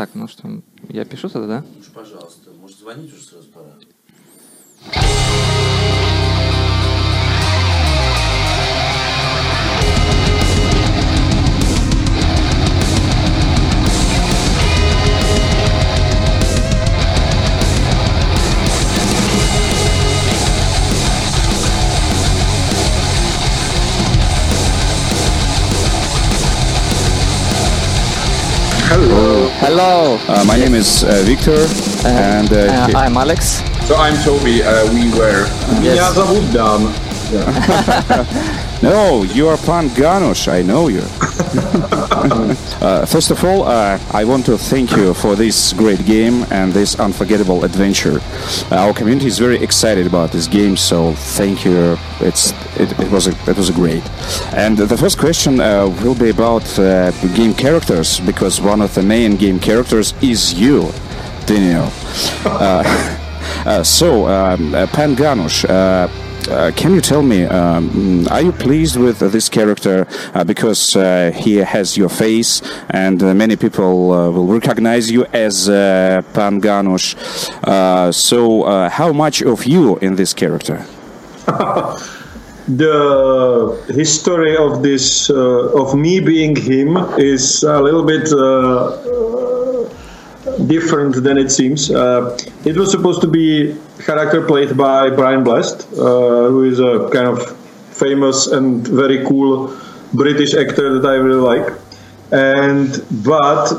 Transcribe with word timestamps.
Так, 0.00 0.14
ну 0.14 0.26
что, 0.28 0.62
я 0.88 1.04
пишу 1.04 1.28
тогда, 1.28 1.60
да? 1.60 1.64
Лучше, 1.76 1.90
пожалуйста. 1.92 2.50
Может, 2.58 2.78
звонить 2.78 3.12
уже 3.12 3.22
сразу 3.22 3.48
пора? 3.48 3.74
Hello. 29.70 30.18
Uh, 30.26 30.44
my 30.46 30.56
name 30.56 30.74
is 30.74 31.04
uh, 31.04 31.22
Victor, 31.24 31.54
uh-huh. 31.54 32.08
uh, 32.08 32.56
uh 32.56 32.88
and 32.88 32.96
I'm 32.96 33.16
Alex. 33.16 33.62
So 33.86 33.94
I'm 33.94 34.20
Toby. 34.24 34.64
Uh, 34.64 34.92
we 34.92 35.06
were. 35.14 35.46
Yes. 35.78 35.94
Yeah. 37.30 38.80
no, 38.82 39.22
you 39.22 39.46
are 39.46 39.56
Pan 39.58 39.88
Ganush. 39.90 40.48
I 40.48 40.62
know 40.62 40.88
you. 40.88 41.02
uh, 42.20 43.06
first 43.06 43.30
of 43.30 43.42
all, 43.44 43.62
uh, 43.64 43.98
I 44.12 44.24
want 44.24 44.44
to 44.46 44.58
thank 44.58 44.90
you 44.92 45.14
for 45.14 45.36
this 45.36 45.72
great 45.72 46.04
game 46.04 46.44
and 46.50 46.72
this 46.72 46.98
unforgettable 47.00 47.64
adventure. 47.64 48.20
Uh, 48.70 48.76
our 48.76 48.92
community 48.92 49.26
is 49.26 49.38
very 49.38 49.62
excited 49.62 50.06
about 50.06 50.30
this 50.30 50.46
game, 50.46 50.76
so 50.76 51.14
thank 51.14 51.64
you. 51.64 51.96
It's 52.20 52.52
it, 52.78 52.92
it 52.98 53.10
was 53.10 53.26
a 53.26 53.30
it 53.48 53.56
was 53.56 53.70
a 53.70 53.72
great. 53.72 54.02
And 54.54 54.76
the 54.76 54.96
first 54.96 55.18
question 55.18 55.60
uh, 55.60 55.88
will 56.02 56.14
be 56.14 56.30
about 56.30 56.64
game 57.34 57.54
characters 57.54 58.20
because 58.20 58.60
one 58.60 58.82
of 58.82 58.94
the 58.94 59.02
main 59.02 59.36
game 59.36 59.58
characters 59.58 60.14
is 60.22 60.54
you, 60.54 60.92
Daniel. 61.46 61.90
So, 63.82 64.26
um, 64.26 64.72
Pan 64.92 65.14
Ganush, 65.14 65.64
can 66.76 66.94
you 66.94 67.00
tell 67.00 67.22
me, 67.22 67.44
um, 67.44 68.26
are 68.28 68.42
you 68.42 68.52
pleased 68.52 68.96
with 68.96 69.22
uh, 69.22 69.28
this 69.28 69.48
character 69.48 70.06
uh, 70.34 70.44
because 70.44 70.96
uh, 70.96 71.30
he 71.34 71.56
has 71.56 71.96
your 71.96 72.08
face 72.08 72.62
and 72.90 73.22
uh, 73.22 73.32
many 73.34 73.56
people 73.56 74.12
uh, 74.12 74.30
will 74.30 74.46
recognize 74.46 75.10
you 75.10 75.24
as 75.32 75.68
uh, 75.68 76.22
Pan 76.34 76.60
Ganush? 76.60 77.14
Uh, 77.64 78.10
so, 78.12 78.62
uh, 78.62 78.88
how 78.88 79.12
much 79.12 79.42
of 79.42 79.64
you 79.64 79.96
in 79.98 80.16
this 80.16 80.34
character? 80.34 80.84
The 82.76 83.82
history 83.88 84.56
of 84.56 84.82
this, 84.82 85.28
uh, 85.28 85.72
of 85.74 85.96
me 85.96 86.20
being 86.20 86.54
him, 86.54 86.96
is 87.18 87.64
a 87.64 87.80
little 87.80 88.04
bit 88.04 88.32
uh, 88.32 88.36
uh, 88.38 89.59
different 90.66 91.22
than 91.22 91.38
it 91.38 91.50
seems. 91.50 91.90
Uh, 91.90 92.36
it 92.64 92.76
was 92.76 92.90
supposed 92.90 93.20
to 93.20 93.26
be 93.28 93.76
character 94.04 94.46
played 94.46 94.76
by 94.76 95.10
Brian 95.10 95.44
Blessed, 95.44 95.86
uh, 95.92 96.48
who 96.48 96.64
is 96.64 96.80
a 96.80 97.08
kind 97.12 97.26
of 97.26 97.56
famous 97.90 98.46
and 98.46 98.86
very 98.86 99.24
cool 99.26 99.76
British 100.14 100.54
actor 100.54 100.98
that 100.98 101.08
I 101.08 101.14
really 101.14 101.40
like. 101.40 101.78
And 102.32 103.04
but 103.24 103.72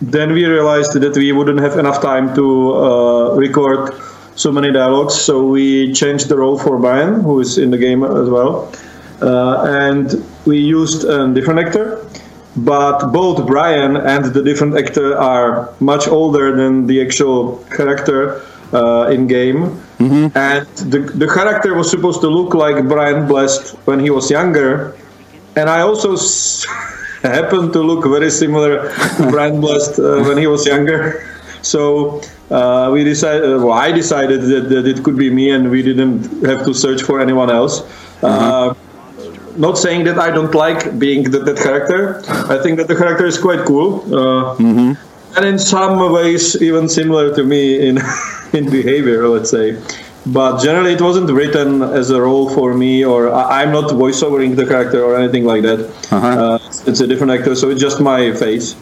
then 0.00 0.32
we 0.32 0.44
realized 0.46 0.92
that 1.00 1.16
we 1.16 1.32
wouldn't 1.32 1.60
have 1.60 1.78
enough 1.78 2.00
time 2.00 2.34
to 2.34 2.74
uh, 2.74 3.34
record 3.34 3.94
so 4.36 4.52
many 4.52 4.70
dialogues, 4.72 5.14
so 5.14 5.44
we 5.44 5.92
changed 5.92 6.28
the 6.28 6.36
role 6.36 6.56
for 6.58 6.78
Brian, 6.78 7.20
who 7.20 7.40
is 7.40 7.58
in 7.58 7.70
the 7.70 7.78
game 7.78 8.04
as 8.04 8.28
well, 8.30 8.72
uh, 9.20 9.64
and 9.66 10.24
we 10.46 10.58
used 10.58 11.04
a 11.04 11.32
different 11.34 11.58
actor. 11.58 11.97
But 12.56 13.12
both 13.12 13.46
Brian 13.46 13.96
and 13.96 14.24
the 14.34 14.42
different 14.42 14.76
actor 14.76 15.16
are 15.16 15.70
much 15.80 16.08
older 16.08 16.56
than 16.56 16.86
the 16.86 17.00
actual 17.02 17.58
character 17.76 18.42
uh, 18.72 19.10
in 19.14 19.26
game, 19.26 19.78
and 20.34 20.66
the 20.92 21.00
the 21.22 21.26
character 21.26 21.74
was 21.74 21.88
supposed 21.90 22.20
to 22.22 22.28
look 22.28 22.54
like 22.54 22.76
Brian 22.88 23.26
Blessed 23.26 23.76
when 23.86 24.00
he 24.00 24.10
was 24.10 24.30
younger, 24.30 24.94
and 25.56 25.68
I 25.70 25.80
also 25.82 26.14
s- 26.14 26.66
happened 27.22 27.72
to 27.74 27.80
look 27.82 28.04
very 28.04 28.30
similar 28.30 28.90
to 29.18 29.22
Brian 29.34 29.60
Blessed 29.60 29.98
uh, 29.98 30.22
when 30.26 30.36
he 30.38 30.46
was 30.46 30.66
younger. 30.66 31.24
So 31.60 32.22
uh, 32.54 32.88
we 32.94 33.02
decided, 33.02 33.42
uh, 33.42 33.58
well, 33.58 33.72
I 33.74 33.90
decided 33.90 34.42
that, 34.42 34.68
that 34.70 34.86
it 34.86 35.02
could 35.02 35.18
be 35.18 35.28
me, 35.28 35.50
and 35.50 35.68
we 35.74 35.82
didn't 35.82 36.46
have 36.46 36.64
to 36.66 36.72
search 36.72 37.02
for 37.02 37.20
anyone 37.20 37.50
else. 37.50 37.82
Uh, 38.22 38.74
not 39.58 39.76
saying 39.78 40.04
that 40.04 40.18
I 40.18 40.30
don't 40.30 40.54
like 40.54 40.98
being 40.98 41.30
that, 41.32 41.44
that 41.44 41.56
character. 41.56 42.22
I 42.54 42.58
think 42.62 42.78
that 42.78 42.88
the 42.88 42.96
character 42.96 43.26
is 43.26 43.38
quite 43.38 43.64
cool, 43.66 43.90
uh, 44.14 44.56
and 45.36 45.44
in 45.46 45.58
some 45.58 45.98
ways 46.12 46.60
even 46.62 46.88
similar 46.88 47.34
to 47.34 47.42
me 47.44 47.88
in 47.88 47.98
in 48.52 48.70
behavior, 48.70 49.28
let's 49.28 49.50
say. 49.50 49.76
But 50.26 50.60
generally, 50.62 50.92
it 50.92 51.00
wasn't 51.00 51.30
written 51.30 51.82
as 51.82 52.10
a 52.10 52.20
role 52.20 52.50
for 52.50 52.74
me, 52.74 53.04
or 53.04 53.32
I, 53.32 53.62
I'm 53.62 53.72
not 53.72 53.90
voiceovering 53.90 54.56
the 54.56 54.66
character 54.66 55.02
or 55.02 55.16
anything 55.16 55.44
like 55.44 55.62
that. 55.62 55.80
uh 56.12 56.58
it's 56.88 57.00
a 57.00 57.06
different 57.06 57.32
actor, 57.36 57.54
so 57.54 57.70
it's 57.70 57.80
just 57.80 58.00
my 58.00 58.32
face. 58.32 58.76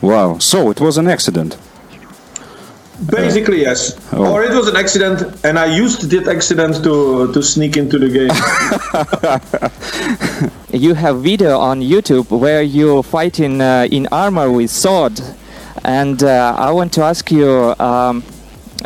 Wow, 0.00 0.38
so 0.38 0.70
it 0.70 0.80
was 0.80 0.98
an 0.98 1.06
accident. 1.08 1.56
Basically, 3.04 3.60
yes. 3.60 3.98
Oh. 4.12 4.32
Or 4.32 4.42
it 4.42 4.54
was 4.54 4.68
an 4.68 4.76
accident, 4.76 5.44
and 5.44 5.58
I 5.58 5.66
used 5.66 6.10
that 6.10 6.28
accident 6.28 6.82
to 6.84 7.30
to 7.32 7.42
sneak 7.42 7.76
into 7.76 7.98
the 7.98 8.08
game. 8.08 8.32
You 10.72 10.94
have 10.94 11.22
video 11.22 11.58
on 11.58 11.80
YouTube 11.80 12.28
where 12.30 12.60
you 12.62 13.02
fighting 13.02 13.60
uh, 13.62 13.88
in 13.90 14.06
armor 14.12 14.50
with 14.50 14.70
sword, 14.70 15.18
and 15.84 16.22
uh, 16.22 16.54
I 16.58 16.70
want 16.70 16.92
to 16.94 17.02
ask 17.02 17.30
you 17.30 17.74
um, 17.78 18.22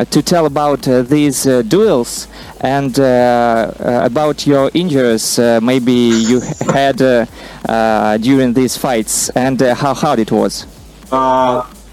to 0.09 0.21
tell 0.21 0.45
about 0.45 0.87
uh, 0.87 1.01
these 1.01 1.45
uh, 1.45 1.63
duels 1.63 2.27
and 2.61 2.97
uh, 2.97 3.03
uh, 3.03 4.01
about 4.05 4.47
your 4.47 4.71
injuries. 4.73 5.37
Uh, 5.37 5.59
maybe 5.61 5.91
you 5.91 6.39
had 6.73 7.01
uh, 7.01 7.25
uh, 7.67 8.17
during 8.17 8.53
these 8.53 8.77
fights 8.77 9.29
and 9.35 9.61
uh, 9.61 9.75
how 9.75 9.93
hard 9.93 10.19
it 10.19 10.31
was. 10.31 10.65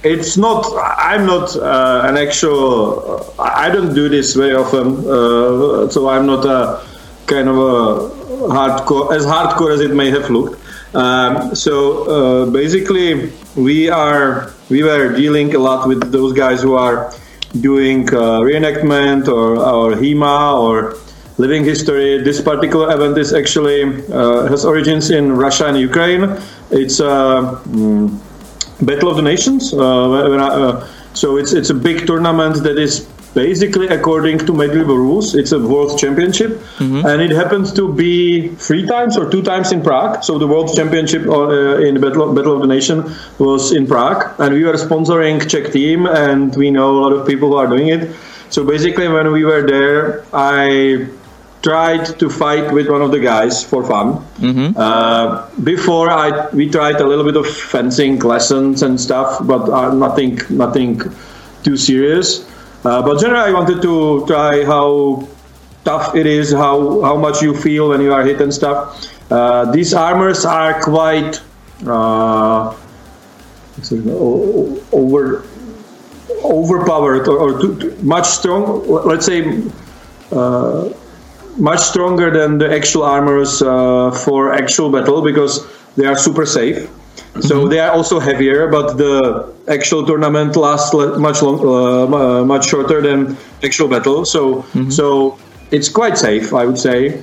It's 0.04 0.36
not. 0.36 0.64
I'm 0.78 1.26
not 1.26 1.56
uh, 1.56 2.02
an 2.04 2.16
actual. 2.16 3.34
I 3.38 3.68
don't 3.68 3.94
do 3.94 4.08
this 4.08 4.34
very 4.34 4.54
often, 4.54 4.98
uh, 4.98 5.88
so 5.88 6.08
I'm 6.08 6.24
not 6.24 6.44
a 6.44 6.86
kind 7.26 7.48
of 7.48 7.56
a 7.56 8.08
hardcore 8.46 9.12
as 9.12 9.26
hardcore 9.26 9.74
as 9.74 9.80
it 9.80 9.92
may 9.92 10.10
have 10.10 10.30
looked. 10.30 10.60
Um, 10.94 11.54
so 11.54 11.74
uh, 12.04 12.50
basically, 12.50 13.32
we 13.56 13.88
are 13.88 14.52
we 14.70 14.84
were 14.84 15.16
dealing 15.16 15.54
a 15.56 15.58
lot 15.58 15.88
with 15.88 16.12
those 16.12 16.32
guys 16.32 16.62
who 16.62 16.74
are 16.74 17.12
doing 17.60 18.08
uh, 18.14 18.38
reenactment 18.40 19.26
or 19.26 19.58
or 19.58 19.96
HEMA 19.96 20.60
or 20.60 20.96
living 21.38 21.64
history. 21.64 22.22
This 22.22 22.40
particular 22.40 22.94
event 22.94 23.18
is 23.18 23.34
actually 23.34 23.82
uh, 24.12 24.46
has 24.46 24.64
origins 24.64 25.10
in 25.10 25.32
Russia 25.32 25.66
and 25.66 25.76
Ukraine. 25.76 26.38
It's 26.70 27.00
mm, 27.00 28.16
Battle 28.80 29.10
of 29.10 29.16
the 29.16 29.22
Nations. 29.22 29.72
Uh, 29.72 30.08
when- 30.12 30.30
when 30.30 30.40
I- 30.40 30.48
uh, 30.48 30.84
so 31.14 31.36
it's 31.36 31.52
it's 31.52 31.70
a 31.70 31.74
big 31.74 32.06
tournament 32.06 32.62
that 32.62 32.78
is 32.78 33.06
basically 33.34 33.88
according 33.88 34.38
to 34.46 34.52
medieval 34.52 34.96
rules. 34.96 35.34
It's 35.34 35.52
a 35.52 35.58
world 35.58 35.98
championship, 35.98 36.60
and 37.10 37.20
it 37.26 37.30
happens 37.30 37.72
to 37.72 37.88
be 37.92 38.48
three 38.66 38.84
times 38.86 39.16
or 39.18 39.24
two 39.34 39.42
times 39.42 39.70
in 39.72 39.80
Prague. 39.82 40.22
So 40.22 40.38
the 40.38 40.46
world 40.46 40.70
championship 40.74 41.28
uh, 41.28 41.86
in 41.86 41.94
the 41.94 42.00
Battle 42.00 42.22
of, 42.28 42.34
Battle 42.34 42.54
of 42.54 42.60
the 42.62 42.66
Nation 42.68 43.04
was 43.38 43.72
in 43.72 43.86
Prague, 43.86 44.24
and 44.38 44.54
we 44.54 44.64
were 44.64 44.74
sponsoring 44.86 45.46
Czech 45.48 45.70
team, 45.72 46.06
and 46.06 46.54
we 46.56 46.70
know 46.70 46.88
a 46.98 47.00
lot 47.04 47.12
of 47.12 47.26
people 47.26 47.48
who 47.50 47.56
are 47.56 47.66
doing 47.66 47.88
it. 47.88 48.10
So 48.50 48.64
basically, 48.64 49.08
when 49.08 49.30
we 49.30 49.44
were 49.44 49.62
there, 49.74 50.22
I 50.32 51.06
tried 51.62 52.04
to 52.20 52.30
fight 52.30 52.72
with 52.72 52.88
one 52.88 53.02
of 53.02 53.10
the 53.10 53.18
guys 53.18 53.64
for 53.64 53.84
fun. 53.84 54.24
Uh, 54.76 55.48
before 55.64 56.10
I 56.10 56.48
we 56.52 56.70
tried 56.70 57.00
a 57.00 57.06
little 57.06 57.24
bit 57.24 57.36
of 57.36 57.46
fencing 57.46 58.18
lessons 58.20 58.82
and 58.82 59.00
stuff, 59.00 59.38
but 59.42 59.68
uh, 59.68 59.92
nothing 59.94 60.38
nothing 60.50 61.00
too 61.64 61.76
serious. 61.76 62.46
Uh, 62.84 63.02
but 63.02 63.20
generally, 63.20 63.50
I 63.50 63.52
wanted 63.52 63.82
to 63.82 64.24
try 64.26 64.64
how 64.64 65.26
tough 65.84 66.14
it 66.14 66.26
is, 66.26 66.52
how 66.52 67.00
how 67.02 67.16
much 67.16 67.42
you 67.42 67.54
feel 67.54 67.88
when 67.90 68.00
you 68.00 68.12
are 68.14 68.22
hit 68.24 68.40
and 68.40 68.54
stuff. 68.54 68.78
Uh, 69.30 69.70
these 69.72 69.92
armors 69.94 70.44
are 70.44 70.80
quite 70.80 71.42
uh, 71.86 72.70
what's 73.74 73.90
it, 73.92 74.06
o- 74.06 74.78
over 74.92 75.42
overpowered 76.44 77.26
or, 77.28 77.38
or 77.38 77.60
too, 77.60 77.76
too 77.80 77.96
much 78.02 78.26
strong. 78.26 78.86
Let's 78.88 79.26
say 79.26 79.62
uh, 80.32 80.88
much 81.56 81.80
stronger 81.80 82.30
than 82.30 82.58
the 82.58 82.72
actual 82.72 83.02
armors 83.02 83.62
uh, 83.62 84.10
for 84.24 84.52
actual 84.52 84.90
battle 84.90 85.22
because 85.22 85.66
they 85.96 86.06
are 86.06 86.16
super 86.16 86.46
safe. 86.46 86.88
So 87.40 87.68
they 87.68 87.78
are 87.78 87.92
also 87.92 88.18
heavier, 88.18 88.68
but 88.68 88.96
the 88.96 89.52
actual 89.68 90.04
tournament 90.06 90.56
lasts 90.56 90.92
le- 90.94 91.18
much 91.18 91.42
long, 91.42 91.60
uh, 91.60 92.40
uh, 92.40 92.44
much 92.44 92.68
shorter 92.68 93.00
than 93.00 93.36
actual 93.62 93.88
battle. 93.88 94.24
So 94.24 94.64
so 94.90 95.38
it's 95.70 95.88
quite 95.88 96.18
safe, 96.18 96.52
I 96.52 96.64
would 96.64 96.78
say, 96.78 97.20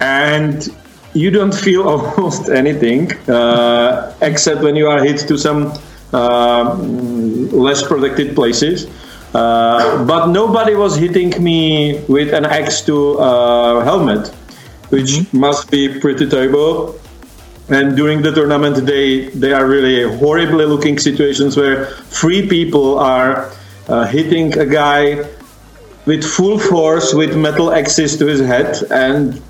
and 0.00 0.68
you 1.12 1.30
don't 1.30 1.54
feel 1.54 1.88
almost 1.92 2.48
anything 2.48 3.12
uh, 3.28 4.14
except 4.20 4.62
when 4.62 4.74
you 4.76 4.88
are 4.88 5.02
hit 5.02 5.18
to 5.28 5.36
some 5.36 5.72
uh, 6.12 6.74
less 7.52 7.82
protected 7.86 8.34
places. 8.34 8.86
Uh, 9.34 10.04
but 10.04 10.26
nobody 10.26 10.74
was 10.74 10.96
hitting 10.96 11.42
me 11.42 11.98
with 12.06 12.34
an 12.34 12.44
X2 12.44 13.16
uh, 13.18 13.84
helmet, 13.84 14.28
which 14.90 15.12
mm-hmm. 15.12 15.38
must 15.38 15.70
be 15.70 16.00
pretty 16.00 16.28
terrible. 16.28 16.98
And 17.68 17.96
during 17.96 18.20
the 18.20 18.32
tournament, 18.32 18.84
they 18.84 19.30
they 19.30 19.52
are 19.54 19.66
really 19.66 20.04
horribly 20.18 20.66
looking 20.66 20.98
situations 20.98 21.56
where 21.56 21.86
three 22.12 22.46
people 22.46 22.98
are 22.98 23.50
uh, 23.88 24.04
hitting 24.04 24.58
a 24.58 24.66
guy 24.66 25.24
with 26.04 26.24
full 26.24 26.58
force 26.58 27.14
with 27.14 27.34
metal 27.36 27.72
axes 27.72 28.18
to 28.18 28.26
his 28.26 28.40
head, 28.40 28.82
and 28.90 29.40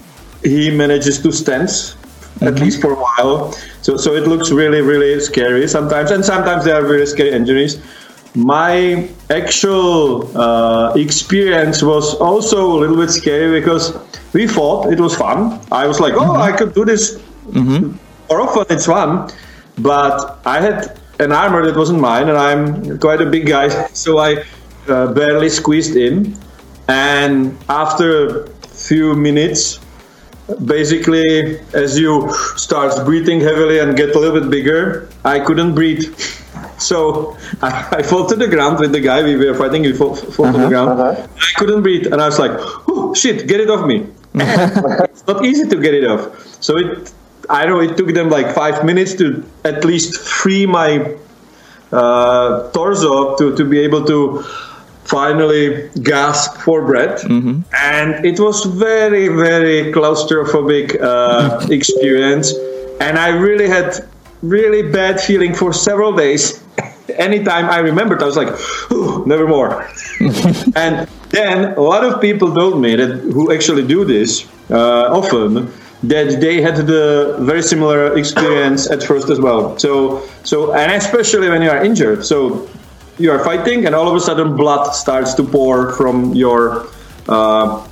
he 0.45 0.71
manages 0.71 1.21
to 1.23 1.33
stand 1.33 1.69
mm-hmm. 1.69 2.47
at 2.47 2.61
least 2.61 2.81
for 2.81 2.93
a 2.93 3.01
while. 3.01 3.51
So 3.81 3.97
so 3.97 4.15
it 4.15 4.29
looks 4.29 4.53
really 4.53 4.83
really 4.83 5.19
scary 5.19 5.67
sometimes, 5.67 6.13
and 6.13 6.25
sometimes 6.25 6.65
there 6.65 6.77
are 6.77 6.87
really 6.87 7.07
scary 7.07 7.33
injuries 7.33 7.83
my 8.35 9.09
actual 9.31 10.37
uh, 10.37 10.95
experience 10.95 11.83
was 11.83 12.15
also 12.15 12.73
a 12.73 12.79
little 12.79 12.97
bit 12.97 13.11
scary 13.11 13.61
because 13.61 13.97
we 14.33 14.47
thought 14.47 14.93
it 14.93 14.99
was 14.99 15.15
fun. 15.15 15.61
I 15.71 15.87
was 15.87 16.01
like, 16.01 16.15
oh, 16.15 16.21
mm-hmm. 16.21 16.41
I 16.41 16.53
could 16.53 16.75
do 16.75 16.85
this 16.85 17.19
mm-hmm. 17.47 17.97
more 18.29 18.41
often, 18.41 18.67
it's 18.75 18.87
fun. 18.87 19.31
But 19.79 20.39
I 20.47 20.61
had 20.61 20.99
an 21.19 21.33
armor 21.33 21.65
that 21.67 21.77
wasn't 21.77 22.01
mine, 22.01 22.29
and 22.29 22.39
I'm 22.39 22.99
quite 22.99 23.21
a 23.21 23.27
big 23.27 23.47
guy, 23.47 23.69
so 23.93 24.19
I 24.19 24.45
uh, 24.89 25.13
barely 25.13 25.49
squeezed 25.49 25.97
in. 25.97 26.37
And 26.89 27.57
after 27.69 28.45
a 28.45 28.49
few 28.69 29.15
minutes, 29.15 29.79
basically, 30.65 31.61
as 31.75 31.99
you 31.99 32.33
start 32.57 33.05
breathing 33.05 33.41
heavily 33.41 33.79
and 33.79 33.97
get 33.97 34.15
a 34.15 34.19
little 34.19 34.41
bit 34.41 34.51
bigger, 34.51 35.09
I 35.25 35.41
couldn't 35.41 35.75
breathe. 35.75 36.15
So 36.83 37.37
I, 37.63 37.99
I 37.99 38.03
fall 38.03 38.27
to 38.27 38.37
the 38.37 38.49
ground 38.49 38.81
with 38.81 38.93
the 38.93 39.01
guy 39.01 39.23
we 39.23 39.37
were 39.37 39.55
fighting. 39.55 39.83
We 39.83 39.93
fall, 39.93 40.15
fall 40.15 40.47
uh-huh, 40.47 40.53
to 40.53 40.59
the 40.59 40.65
uh-huh, 40.65 40.69
ground. 40.69 41.01
Uh-huh. 41.01 41.29
I 41.37 41.59
couldn't 41.59 41.83
breathe, 41.83 42.07
and 42.13 42.21
I 42.21 42.27
was 42.27 42.39
like, 42.39 42.53
oh, 42.89 43.15
"Shit, 43.15 43.47
get 43.47 43.61
it 43.61 43.71
off 43.71 43.87
me!" 43.87 44.07
it's 44.35 45.27
not 45.27 45.45
easy 45.45 45.69
to 45.69 45.77
get 45.77 45.95
it 45.95 46.05
off. 46.05 46.23
So 46.63 46.79
it, 46.79 47.13
I 47.51 47.67
know 47.67 47.81
it 47.81 47.97
took 47.97 48.15
them 48.15 48.31
like 48.31 48.55
five 48.55 48.85
minutes 48.85 49.15
to 49.15 49.45
at 49.65 49.85
least 49.85 50.19
free 50.19 50.67
my 50.67 51.17
uh, 51.93 52.71
torso 52.71 53.37
to 53.37 53.55
to 53.57 53.65
be 53.65 53.79
able 53.81 54.05
to 54.07 54.43
finally 55.05 55.91
gasp 56.03 56.57
for 56.59 56.85
breath. 56.87 57.23
Mm-hmm. 57.23 57.61
And 57.75 58.25
it 58.25 58.41
was 58.41 58.65
very 58.65 59.29
very 59.29 59.93
claustrophobic 59.93 61.01
uh, 61.01 61.67
experience, 61.71 62.53
and 63.01 63.19
I 63.19 63.29
really 63.29 63.69
had 63.69 64.09
really 64.43 64.91
bad 64.91 65.21
feeling 65.21 65.55
for 65.55 65.73
several 65.73 66.13
days 66.13 66.63
anytime 67.19 67.67
I 67.67 67.79
remembered, 67.79 68.23
I 68.23 68.27
was 68.27 68.37
like, 68.37 68.49
never 69.27 69.47
more. 69.47 69.89
and 70.77 71.09
then 71.31 71.75
a 71.75 71.81
lot 71.81 72.05
of 72.05 72.21
people 72.21 72.55
told 72.55 72.81
me 72.81 72.97
that 72.97 73.21
who 73.21 73.53
actually 73.53 73.87
do 73.87 74.05
this 74.05 74.49
uh, 74.71 75.09
often 75.11 75.73
that 76.05 76.41
they 76.41 76.61
had 76.61 76.77
the 76.77 77.37
very 77.41 77.63
similar 77.63 78.17
experience 78.19 78.91
at 78.91 79.03
first 79.03 79.31
as 79.31 79.41
well. 79.41 79.79
So, 79.79 80.27
so 80.43 80.75
and 80.75 80.93
especially 80.93 81.49
when 81.49 81.63
you 81.63 81.71
are 81.71 81.83
injured, 81.85 82.25
so 82.25 82.69
you 83.19 83.31
are 83.31 83.45
fighting 83.45 83.87
and 83.87 83.95
all 83.95 84.09
of 84.09 84.17
a 84.17 84.21
sudden 84.21 84.57
blood 84.57 84.93
starts 84.95 85.35
to 85.35 85.45
pour 85.45 85.93
from 85.93 86.35
your 86.35 86.89
uh, 87.29 87.87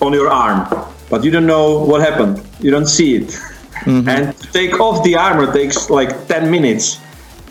on 0.00 0.12
your 0.12 0.30
arm, 0.30 0.66
but 1.10 1.24
you 1.24 1.30
don't 1.30 1.46
know 1.46 1.84
what 1.84 2.00
happened. 2.00 2.42
You 2.60 2.70
don't 2.70 2.86
see 2.86 3.16
it. 3.16 3.38
Mm-hmm. 3.84 4.08
And 4.08 4.36
to 4.38 4.52
take 4.52 4.80
off 4.80 5.04
the 5.04 5.16
armor 5.16 5.52
takes 5.52 5.90
like 5.90 6.28
10 6.28 6.50
minutes. 6.50 7.00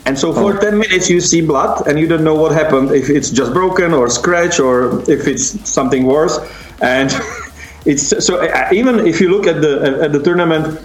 And 0.04 0.18
so 0.18 0.32
for 0.32 0.56
oh. 0.56 0.60
10 0.60 0.78
minutes 0.78 1.10
you 1.10 1.20
see 1.20 1.40
blood 1.40 1.86
and 1.86 1.98
you 1.98 2.06
don't 2.06 2.22
know 2.22 2.34
what 2.34 2.52
happened, 2.52 2.92
if 2.92 3.10
it's 3.10 3.30
just 3.30 3.52
broken 3.52 3.92
or 3.92 4.08
scratch 4.08 4.60
or 4.60 5.00
if 5.10 5.26
it's 5.26 5.68
something 5.68 6.04
worse. 6.04 6.38
And 6.80 7.10
it's 7.86 8.24
so 8.24 8.40
uh, 8.40 8.68
even 8.72 9.06
if 9.06 9.20
you 9.20 9.30
look 9.30 9.46
at 9.46 9.60
the 9.60 10.00
at 10.02 10.12
the 10.12 10.22
tournament, 10.22 10.80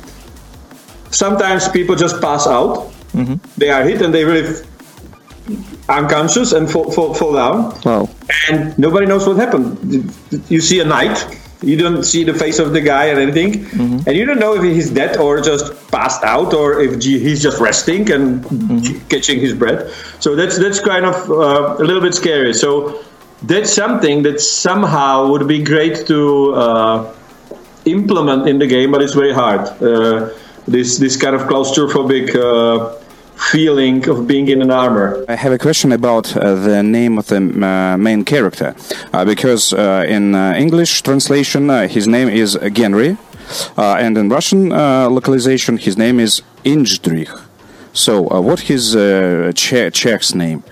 sometimes 1.11 1.67
people 1.69 1.95
just 1.95 2.19
pass 2.21 2.47
out. 2.47 2.91
Mm-hmm. 3.13 3.35
They 3.57 3.69
are 3.69 3.83
hit 3.83 4.01
and 4.01 4.13
they 4.13 4.25
really 4.25 4.55
unconscious 5.89 6.53
and 6.53 6.69
fall, 6.69 6.89
fall, 6.91 7.13
fall 7.13 7.33
down. 7.33 7.77
Wow. 7.85 8.09
And 8.49 8.77
nobody 8.79 9.05
knows 9.05 9.27
what 9.27 9.37
happened. 9.37 9.77
You 10.49 10.61
see 10.61 10.79
a 10.79 10.85
knight 10.85 11.25
you 11.61 11.77
don't 11.77 12.03
see 12.03 12.23
the 12.23 12.33
face 12.33 12.59
of 12.59 12.73
the 12.73 12.81
guy 12.81 13.09
or 13.09 13.19
anything, 13.19 13.53
mm-hmm. 13.53 14.07
and 14.07 14.17
you 14.17 14.25
don't 14.25 14.39
know 14.39 14.55
if 14.55 14.63
he's 14.63 14.89
dead 14.89 15.17
or 15.17 15.41
just 15.41 15.91
passed 15.91 16.23
out 16.23 16.53
or 16.53 16.81
if 16.81 17.01
he's 17.03 17.41
just 17.41 17.59
resting 17.59 18.11
and 18.11 18.43
mm-hmm. 18.43 19.07
catching 19.07 19.39
his 19.39 19.53
breath. 19.53 19.81
So 20.21 20.35
that's 20.35 20.57
that's 20.57 20.79
kind 20.79 21.05
of 21.05 21.29
uh, 21.29 21.75
a 21.77 21.83
little 21.83 22.01
bit 22.01 22.13
scary. 22.13 22.53
So 22.53 23.03
that's 23.43 23.71
something 23.73 24.23
that 24.23 24.39
somehow 24.39 25.27
would 25.31 25.47
be 25.47 25.63
great 25.63 26.07
to 26.07 26.53
uh, 26.53 27.13
implement 27.85 28.47
in 28.47 28.59
the 28.59 28.67
game, 28.67 28.91
but 28.91 29.01
it's 29.01 29.13
very 29.13 29.33
hard. 29.33 29.61
Uh, 29.81 30.29
this 30.67 30.97
this 30.97 31.17
kind 31.17 31.35
of 31.35 31.41
claustrophobic 31.43 32.35
uh, 32.35 33.00
feeling 33.49 34.07
of 34.09 34.27
being 34.27 34.47
in 34.49 34.61
an 34.61 34.71
armor. 34.71 35.25
I 35.27 35.35
have 35.35 35.51
a 35.51 35.57
question 35.57 35.91
about 35.91 36.35
uh, 36.37 36.55
the 36.55 36.83
name 36.83 37.17
of 37.17 37.25
the 37.27 37.37
uh, 37.37 37.97
main 37.97 38.23
character, 38.23 38.75
uh, 39.13 39.25
because 39.25 39.73
uh, 39.73 40.05
in 40.07 40.35
uh, 40.35 40.53
English 40.57 41.01
translation 41.01 41.69
uh, 41.69 41.87
his 41.87 42.07
name 42.07 42.29
is 42.29 42.57
Genry, 42.75 43.17
and 43.77 44.17
in 44.17 44.29
Russian 44.29 44.69
localization 44.69 45.77
his 45.77 45.97
name 45.97 46.19
is 46.19 46.41
Injdrich. 46.63 47.29
So, 47.93 48.21
what 48.21 48.59
his 48.61 48.93
che- 49.55 49.89
Czech's 49.91 50.33
name? 50.35 50.63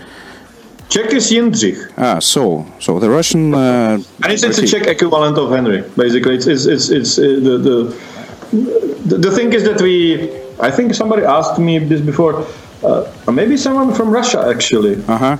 Czech 0.89 1.13
is 1.13 1.29
Jindřich. 1.31 1.77
Ah, 1.97 2.19
so 2.19 2.65
so 2.79 2.99
the 2.99 3.09
Russian. 3.09 3.53
and 3.53 4.05
it's, 4.25 4.43
it's 4.43 4.57
a 4.57 4.65
Czech 4.65 4.87
equivalent 4.87 5.37
of 5.37 5.51
Henry. 5.51 5.83
Basically, 5.95 6.35
it's 6.35 6.47
it's 6.47 6.65
it's, 6.65 6.89
it's 6.89 7.15
the, 7.17 7.57
the 7.67 9.15
the 9.17 9.31
thing 9.31 9.53
is 9.53 9.63
that 9.65 9.79
we 9.81 10.29
I 10.59 10.71
think 10.71 10.93
somebody 10.93 11.23
asked 11.23 11.59
me 11.59 11.79
this 11.79 12.01
before. 12.01 12.45
Uh, 12.83 13.11
maybe 13.31 13.57
someone 13.57 13.93
from 13.93 14.09
Russia 14.09 14.45
actually 14.47 15.03
uh-huh. 15.07 15.37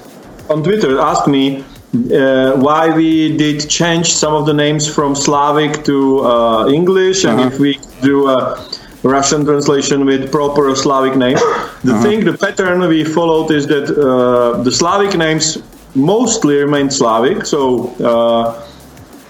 on 0.50 0.62
Twitter 0.62 1.00
asked 1.00 1.27
me 1.27 1.63
uh, 1.94 2.51
why 2.57 2.94
we 2.95 3.38
did 3.38 3.69
change 3.69 4.13
some 4.13 4.33
of 4.33 4.45
the 4.45 4.54
names 4.54 4.94
from 4.94 5.16
Slavic 5.16 5.83
to 5.86 6.19
uh, 6.19 6.68
English, 6.68 7.24
and 7.24 7.39
uh-huh. 7.39 7.50
if 7.50 7.60
we 7.60 7.80
do 8.01 8.30
a 8.30 8.68
Russian 9.04 9.45
translation 9.45 10.06
with 10.06 10.31
proper 10.31 10.75
Slavic 10.75 11.16
name. 11.16 11.38
The 11.83 11.94
uh-huh. 11.94 12.04
thing, 12.04 12.25
the 12.25 12.38
pattern 12.38 12.81
we 12.88 13.06
followed 13.06 13.51
is 13.51 13.66
that 13.68 13.86
uh, 13.89 14.62
the 14.63 14.71
Slavic 14.71 15.18
names 15.18 15.57
mostly 15.95 16.57
remain 16.57 16.90
Slavic. 16.90 17.45
So 17.45 17.90
uh, 18.04 18.68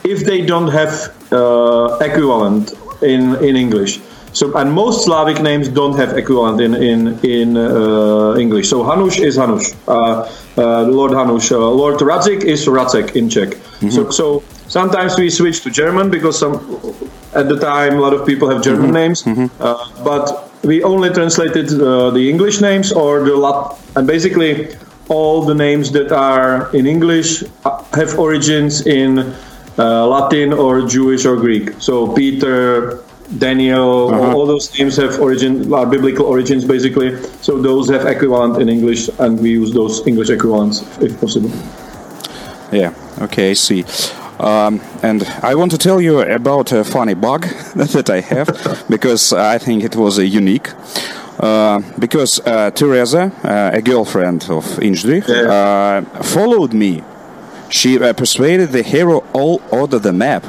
if 0.03 0.25
they 0.25 0.45
don't 0.45 0.69
have 0.69 1.13
uh, 1.31 1.97
equivalent 2.01 2.73
in 3.01 3.35
in 3.43 3.55
English. 3.55 3.99
So, 4.33 4.55
and 4.57 4.71
most 4.71 5.05
Slavic 5.05 5.41
names 5.41 5.67
don't 5.67 5.97
have 5.97 6.17
equivalent 6.17 6.61
in 6.61 6.75
in 6.75 7.19
in 7.23 7.57
uh, 7.57 8.35
English. 8.37 8.69
So 8.69 8.83
Hanush 8.83 9.19
is 9.19 9.37
Hanush, 9.37 9.73
uh, 9.87 10.29
uh, 10.57 10.83
Lord 10.83 11.11
Hanush. 11.11 11.51
Uh, 11.51 11.57
Lord 11.57 11.99
Radzik 11.99 12.43
is 12.43 12.65
Radzek 12.67 13.15
in 13.15 13.29
Czech. 13.29 13.49
Mm-hmm. 13.49 13.89
So, 13.89 14.09
so 14.11 14.43
sometimes 14.67 15.17
we 15.17 15.29
switch 15.29 15.61
to 15.63 15.69
German 15.71 16.09
because 16.11 16.37
some 16.37 16.55
at 17.33 17.49
the 17.49 17.59
time 17.59 17.97
a 17.97 18.01
lot 18.01 18.13
of 18.13 18.25
people 18.25 18.49
have 18.49 18.61
German 18.61 18.91
mm-hmm. 18.91 18.93
names, 18.93 19.23
mm-hmm. 19.23 19.47
Uh, 19.59 19.89
but 20.03 20.51
we 20.63 20.83
only 20.83 21.09
translated 21.09 21.67
uh, 21.81 22.11
the 22.11 22.29
English 22.29 22.61
names 22.61 22.91
or 22.91 23.23
the 23.23 23.35
Lat, 23.35 23.77
and 23.95 24.05
basically 24.05 24.67
all 25.07 25.41
the 25.41 25.55
names 25.55 25.91
that 25.91 26.11
are 26.11 26.69
in 26.75 26.85
English 26.85 27.43
have 27.93 28.19
origins 28.19 28.85
in 28.85 29.33
Latin 29.77 30.53
or 30.53 30.85
Jewish 30.85 31.25
or 31.25 31.35
Greek. 31.35 31.73
So 31.79 32.13
Peter. 32.13 33.03
Daniel, 33.37 34.09
uh-huh. 34.09 34.35
all 34.35 34.45
those 34.47 34.77
names 34.77 34.97
have 34.97 35.19
origin, 35.19 35.71
are 35.71 35.85
biblical 35.85 36.25
origins 36.25 36.65
basically. 36.65 37.21
So 37.41 37.61
those 37.61 37.89
have 37.89 38.05
equivalent 38.07 38.61
in 38.61 38.69
English, 38.69 39.09
and 39.19 39.39
we 39.39 39.51
use 39.51 39.71
those 39.71 40.05
English 40.07 40.29
equivalents 40.29 40.81
if 40.99 41.19
possible. 41.19 41.51
Yeah. 42.71 42.93
Okay. 43.21 43.51
I 43.51 43.53
see. 43.53 43.85
Um, 44.39 44.79
and 45.03 45.23
I 45.43 45.53
want 45.55 45.71
to 45.71 45.77
tell 45.77 45.99
you 45.99 46.21
about 46.21 46.71
a 46.71 46.83
funny 46.83 47.13
bug 47.13 47.43
that 47.75 48.09
I 48.09 48.21
have 48.21 48.85
because 48.89 49.33
I 49.33 49.57
think 49.57 49.83
it 49.83 49.95
was 49.95 50.17
a 50.17 50.25
unique. 50.25 50.69
Uh, 51.39 51.81
because 51.99 52.39
uh, 52.41 52.71
Teresa, 52.71 53.31
uh, 53.43 53.77
a 53.77 53.81
girlfriend 53.81 54.43
of 54.49 54.65
Injdrich, 54.79 55.27
yeah. 55.27 56.03
Uh, 56.13 56.23
followed 56.23 56.73
me. 56.73 57.03
She 57.69 57.99
uh, 57.99 58.13
persuaded 58.13 58.71
the 58.71 58.81
hero 58.81 59.23
all 59.33 59.61
over 59.71 59.99
the 59.99 60.11
map 60.11 60.43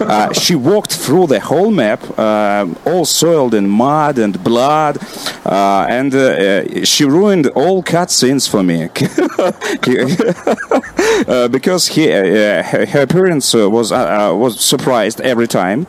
uh, 0.00 0.32
she 0.32 0.54
walked 0.54 0.92
through 0.92 1.26
the 1.26 1.40
whole 1.40 1.70
map, 1.70 2.02
uh, 2.18 2.66
all 2.86 3.04
soiled 3.04 3.54
in 3.54 3.68
mud 3.68 4.18
and 4.18 4.42
blood, 4.42 4.98
uh, 5.44 5.86
and 5.88 6.14
uh, 6.14 6.18
uh, 6.18 6.84
she 6.84 7.04
ruined 7.04 7.46
all 7.48 7.82
cutscenes 7.82 8.48
for 8.48 8.62
me 8.62 8.84
uh, 11.28 11.48
because 11.48 11.88
he, 11.88 12.10
uh, 12.10 12.16
uh, 12.16 12.62
her, 12.62 13.02
appearance 13.02 13.54
uh, 13.54 13.70
was 13.70 13.90
was 13.92 14.60
surprised 14.60 15.20
every 15.20 15.46
time. 15.46 15.86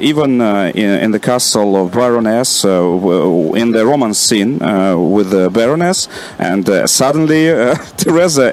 even 0.00 0.40
in, 0.40 0.90
in, 1.04 1.10
the 1.10 1.20
castle 1.20 1.76
of 1.76 1.92
Baroness, 1.92 2.64
in 2.64 3.72
the 3.72 3.84
romance 3.86 4.18
scene 4.18 4.58
with 5.12 5.30
the 5.30 5.50
Baroness, 5.50 6.08
and 6.38 6.66
suddenly 6.88 7.46
Teresa 7.96 8.46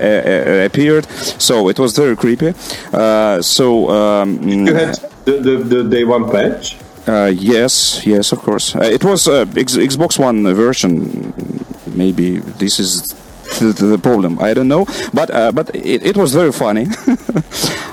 appeared, 0.65 1.05
so 1.39 1.70
it 1.70 1.79
was 1.79 1.98
very 1.98 2.15
creepy. 2.15 2.53
so 3.41 3.88
um, 4.03 4.48
you 4.48 4.74
had 4.74 4.95
the, 5.25 5.33
the, 5.48 5.55
the 5.57 5.83
day 5.83 6.03
one 6.03 6.29
patch. 6.29 6.77
Uh, 7.07 7.31
yes, 7.36 8.05
yes, 8.05 8.31
of 8.31 8.39
course. 8.39 8.75
Uh, 8.75 8.79
it 8.79 9.03
was 9.03 9.27
uh, 9.27 9.45
X- 9.57 9.75
Xbox 9.75 10.17
One 10.17 10.43
version. 10.55 11.33
Maybe 11.88 12.38
this 12.38 12.79
is 12.79 13.13
the, 13.60 13.74
the 13.74 13.98
problem. 13.98 14.39
I 14.39 14.53
don't 14.53 14.69
know, 14.69 14.86
but 15.13 15.29
uh, 15.29 15.51
but 15.51 15.75
it, 15.75 16.05
it, 16.05 16.17
was 16.17 16.33
very 16.33 16.51
funny. 16.51 16.88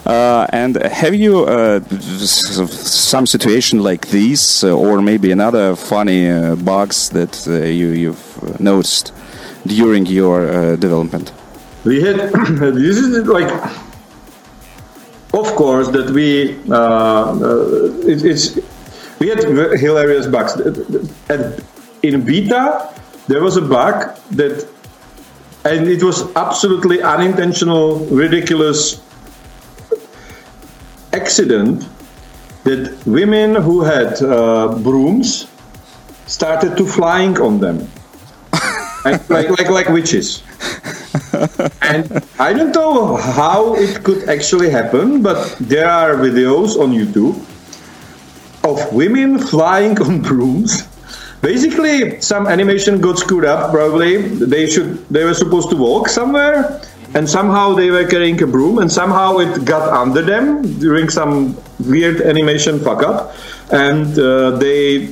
Uh, 0.07 0.47
and 0.53 0.77
have 0.77 1.15
you 1.15 1.45
uh, 1.45 1.79
some 2.19 3.27
situation 3.27 3.81
like 3.81 4.09
this, 4.09 4.65
or 4.65 5.01
maybe 5.01 5.31
another 5.31 5.77
funny 5.77 6.27
bugs 6.57 7.11
that 7.11 7.47
you 7.47 7.89
you've 7.89 8.61
noticed 8.61 9.13
during 9.67 10.07
your 10.07 10.77
development? 10.77 11.33
We 11.85 12.03
had 12.03 12.17
this 12.75 12.97
is 12.97 13.27
like 13.27 13.53
of 15.33 15.55
course 15.55 15.89
that 15.89 16.11
we 16.11 16.59
uh, 16.69 16.77
uh, 16.77 18.09
it, 18.09 18.25
it's 18.25 18.59
we 19.21 19.29
had 19.29 19.39
hilarious 19.79 20.27
bugs. 20.27 20.57
And 21.29 21.65
in 22.03 22.25
beta, 22.25 22.93
there 23.29 23.43
was 23.43 23.57
a 23.57 23.61
bug 23.63 24.17
that, 24.33 24.67
and 25.65 25.87
it 25.87 26.03
was 26.03 26.35
absolutely 26.35 27.03
unintentional, 27.03 27.99
ridiculous 28.07 29.03
accident 31.13 31.87
that 32.65 32.97
women 33.07 33.55
who 33.57 33.83
had 33.83 34.23
uh, 34.23 34.79
brooms 34.79 35.47
started 36.27 36.77
to 36.79 36.87
flying 36.87 37.39
on 37.41 37.61
them, 37.61 37.91
like, 39.05 39.29
like, 39.29 39.51
like 39.51 39.69
like 39.69 39.89
witches. 39.89 40.43
And 41.83 42.25
I 42.39 42.53
don't 42.53 42.75
know 42.75 43.17
how 43.17 43.75
it 43.75 44.05
could 44.05 44.29
actually 44.29 44.71
happen, 44.71 45.23
but 45.23 45.57
there 45.61 45.89
are 45.89 46.15
videos 46.15 46.79
on 46.79 46.93
YouTube 46.93 47.37
of 48.65 48.93
women 48.93 49.39
flying 49.39 50.01
on 50.03 50.21
brooms. 50.29 50.87
Basically, 51.41 52.21
some 52.21 52.47
animation 52.47 53.01
got 53.01 53.19
screwed 53.19 53.47
up. 53.47 53.71
Probably 53.71 54.19
they 54.21 54.69
should 54.69 55.09
they 55.09 55.25
were 55.25 55.35
supposed 55.35 55.71
to 55.71 55.77
walk 55.77 56.09
somewhere, 56.09 56.81
and 57.15 57.29
somehow 57.29 57.73
they 57.73 57.91
were 57.91 58.07
carrying 58.07 58.43
a 58.43 58.47
broom, 58.47 58.79
and 58.79 58.93
somehow 58.93 59.39
it 59.39 59.65
got 59.65 59.89
under 59.89 60.21
them 60.21 60.79
during 60.79 61.09
some 61.09 61.57
weird 61.81 62.21
animation 62.21 62.79
fuck 62.79 63.03
up, 63.03 63.33
and 63.73 64.19
uh, 64.19 64.51
they 64.59 65.07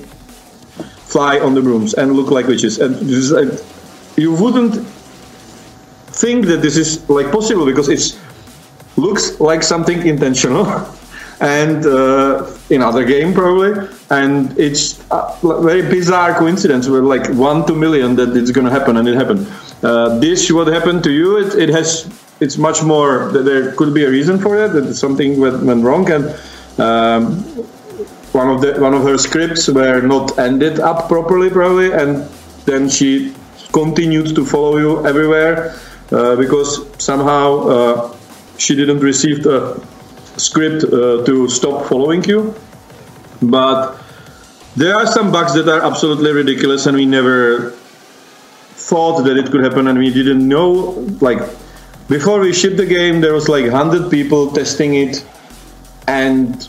fly 1.09 1.41
on 1.41 1.55
the 1.55 1.63
brooms 1.63 1.95
and 1.95 2.13
look 2.13 2.31
like 2.31 2.47
witches. 2.47 2.79
And 2.79 3.01
you 4.19 4.35
wouldn't 4.35 4.85
think 6.19 6.47
that 6.47 6.63
this 6.63 6.77
is 6.77 7.09
like 7.09 7.31
possible 7.31 7.65
because 7.65 7.89
it 7.89 8.19
looks 8.97 9.39
like 9.41 9.63
something 9.63 10.07
intentional 10.07 10.67
and 11.41 11.87
uh, 11.87 12.51
in 12.71 12.83
other 12.83 13.05
game 13.05 13.33
probably. 13.33 13.89
And 14.11 14.59
it's 14.59 15.01
a 15.11 15.35
very 15.43 15.83
bizarre 15.83 16.35
coincidence 16.35 16.89
where 16.89 17.03
like 17.03 17.27
one 17.35 17.67
to 17.67 17.75
million 17.75 18.17
that 18.17 18.37
it's 18.37 18.51
going 18.51 18.67
to 18.67 18.71
happen 18.73 18.97
and 18.97 19.07
it 19.07 19.15
happened. 19.15 19.47
Uh, 19.83 20.19
this 20.19 20.51
what 20.51 20.67
happened 20.67 21.05
to 21.05 21.13
you 21.13 21.39
it, 21.39 21.55
it 21.55 21.69
has 21.69 22.11
it's 22.41 22.59
much 22.59 22.83
more 22.83 23.31
there 23.31 23.73
could 23.77 23.95
be 23.95 24.05
a 24.05 24.11
reason 24.11 24.39
for 24.39 24.57
it 24.65 24.69
that 24.73 24.95
something 24.95 25.41
went, 25.41 25.63
went 25.63 25.85
wrong 25.85 26.11
and 26.11 26.25
um, 26.81 27.37
one 28.33 28.49
of 28.49 28.61
the 28.61 28.81
one 28.81 28.95
of 28.95 29.03
her 29.05 29.17
scripts 29.17 29.69
were 29.69 30.01
not 30.01 30.37
ended 30.39 30.81
up 30.81 31.09
properly 31.09 31.49
probably 31.49 31.93
and 31.93 32.29
then 32.65 32.89
she 32.89 33.33
continued 33.73 34.35
to 34.35 34.45
follow 34.45 34.79
you 34.79 35.07
everywhere. 35.07 35.57
uh, 35.71 35.88
because 36.11 36.87
somehow 37.03 37.69
uh, 37.69 38.17
she 38.57 38.75
didn't 38.75 39.01
receive 39.01 39.43
the 39.43 39.81
script 40.37 40.85
uh, 40.85 41.25
to 41.25 41.49
stop 41.49 41.87
following 41.87 42.25
you. 42.25 42.55
But 43.43 43.99
there 44.77 44.95
are 44.95 45.07
some 45.07 45.33
bugs 45.33 45.55
that 45.55 45.69
are 45.69 45.83
absolutely 45.83 46.33
ridiculous, 46.33 46.87
and 46.87 46.97
we 46.97 47.07
never 47.07 47.71
thought 48.91 49.23
that 49.23 49.37
it 49.37 49.51
could 49.51 49.63
happen, 49.63 49.89
and 49.89 49.99
we 49.99 50.13
didn't 50.13 50.47
know. 50.47 51.07
Like 51.21 51.41
before 52.09 52.41
we 52.41 52.53
shipped 52.53 52.77
the 52.77 52.87
game, 52.87 53.21
there 53.21 53.35
was 53.35 53.49
like 53.49 53.67
hundred 53.69 54.11
people 54.11 54.51
testing 54.51 54.95
it, 54.95 55.25
and 56.07 56.69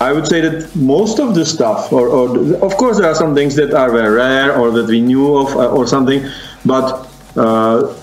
I 0.00 0.12
would 0.12 0.26
say 0.26 0.40
that 0.40 0.74
most 0.74 1.18
of 1.18 1.34
the 1.34 1.44
stuff, 1.44 1.92
or, 1.92 2.08
or, 2.08 2.54
of 2.64 2.76
course, 2.76 2.98
there 2.98 3.10
are 3.10 3.14
some 3.14 3.34
things 3.34 3.54
that 3.56 3.74
are 3.74 3.90
very 3.90 4.14
rare 4.14 4.56
or 4.56 4.70
that 4.70 4.86
we 4.86 5.00
knew 5.00 5.36
of 5.36 5.54
uh, 5.54 5.68
or 5.68 5.86
something, 5.86 6.26
but 6.64 7.09
uh, 7.36 7.94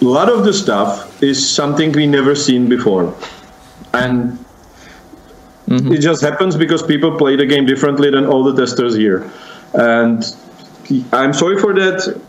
a 0.00 0.04
lot 0.04 0.28
of 0.28 0.44
the 0.44 0.52
stuff 0.52 1.22
is 1.22 1.48
something 1.48 1.92
we 1.92 2.06
never 2.06 2.34
seen 2.34 2.68
before, 2.68 3.14
and 3.94 4.38
mm-hmm. 5.66 5.92
it 5.92 6.00
just 6.00 6.22
happens 6.22 6.56
because 6.56 6.82
people 6.82 7.16
play 7.16 7.36
the 7.36 7.46
game 7.46 7.66
differently 7.66 8.10
than 8.10 8.26
all 8.26 8.44
the 8.44 8.54
testers 8.54 8.94
here, 8.94 9.30
and 9.74 10.24
I'm 11.12 11.32
sorry 11.32 11.58
for 11.58 11.72
that. 11.74 12.20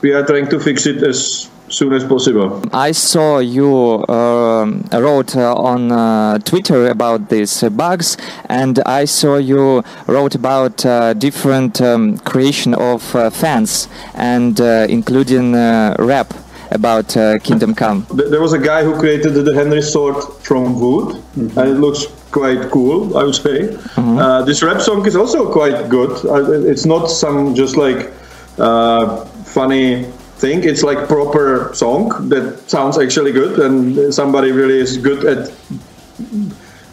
We 0.00 0.12
are 0.12 0.24
trying 0.24 0.48
to 0.48 0.58
fix 0.58 0.86
it 0.86 1.02
as 1.02 1.50
soon 1.70 1.92
as 1.92 2.04
possible. 2.04 2.62
I 2.72 2.92
saw 2.92 3.38
you 3.38 4.04
uh, 4.08 4.66
wrote 4.92 5.36
uh, 5.36 5.54
on 5.54 5.92
uh, 5.92 6.38
Twitter 6.38 6.88
about 6.88 7.28
these 7.28 7.62
bugs, 7.70 8.16
and 8.46 8.80
I 8.86 9.04
saw 9.04 9.36
you 9.36 9.82
wrote 10.06 10.34
about 10.34 10.84
uh, 10.84 11.14
different 11.14 11.80
um, 11.80 12.18
creation 12.18 12.74
of 12.74 13.14
uh, 13.14 13.30
fans, 13.30 13.88
and 14.14 14.60
uh, 14.60 14.86
including 14.88 15.52
rap 15.52 16.34
about 16.72 17.08
Kingdom 17.42 17.74
Come. 17.74 18.06
There 18.10 18.40
was 18.40 18.52
a 18.52 18.58
guy 18.58 18.84
who 18.84 18.96
created 18.98 19.30
the 19.30 19.54
Henry 19.54 19.82
sword 19.82 20.22
from 20.42 20.78
wood, 20.78 21.16
mm-hmm. 21.16 21.58
and 21.58 21.68
it 21.68 21.74
looks 21.74 22.06
quite 22.30 22.70
cool, 22.70 23.16
I 23.18 23.24
would 23.24 23.34
say. 23.34 23.68
Mm-hmm. 23.96 24.46
this 24.46 24.62
rap 24.62 24.80
song 24.80 25.04
is 25.06 25.16
also 25.16 25.50
quite 25.52 25.88
good. 25.88 26.12
it's 26.64 26.86
not 26.86 27.06
some 27.06 27.54
just 27.54 27.76
like 27.76 28.12
funny 29.44 30.06
think 30.40 30.64
it's 30.64 30.82
like 30.82 31.06
proper 31.06 31.70
song 31.74 32.28
that 32.30 32.44
sounds 32.74 32.98
actually 32.98 33.32
good 33.32 33.58
and 33.64 34.12
somebody 34.12 34.50
really 34.52 34.78
is 34.78 34.96
good 34.96 35.24
at 35.32 35.52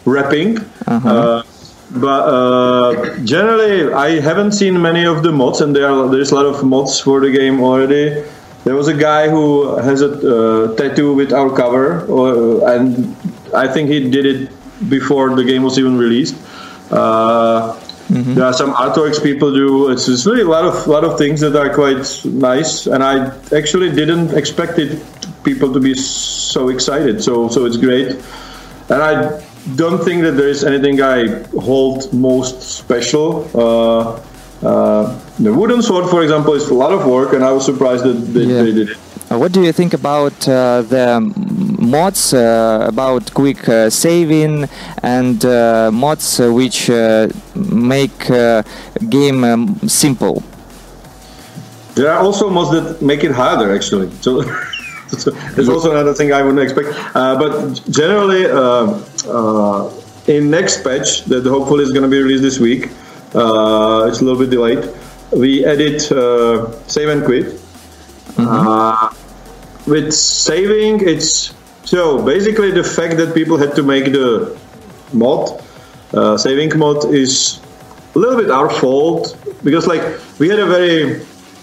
rapping. 0.05 0.59
Uh-huh. 0.87 1.09
uh, 1.09 1.43
but 1.89 2.23
uh, 2.37 3.17
generally 3.33 3.93
i 3.93 4.19
haven't 4.19 4.51
seen 4.51 4.73
many 4.81 5.05
of 5.05 5.23
the 5.23 5.31
mods 5.31 5.61
and 5.61 5.73
there 5.73 5.89
are, 5.89 6.09
there's 6.09 6.31
a 6.31 6.35
lot 6.35 6.45
of 6.45 6.61
mods 6.63 6.99
for 6.99 7.21
the 7.21 7.31
game 7.31 7.61
already. 7.61 8.23
There 8.65 8.75
was 8.75 8.89
a 8.89 8.93
guy 8.93 9.29
who 9.29 9.77
has 9.77 10.01
a 10.01 10.11
uh, 10.11 10.75
tattoo 10.75 11.13
with 11.13 11.31
our 11.31 11.49
cover 11.61 11.85
uh, 12.11 12.73
and 12.73 13.15
i 13.63 13.65
think 13.73 13.89
he 13.89 13.99
did 14.09 14.25
it 14.25 14.39
before 14.89 15.35
the 15.35 15.45
game 15.45 15.63
was 15.63 15.79
even 15.79 15.97
released. 15.97 16.35
Uh, 16.91 17.79
Mm-hmm. 18.07 18.35
There 18.35 18.45
are 18.45 18.53
some 18.53 18.73
artworks 18.73 19.21
people 19.21 19.53
do. 19.53 19.89
It's, 19.89 20.07
it's 20.07 20.25
really 20.25 20.43
a 20.43 20.47
lot 20.47 20.63
of 20.63 20.87
lot 20.87 21.03
of 21.03 21.17
things 21.17 21.41
that 21.41 21.55
are 21.55 21.73
quite 21.73 22.25
nice, 22.25 22.87
and 22.87 23.03
I 23.03 23.35
actually 23.55 23.91
didn't 23.91 24.33
expect 24.33 24.79
it 24.79 25.03
people 25.43 25.73
to 25.73 25.79
be 25.79 25.93
so 25.93 26.69
excited. 26.69 27.21
So 27.21 27.49
so 27.49 27.65
it's 27.65 27.77
great, 27.77 28.15
and 28.89 29.01
I 29.03 29.41
don't 29.75 30.03
think 30.03 30.21
that 30.23 30.31
there 30.31 30.47
is 30.47 30.63
anything 30.63 31.01
I 31.01 31.43
hold 31.59 32.13
most 32.13 32.61
special. 32.61 33.49
Uh, 33.53 34.21
uh, 34.63 35.19
the 35.37 35.53
wooden 35.53 35.81
sword, 35.81 36.09
for 36.09 36.23
example, 36.23 36.53
is 36.53 36.69
a 36.69 36.73
lot 36.73 36.91
of 36.91 37.05
work, 37.05 37.33
and 37.33 37.43
I 37.43 37.51
was 37.51 37.65
surprised 37.65 38.03
that 38.05 38.13
they, 38.13 38.45
yeah. 38.45 38.63
they 38.63 38.71
did 38.71 38.89
it. 38.89 38.97
Uh, 39.29 39.37
what 39.37 39.51
do 39.51 39.61
you 39.61 39.73
think 39.73 39.93
about 39.93 40.47
uh, 40.47 40.81
the 40.83 41.19
mods 41.79 42.33
uh, 42.33 42.85
about 42.87 43.33
quick 43.33 43.67
uh, 43.67 43.89
saving 43.89 44.69
and 45.03 45.43
uh, 45.43 45.91
mods 45.91 46.39
uh, 46.39 46.49
which 46.49 46.89
make 47.55 48.17
game 49.09 49.43
um, 49.43 49.75
simple? 49.85 50.41
There 51.95 52.09
are 52.09 52.23
also 52.23 52.49
mods 52.49 52.71
that 52.71 53.01
make 53.01 53.23
it 53.25 53.31
harder, 53.31 53.75
actually. 53.75 54.11
So. 54.21 54.43
there's 55.55 55.69
also 55.69 55.91
another 55.91 56.13
thing 56.13 56.33
I 56.33 56.41
wouldn't 56.41 56.61
expect. 56.61 56.89
but 57.13 57.81
generally, 57.89 58.43
in 60.27 60.49
next 60.49 60.83
patch 60.83 61.23
that 61.25 61.45
hopefully 61.45 61.83
is 61.83 61.91
going 61.91 62.03
to 62.03 62.09
be 62.09 62.21
released 62.21 62.43
this 62.43 62.59
week, 62.59 62.89
it's 63.33 63.35
a 64.21 64.23
little 64.25 64.39
bit 64.39 64.49
delayed. 64.49 64.89
We 65.31 65.65
edit 65.65 66.01
save 66.87 67.09
and 67.09 67.23
quit. 67.25 67.66
Mm-hmm. 68.37 68.67
Uh, 68.67 69.13
with 69.87 70.13
saving, 70.13 71.07
it's 71.07 71.53
So 71.87 72.21
basically, 72.21 72.71
the 72.71 72.83
fact 72.83 73.15
that 73.15 73.33
people 73.33 73.55
had 73.55 73.73
to 73.75 73.83
make 73.83 74.11
the 74.11 74.57
mod, 75.13 75.63
uh, 76.13 76.37
saving 76.37 76.77
mod, 76.77 77.05
is 77.13 77.61
a 78.13 78.19
little 78.19 78.35
bit 78.35 78.51
our 78.51 78.69
fault 78.69 79.37
because, 79.63 79.87
like, 79.87 80.03
we 80.37 80.49
had 80.49 80.59
a 80.59 80.65
very 80.65 81.21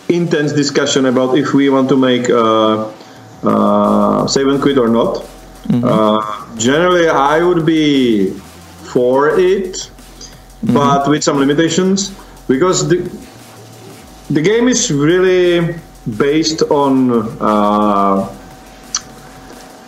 intense 0.09 0.53
discussion 0.53 1.05
about 1.05 1.37
if 1.37 1.53
we 1.53 1.69
want 1.69 1.91
to 1.91 1.97
make 1.97 2.31
uh, 2.31 2.89
uh, 3.45 4.27
save 4.27 4.49
and 4.49 4.63
quit 4.63 4.79
or 4.79 4.89
not. 4.89 5.29
Uh, 5.69 6.57
generally, 6.57 7.09
I 7.09 7.43
would 7.43 7.67
be 7.67 8.31
for 8.93 9.39
it, 9.39 9.91
but 10.63 11.09
with 11.09 11.23
some 11.23 11.39
limitations 11.39 12.13
because 12.49 12.89
the 12.89 12.99
the 14.31 14.41
game 14.41 14.69
is 14.69 14.91
really 14.91 15.77
based 16.19 16.63
on 16.71 17.11
uh, 17.41 18.29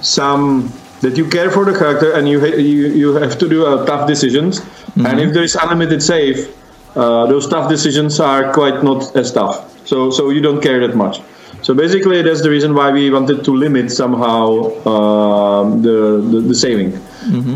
some 0.00 0.72
that 1.00 1.16
you 1.16 1.28
care 1.28 1.50
for 1.50 1.64
the 1.64 1.78
character 1.78 2.12
and 2.12 2.28
you 2.28 2.40
ha- 2.40 2.56
you, 2.56 2.88
you 2.88 3.14
have 3.14 3.38
to 3.38 3.48
do 3.48 3.66
uh, 3.66 3.84
tough 3.86 4.08
decisions. 4.08 4.60
And 4.96 5.20
if 5.20 5.34
there 5.34 5.42
is 5.42 5.54
unlimited 5.54 6.02
save 6.02 6.48
uh, 6.96 7.26
those 7.26 7.46
tough 7.46 7.68
decisions 7.68 8.18
are 8.18 8.52
quite 8.54 8.82
not 8.82 9.14
as 9.14 9.30
tough. 9.30 9.86
So 9.86 10.10
so 10.10 10.30
you 10.30 10.40
don't 10.40 10.62
care 10.62 10.80
that 10.86 10.96
much. 10.96 11.20
So 11.62 11.74
basically 11.74 12.22
that's 12.22 12.42
the 12.42 12.50
reason 12.50 12.74
why 12.74 12.90
we 12.92 13.10
wanted 13.10 13.44
to 13.44 13.52
limit 13.52 13.90
somehow 13.90 14.72
um, 14.88 15.82
the, 15.82 16.24
the 16.30 16.40
the 16.40 16.54
saving. 16.54 16.96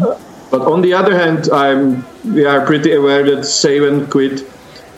Uh, 0.02 0.18
but 0.50 0.62
on 0.62 0.82
the 0.82 0.92
other 0.92 1.16
hand 1.16 1.48
i'm 1.52 2.04
we 2.24 2.44
are 2.44 2.66
pretty 2.66 2.92
aware 2.92 3.22
that 3.22 3.44
save 3.44 3.84
and 3.84 4.10
quit 4.10 4.44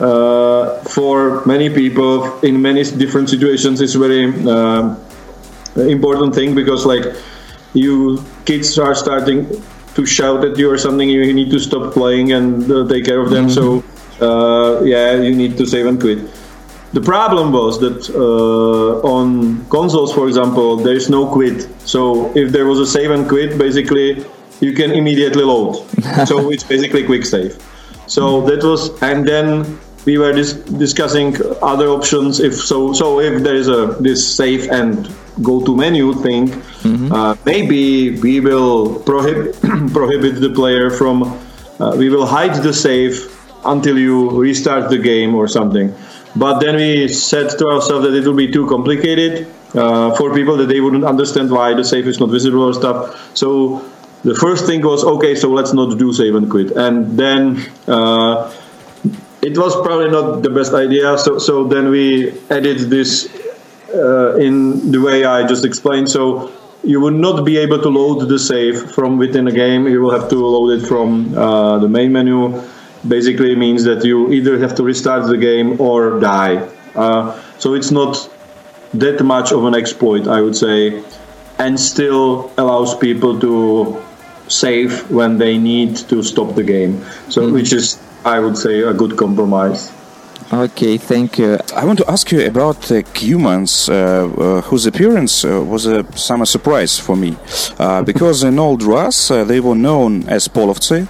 uh, 0.02 0.82
for 0.82 1.44
many 1.46 1.70
people 1.70 2.40
in 2.40 2.60
many 2.60 2.82
different 2.82 3.30
situations 3.30 3.80
is 3.80 3.94
very 3.94 4.24
um, 4.48 4.98
important 5.76 6.34
thing 6.34 6.54
because 6.54 6.84
like 6.84 7.04
you 7.72 8.22
kids 8.44 8.78
are 8.78 8.94
starting 8.94 9.46
to 9.94 10.04
shout 10.04 10.44
at 10.44 10.58
you 10.58 10.68
or 10.68 10.76
something 10.76 11.08
you 11.08 11.32
need 11.32 11.50
to 11.50 11.60
stop 11.60 11.92
playing 11.92 12.32
and 12.32 12.70
uh, 12.70 12.88
take 12.88 13.04
care 13.04 13.20
of 13.20 13.30
them. 13.30 13.48
So 13.48 13.84
uh, 14.20 14.82
yeah 14.82 15.14
you 15.20 15.34
need 15.36 15.56
to 15.58 15.66
save 15.66 15.86
and 15.86 16.00
quit. 16.00 16.18
The 16.92 17.00
problem 17.00 17.52
was 17.52 17.78
that 17.80 18.10
uh, 18.10 19.06
on 19.06 19.64
consoles 19.66 20.12
for 20.12 20.26
example 20.26 20.78
there 20.78 20.96
is 20.96 21.08
no 21.08 21.26
quit. 21.26 21.68
So 21.86 22.36
if 22.36 22.50
there 22.50 22.66
was 22.66 22.80
a 22.80 22.86
save 22.86 23.12
and 23.12 23.28
quit 23.28 23.56
basically 23.56 24.26
you 24.60 24.72
can 24.72 24.90
immediately 24.90 25.44
load. 25.44 25.76
So 26.26 26.50
it's 26.50 26.64
basically 26.64 27.04
quick 27.04 27.24
save. 27.24 27.56
So 28.06 28.42
that 28.48 28.64
was 28.64 29.00
and 29.00 29.26
then 29.26 29.78
we 30.04 30.18
were 30.18 30.32
dis- 30.32 30.54
discussing 30.54 31.36
other 31.62 31.88
options 31.88 32.40
if 32.40 32.54
so 32.54 32.92
so 32.92 33.20
if 33.20 33.42
there 33.42 33.54
is 33.54 33.68
a 33.68 33.96
this 34.00 34.36
save 34.36 34.68
and 34.70 35.08
go 35.42 35.64
to 35.64 35.76
menu 35.76 36.12
thing 36.14 36.52
uh, 37.12 37.34
maybe 37.44 38.18
we 38.20 38.40
will 38.40 39.00
prohibit 39.00 39.54
prohibit 39.92 40.40
the 40.40 40.50
player 40.50 40.90
from 40.90 41.22
uh, 41.80 41.94
we 41.96 42.08
will 42.08 42.26
hide 42.26 42.54
the 42.62 42.72
save 42.72 43.32
until 43.64 43.98
you 43.98 44.30
restart 44.30 44.90
the 44.90 44.98
game 44.98 45.34
or 45.34 45.48
something. 45.48 45.94
But 46.34 46.60
then 46.60 46.76
we 46.76 47.08
said 47.08 47.50
to 47.58 47.68
ourselves 47.68 48.06
that 48.06 48.14
it 48.14 48.26
will 48.26 48.36
be 48.36 48.50
too 48.50 48.66
complicated 48.68 49.46
uh, 49.74 50.14
for 50.16 50.34
people 50.34 50.56
that 50.56 50.66
they 50.66 50.80
wouldn't 50.80 51.04
understand 51.04 51.50
why 51.50 51.74
the 51.74 51.84
save 51.84 52.06
is 52.06 52.20
not 52.20 52.30
visible 52.30 52.62
or 52.62 52.72
stuff. 52.72 53.36
So 53.36 53.84
the 54.22 54.34
first 54.34 54.66
thing 54.66 54.82
was 54.82 55.04
okay 55.04 55.34
so 55.34 55.50
let's 55.50 55.72
not 55.72 55.98
do 55.98 56.12
save 56.12 56.34
and 56.34 56.50
quit. 56.50 56.70
And 56.72 57.18
then 57.18 57.70
uh, 57.86 58.52
it 59.42 59.58
was 59.58 59.74
probably 59.82 60.08
not 60.10 60.42
the 60.42 60.50
best 60.50 60.72
idea. 60.72 61.18
So 61.18 61.38
so 61.38 61.64
then 61.64 61.90
we 61.90 62.32
added 62.48 62.78
this 62.90 63.28
uh, 63.92 64.36
in 64.36 64.90
the 64.92 65.00
way 65.00 65.24
I 65.24 65.46
just 65.46 65.64
explained. 65.64 66.08
So 66.08 66.52
you 66.84 67.00
would 67.00 67.14
not 67.14 67.44
be 67.44 67.58
able 67.58 67.80
to 67.82 67.88
load 67.88 68.28
the 68.28 68.38
save 68.38 68.90
from 68.92 69.18
within 69.18 69.48
a 69.48 69.52
game. 69.52 69.86
You 69.86 70.00
will 70.00 70.18
have 70.18 70.28
to 70.30 70.36
load 70.36 70.70
it 70.78 70.86
from 70.86 71.36
uh, 71.36 71.78
the 71.78 71.88
main 71.88 72.12
menu. 72.12 72.62
Basically 73.06 73.56
means 73.56 73.82
that 73.84 74.04
you 74.04 74.32
either 74.32 74.58
have 74.60 74.76
to 74.76 74.84
restart 74.84 75.26
the 75.26 75.36
game 75.36 75.80
or 75.80 76.20
die. 76.20 76.68
Uh, 76.94 77.40
so 77.58 77.74
it's 77.74 77.90
not 77.90 78.30
that 78.94 79.24
much 79.24 79.50
of 79.50 79.64
an 79.64 79.74
exploit, 79.74 80.28
I 80.28 80.40
would 80.40 80.56
say, 80.56 81.02
and 81.58 81.80
still 81.80 82.52
allows 82.58 82.94
people 82.96 83.40
to 83.40 84.00
save 84.46 85.10
when 85.10 85.38
they 85.38 85.58
need 85.58 85.96
to 85.96 86.22
stop 86.22 86.54
the 86.54 86.62
game. 86.62 87.04
So 87.28 87.50
which 87.50 87.72
is 87.72 87.98
I 88.24 88.38
would 88.38 88.56
say 88.56 88.80
a 88.80 88.92
good 88.92 89.16
compromise. 89.16 89.92
Okay, 90.52 90.98
thank 90.98 91.38
you. 91.38 91.58
I 91.74 91.84
want 91.86 91.98
to 92.00 92.10
ask 92.10 92.30
you 92.30 92.46
about 92.46 92.90
uh, 92.90 93.00
Cumans, 93.14 93.88
uh, 93.88 93.94
uh, 93.94 94.60
whose 94.60 94.84
appearance 94.84 95.44
uh, 95.46 95.64
was 95.64 95.86
a 95.86 96.04
summer 96.16 96.44
surprise 96.44 96.98
for 96.98 97.16
me, 97.16 97.36
uh, 97.78 98.02
because 98.02 98.42
in 98.42 98.58
old 98.58 98.82
Rus 98.82 99.30
uh, 99.30 99.44
they 99.44 99.60
were 99.60 99.74
known 99.74 100.28
as 100.28 100.48
polovtsy, 100.48 101.08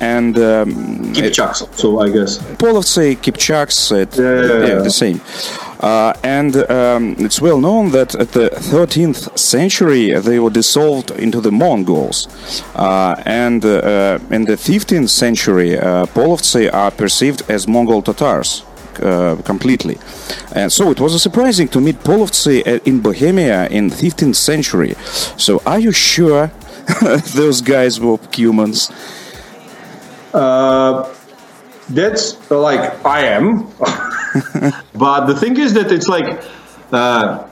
and 0.00 0.36
um, 0.36 1.14
Kipchaks, 1.14 1.74
so 1.74 2.00
I 2.00 2.10
guess 2.10 2.38
polovtsy, 2.58 3.16
Kipchaks, 3.16 3.90
yeah, 3.92 4.22
yeah, 4.22 4.74
yeah, 4.74 4.82
the 4.82 4.90
same. 4.90 5.22
Uh, 5.80 6.12
and 6.24 6.56
um, 6.70 7.14
it's 7.18 7.40
well 7.40 7.60
known 7.60 7.92
that 7.92 8.14
at 8.16 8.32
the 8.32 8.50
13th 8.50 9.38
century 9.38 10.12
they 10.18 10.38
were 10.38 10.50
dissolved 10.50 11.10
into 11.12 11.40
the 11.40 11.52
Mongols. 11.52 12.26
Uh, 12.74 13.14
and 13.24 13.64
uh, 13.64 14.18
in 14.30 14.44
the 14.44 14.56
15th 14.56 15.08
century, 15.08 15.78
uh, 15.78 16.06
Polovtsi 16.06 16.72
are 16.72 16.90
perceived 16.90 17.42
as 17.48 17.68
Mongol 17.68 18.02
Tatars. 18.02 18.64
Uh, 19.00 19.36
completely, 19.44 19.96
and 20.56 20.72
so 20.72 20.90
it 20.90 20.98
was 20.98 21.22
surprising 21.22 21.68
to 21.68 21.80
meet 21.80 21.94
Polovtsi 22.02 22.66
uh, 22.66 22.80
in 22.84 23.00
Bohemia 23.00 23.68
in 23.68 23.90
15th 23.90 24.34
century. 24.34 24.94
So, 25.36 25.62
are 25.64 25.78
you 25.78 25.92
sure 25.92 26.50
those 27.32 27.60
guys 27.60 28.00
were 28.00 28.18
Cumans? 28.32 28.90
Uh, 30.34 31.14
that's 31.90 32.50
like 32.50 33.06
I 33.06 33.20
am. 33.26 33.68
but 34.94 35.26
the 35.26 35.34
thing 35.34 35.56
is 35.56 35.74
that 35.74 35.92
it's 35.92 36.08
like, 36.08 36.42
uh, 36.92 37.46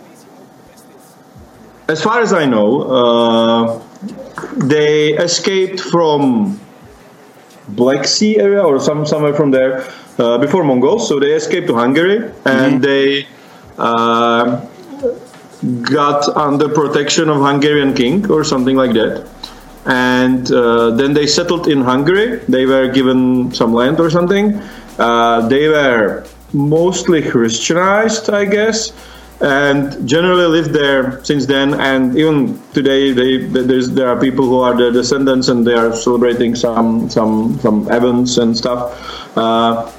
as 1.89 2.03
far 2.03 2.21
as 2.21 2.33
I 2.33 2.47
know, 2.47 2.83
uh, 2.83 3.83
they 4.57 5.15
escaped 5.15 5.81
from 5.81 6.61
Black 7.69 8.05
Sea 8.07 8.39
area 8.39 8.63
or 8.63 8.79
some 8.81 9.07
somewhere 9.07 9.35
from 9.35 9.51
there 9.51 9.89
uh, 10.19 10.39
before 10.39 10.65
Mongols. 10.65 11.09
So 11.09 11.19
they 11.19 11.33
escaped 11.33 11.67
to 11.69 11.75
Hungary 11.75 12.33
and 12.45 12.83
they 12.83 13.27
uh, 13.79 14.65
got 15.83 16.29
under 16.37 16.69
protection 16.69 17.29
of 17.29 17.39
Hungarian 17.41 17.95
king 17.95 18.31
or 18.31 18.45
something 18.45 18.77
like 18.77 18.93
that. 18.93 19.29
And 19.87 20.51
uh, 20.51 20.91
then 20.91 21.15
they 21.15 21.27
settled 21.27 21.69
in 21.69 21.81
Hungary. 21.81 22.39
They 22.49 22.67
were 22.67 22.89
given 22.89 23.53
some 23.55 23.73
land 23.73 24.01
or 24.01 24.11
something. 24.11 24.61
Uh, 24.99 25.47
they 25.49 25.69
were 25.69 26.27
mostly 26.57 27.23
Christianized, 27.23 28.31
I 28.31 28.45
guess, 28.47 28.93
and 29.41 30.09
generally 30.09 30.47
lived 30.47 30.73
there 30.73 31.23
since 31.25 31.45
then. 31.47 31.75
And 31.75 32.17
even 32.17 32.61
today, 32.73 33.13
they, 33.13 33.45
there's, 33.45 33.91
there 33.91 34.09
are 34.09 34.19
people 34.19 34.47
who 34.47 34.61
are 34.61 34.75
the 34.75 34.91
descendants, 34.91 35.49
and 35.49 35.67
they 35.67 35.75
are 35.75 35.95
celebrating 35.95 36.55
some 36.57 37.11
some 37.11 37.59
some 37.61 37.91
events 37.93 38.39
and 38.39 38.57
stuff. 38.57 39.37
Uh, 39.37 39.93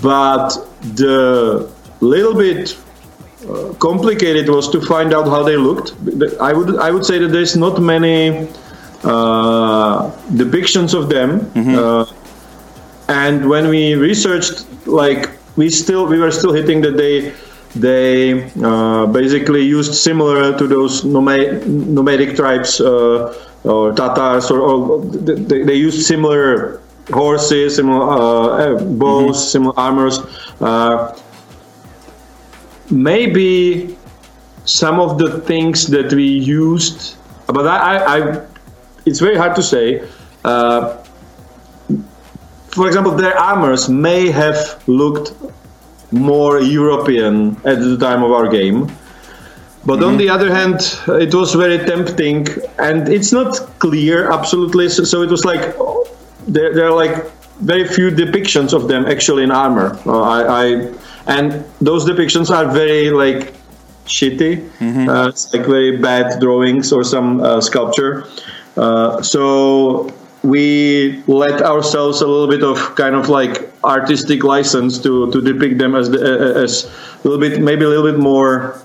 but 0.00 0.50
the 0.94 1.70
little 2.00 2.34
bit 2.34 2.76
uh, 3.48 3.74
complicated 3.74 4.48
was 4.48 4.70
to 4.70 4.80
find 4.80 5.12
out 5.12 5.26
how 5.26 5.42
they 5.42 5.56
looked. 5.56 5.92
I 6.40 6.52
would 6.52 6.78
I 6.78 6.90
would 6.90 7.04
say 7.04 7.18
that 7.18 7.28
there's 7.28 7.56
not 7.56 7.82
many 7.82 8.48
uh, 9.02 10.10
depictions 10.32 10.94
of 10.94 11.08
them. 11.08 11.50
Uh, 11.76 12.06
and 13.08 13.50
when 13.50 13.68
we 13.68 13.94
researched, 13.94 14.64
like 14.86 15.28
we 15.56 15.70
still 15.70 16.06
we 16.06 16.18
were 16.18 16.30
still 16.30 16.52
hitting 16.52 16.80
that 16.82 16.96
they 16.96 17.32
they 17.74 18.50
uh, 18.62 19.06
basically 19.06 19.62
used 19.62 19.94
similar 19.94 20.56
to 20.56 20.66
those 20.68 21.04
nomadic, 21.04 21.66
nomadic 21.66 22.36
tribes 22.36 22.80
uh, 22.80 23.34
or 23.64 23.92
Tatars 23.92 24.50
or, 24.50 24.60
or 24.60 25.04
they, 25.04 25.62
they 25.62 25.74
used 25.74 26.06
similar 26.06 26.80
horses, 27.12 27.76
similar 27.76 28.78
uh, 28.78 28.84
bows, 28.84 29.50
similar 29.50 29.78
armors. 29.78 30.20
Uh, 30.60 31.18
maybe 32.90 33.96
some 34.64 35.00
of 35.00 35.18
the 35.18 35.40
things 35.40 35.86
that 35.88 36.12
we 36.12 36.26
used, 36.26 37.16
but 37.46 37.66
I, 37.66 37.76
I, 37.76 38.18
I 38.18 38.46
it's 39.04 39.18
very 39.18 39.36
hard 39.36 39.56
to 39.56 39.62
say. 39.62 40.08
Uh, 42.74 42.82
for 42.82 42.86
example, 42.86 43.12
their 43.12 43.36
armors 43.38 43.88
may 43.88 44.30
have 44.30 44.82
looked 44.86 45.32
more 46.10 46.60
European 46.60 47.56
at 47.64 47.78
the 47.80 47.96
time 47.98 48.22
of 48.22 48.30
our 48.30 48.48
game. 48.48 48.90
But 49.86 50.02
on 50.02 50.16
the 50.16 50.30
other 50.30 50.50
hand, 50.54 50.80
it 51.08 51.34
was 51.34 51.54
very 51.54 51.78
tempting, 51.78 52.48
and 52.78 53.06
it's 53.08 53.32
not 53.32 53.78
clear 53.78 54.30
absolutely. 54.32 54.88
So, 54.88 55.04
so 55.04 55.22
it 55.22 55.30
was 55.30 55.44
like 55.44 55.76
there, 56.46 56.74
there 56.74 56.86
are 56.86 56.94
like 56.94 57.30
very 57.60 57.86
few 57.86 58.10
depictions 58.10 58.72
of 58.72 58.88
them 58.88 59.04
actually 59.04 59.42
in 59.42 59.50
armor. 59.50 59.98
Uh, 60.06 60.22
I, 60.22 60.64
I 60.64 60.94
and 61.26 61.64
those 61.82 62.06
depictions 62.06 62.50
are 62.50 62.72
very 62.72 63.10
like 63.10 63.52
shitty. 64.06 64.70
Uh, 65.08 65.28
it's 65.28 65.52
like 65.52 65.66
very 65.66 65.98
bad 65.98 66.40
drawings 66.40 66.90
or 66.90 67.04
some 67.04 67.42
uh, 67.42 67.60
sculpture. 67.60 68.26
Uh, 68.78 69.20
so 69.20 70.13
we 70.44 71.22
let 71.26 71.62
ourselves 71.62 72.20
a 72.20 72.26
little 72.26 72.46
bit 72.46 72.62
of 72.62 72.94
kind 72.96 73.14
of 73.14 73.28
like 73.28 73.72
artistic 73.82 74.44
license 74.44 74.98
to, 74.98 75.30
to 75.32 75.40
depict 75.40 75.78
them 75.78 75.94
as 75.94 76.10
the, 76.10 76.20
as 76.56 76.84
a 77.24 77.28
little 77.28 77.40
bit 77.40 77.60
maybe 77.60 77.84
a 77.84 77.88
little 77.88 78.10
bit 78.10 78.20
more 78.20 78.80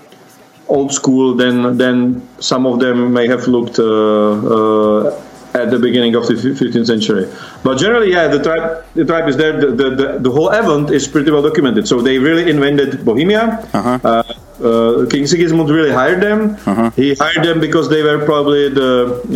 old 0.68 0.92
school 0.92 1.34
than 1.34 1.76
than 1.76 2.26
some 2.40 2.64
of 2.64 2.80
them 2.80 3.12
may 3.12 3.26
have 3.28 3.46
looked 3.46 3.78
uh, 3.78 3.84
uh, 3.84 5.22
at 5.54 5.70
the 5.70 5.78
beginning 5.78 6.14
of 6.14 6.26
the 6.28 6.34
15th 6.34 6.86
century. 6.86 7.28
But 7.64 7.76
generally, 7.78 8.12
yeah, 8.12 8.28
the 8.28 8.42
tribe 8.42 8.84
the 8.94 9.04
tribe 9.04 9.28
is 9.28 9.36
there. 9.36 9.60
The, 9.60 9.66
the, 9.66 9.90
the, 9.90 10.18
the 10.20 10.30
whole 10.30 10.50
event 10.50 10.90
is 10.90 11.08
pretty 11.08 11.30
well 11.30 11.42
documented. 11.42 11.86
So 11.86 12.00
they 12.00 12.18
really 12.18 12.48
invented 12.48 13.04
Bohemia. 13.04 13.68
Uh-huh. 13.74 13.98
Uh, 14.02 14.22
uh, 14.62 15.06
King 15.10 15.26
Sigismund 15.26 15.70
really 15.70 15.92
hired 15.92 16.20
them. 16.20 16.56
He 16.92 17.14
hired 17.14 17.44
them 17.44 17.60
because 17.60 17.88
they 17.88 18.02
were 18.02 18.24
probably 18.24 18.68
the 18.68 18.90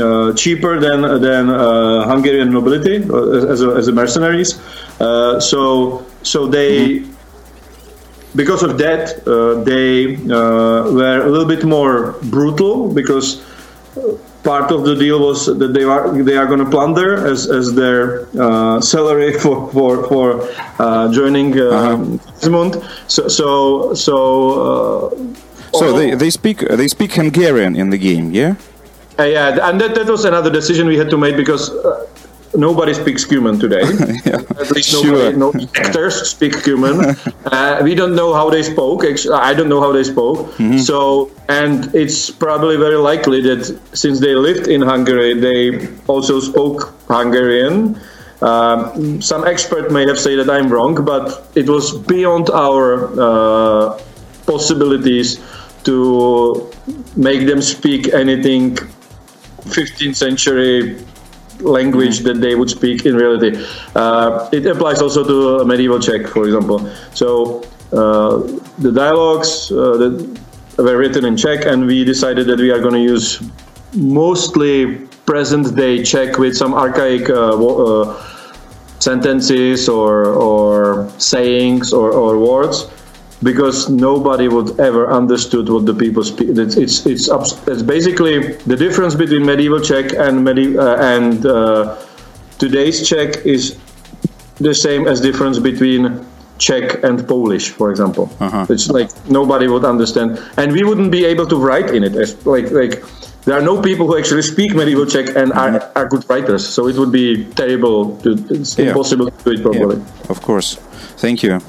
uh, 0.06 0.36
cheaper 0.36 0.78
than 0.80 1.02
than 1.20 1.50
uh, 1.50 2.06
Hungarian 2.06 2.52
nobility 2.52 2.96
uh, 3.08 3.52
as 3.52 3.62
a, 3.62 3.70
as 3.70 3.88
a 3.88 3.92
mercenaries. 3.92 4.60
Uh, 5.00 5.40
so 5.40 6.04
so 6.22 6.46
they 6.46 7.04
because 8.36 8.62
of 8.62 8.78
that, 8.78 9.26
uh, 9.26 9.62
they 9.62 10.16
uh, 10.16 10.90
were 10.90 11.22
a 11.22 11.28
little 11.28 11.46
bit 11.46 11.64
more 11.64 12.16
brutal 12.24 12.92
because 12.92 13.42
uh, 13.96 14.16
part 14.44 14.70
of 14.70 14.84
the 14.84 14.94
deal 14.94 15.18
was 15.18 15.46
that 15.46 15.72
they 15.72 15.84
are 15.84 16.12
they 16.22 16.36
are 16.36 16.46
going 16.46 16.60
to 16.60 16.70
plunder 16.70 17.26
as, 17.26 17.50
as 17.50 17.74
their 17.74 18.28
uh, 18.38 18.80
salary 18.80 19.32
for 19.42 19.70
for 19.72 20.06
for 20.08 20.26
uh, 20.78 21.10
joining 21.10 21.58
uh, 21.58 21.96
Sigismund. 22.38 22.72
So 23.08 23.28
so 23.28 23.94
so. 23.94 24.16
Uh, 24.68 25.40
So 25.74 25.90
they, 25.90 26.14
they 26.14 26.30
speak 26.30 26.58
they 26.80 26.86
speak 26.86 27.18
Hungarian 27.18 27.74
in 27.74 27.90
the 27.90 27.98
game, 27.98 28.30
yeah? 28.30 28.54
uh, 29.18 29.26
yeah, 29.26 29.68
and 29.68 29.80
that, 29.80 29.94
that 29.98 30.06
was 30.06 30.24
another 30.24 30.50
decision 30.50 30.86
we 30.86 30.96
had 30.96 31.10
to 31.10 31.18
make 31.18 31.34
because 31.36 31.70
uh, 31.70 32.06
nobody 32.56 32.94
speaks 32.94 33.24
Cuman 33.24 33.58
today. 33.60 33.82
At 34.60 34.70
least 34.70 34.90
Sure. 34.90 35.32
no 35.32 35.52
actors 35.74 36.28
speak 36.28 36.52
Cuman. 36.64 36.96
uh, 37.52 37.80
we 37.82 37.94
don't 37.94 38.14
know 38.14 38.32
how 38.32 38.50
they 38.50 38.62
spoke. 38.62 39.04
I 39.32 39.54
don't 39.54 39.68
know 39.68 39.80
how 39.80 39.92
they 39.92 40.04
spoke. 40.04 40.52
So, 40.78 41.30
and 41.48 41.94
it's 41.94 42.30
probably 42.30 42.76
very 42.76 42.96
likely 42.96 43.40
that 43.42 43.78
since 43.92 44.20
they 44.20 44.34
lived 44.34 44.68
in 44.68 44.82
Hungary, 44.82 45.34
they 45.34 45.88
also 46.06 46.40
spoke 46.40 46.94
Hungarian. 47.08 48.00
Um, 48.42 49.22
some 49.22 49.46
expert 49.46 49.90
may 49.90 50.06
have 50.06 50.18
said 50.18 50.38
that 50.38 50.50
I'm 50.50 50.68
wrong, 50.68 50.94
but 51.04 51.50
it 51.54 51.68
was 51.68 51.96
beyond 51.96 52.50
our 52.50 53.08
uh, 53.18 53.98
possibilities 54.46 55.40
to 55.84 56.70
make 57.16 57.46
them 57.46 57.62
speak 57.62 58.12
anything 58.12 58.76
15th 59.64 60.16
century 60.16 60.98
language 61.60 62.20
that 62.20 62.40
they 62.40 62.54
would 62.54 62.70
speak 62.70 63.06
in 63.06 63.16
reality. 63.16 63.64
Uh, 63.94 64.48
it 64.52 64.66
applies 64.66 65.00
also 65.00 65.24
to 65.24 65.64
medieval 65.64 65.98
Czech, 65.98 66.26
for 66.26 66.44
example. 66.44 66.90
So 67.14 67.62
uh, 67.92 68.38
the 68.78 68.92
dialogues 68.92 69.70
uh, 69.70 69.96
that 69.96 70.40
were 70.78 70.98
written 70.98 71.24
in 71.24 71.36
Czech, 71.36 71.64
and 71.66 71.86
we 71.86 72.04
decided 72.04 72.46
that 72.46 72.58
we 72.58 72.70
are 72.70 72.80
going 72.80 72.94
to 72.94 73.02
use 73.02 73.42
mostly 73.94 74.96
present 75.26 75.74
day 75.76 76.02
Czech 76.02 76.38
with 76.38 76.56
some 76.56 76.74
archaic 76.74 77.30
uh, 77.30 77.56
uh, 77.56 78.22
sentences 78.98 79.88
or, 79.88 80.26
or 80.26 81.10
sayings 81.18 81.92
or, 81.92 82.12
or 82.12 82.38
words 82.38 82.90
because 83.42 83.90
nobody 83.90 84.48
would 84.48 84.78
ever 84.80 85.10
understood 85.10 85.68
what 85.68 85.84
the 85.86 85.94
people 85.94 86.22
speak. 86.24 86.48
It's 86.56 86.76
it's 86.76 87.06
it's, 87.06 87.30
abs- 87.30 87.60
it's 87.66 87.82
basically 87.82 88.54
the 88.66 88.76
difference 88.76 89.14
between 89.14 89.44
medieval 89.44 89.80
Czech 89.80 90.12
and 90.14 90.44
medi- 90.44 90.78
uh, 90.78 90.96
and 91.14 91.44
uh, 91.46 91.96
today's 92.58 93.06
Czech 93.08 93.44
is 93.44 93.76
the 94.60 94.74
same 94.74 95.06
as 95.08 95.20
difference 95.20 95.58
between 95.58 96.24
Czech 96.58 97.02
and 97.04 97.26
Polish, 97.26 97.70
for 97.70 97.90
example. 97.90 98.30
It's 98.70 98.88
like 98.88 99.10
nobody 99.28 99.66
would 99.68 99.84
understand, 99.84 100.38
and 100.56 100.72
we 100.72 100.84
wouldn't 100.84 101.10
be 101.10 101.24
able 101.24 101.46
to 101.46 101.56
write 101.56 101.90
in 101.94 102.04
it. 102.04 102.14
As, 102.14 102.46
like 102.46 102.70
like 102.70 103.02
there 103.44 103.58
are 103.58 103.62
no 103.62 103.82
people 103.82 104.06
who 104.06 104.16
actually 104.16 104.42
speak 104.42 104.74
medieval 104.74 105.04
Czech 105.04 105.34
and 105.36 105.52
are, 105.52 105.90
are 105.96 106.08
good 106.08 106.24
writers. 106.30 106.66
So 106.66 106.88
it 106.88 106.96
would 106.96 107.12
be 107.12 107.44
terrible. 107.56 108.16
To, 108.22 108.30
it's 108.48 108.78
Yeah. 108.78 108.86
impossible 108.88 109.26
to 109.30 109.44
do 109.44 109.50
it 109.50 109.62
properly. 109.62 109.96
Yeah, 109.96 110.30
of 110.30 110.40
course. 110.40 110.78
Thank 111.18 111.42
you. 111.42 111.60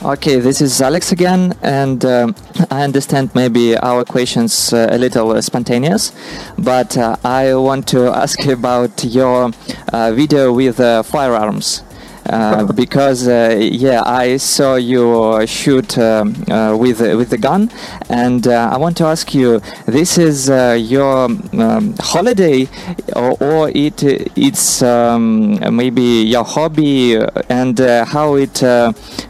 Okay, 0.00 0.38
this 0.38 0.60
is 0.60 0.80
Alex 0.80 1.10
again, 1.10 1.54
and 1.60 2.04
um, 2.04 2.36
I 2.70 2.84
understand 2.84 3.34
maybe 3.34 3.76
our 3.76 4.04
questions 4.04 4.72
uh, 4.72 4.86
a 4.92 4.96
little 4.96 5.32
uh, 5.32 5.40
spontaneous, 5.40 6.12
but 6.56 6.96
uh, 6.96 7.16
I 7.24 7.54
want 7.54 7.88
to 7.88 8.06
ask 8.06 8.44
you 8.44 8.52
about 8.52 9.02
your 9.02 9.50
uh, 9.92 10.12
video 10.12 10.52
with 10.52 10.78
uh, 10.78 11.02
firearms. 11.02 11.82
Uh, 12.28 12.70
because 12.72 13.26
uh, 13.26 13.56
yeah, 13.58 14.02
I 14.04 14.36
saw 14.36 14.74
you 14.74 15.46
shoot 15.46 15.96
um, 15.96 16.34
uh, 16.50 16.76
with 16.76 17.00
with 17.00 17.30
the 17.30 17.38
gun, 17.38 17.70
and 18.10 18.46
I 18.46 18.76
want 18.76 18.96
to 18.98 19.04
ask 19.04 19.34
you: 19.34 19.60
This 19.86 20.18
is 20.18 20.48
your 20.48 21.24
um, 21.24 21.94
holiday, 21.98 22.68
or, 23.16 23.36
or 23.40 23.70
it 23.70 24.02
it's 24.36 24.82
um, 24.82 25.58
maybe 25.74 26.02
your 26.02 26.44
hobby, 26.44 27.16
and 27.48 27.78
how 27.78 28.34
it 28.34 28.58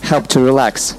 helped 0.02 0.30
to 0.30 0.40
relax? 0.40 0.96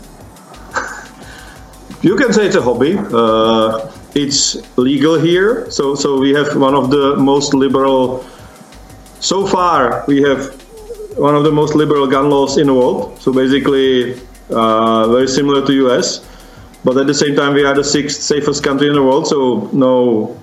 You 2.01 2.15
can 2.15 2.31
say 2.31 2.45
it's 2.45 2.55
a 2.55 2.61
hobby. 2.61 2.97
Uh, 2.97 3.91
it's 4.15 4.55
legal 4.77 5.19
here, 5.19 5.69
so 5.69 5.95
so 5.95 6.17
we 6.17 6.31
have 6.31 6.55
one 6.55 6.75
of 6.75 6.91
the 6.91 7.17
most 7.17 7.53
liberal. 7.53 8.25
So 9.19 9.45
far, 9.45 10.05
we 10.07 10.21
have 10.21 10.55
one 11.15 11.35
of 11.35 11.43
the 11.43 11.51
most 11.51 11.75
liberal 11.75 12.07
gun 12.07 12.29
laws 12.29 12.57
in 12.57 12.67
the 12.67 12.73
world. 12.73 13.19
So 13.19 13.33
basically, 13.33 14.19
uh, 14.49 15.07
very 15.09 15.27
similar 15.27 15.65
to 15.65 15.73
US, 15.85 16.25
but 16.83 16.97
at 16.97 17.07
the 17.07 17.13
same 17.13 17.35
time, 17.35 17.53
we 17.53 17.63
are 17.63 17.75
the 17.75 17.83
sixth 17.83 18.21
safest 18.21 18.63
country 18.63 18.87
in 18.87 18.93
the 18.93 19.03
world. 19.03 19.27
So 19.27 19.69
no. 19.73 20.39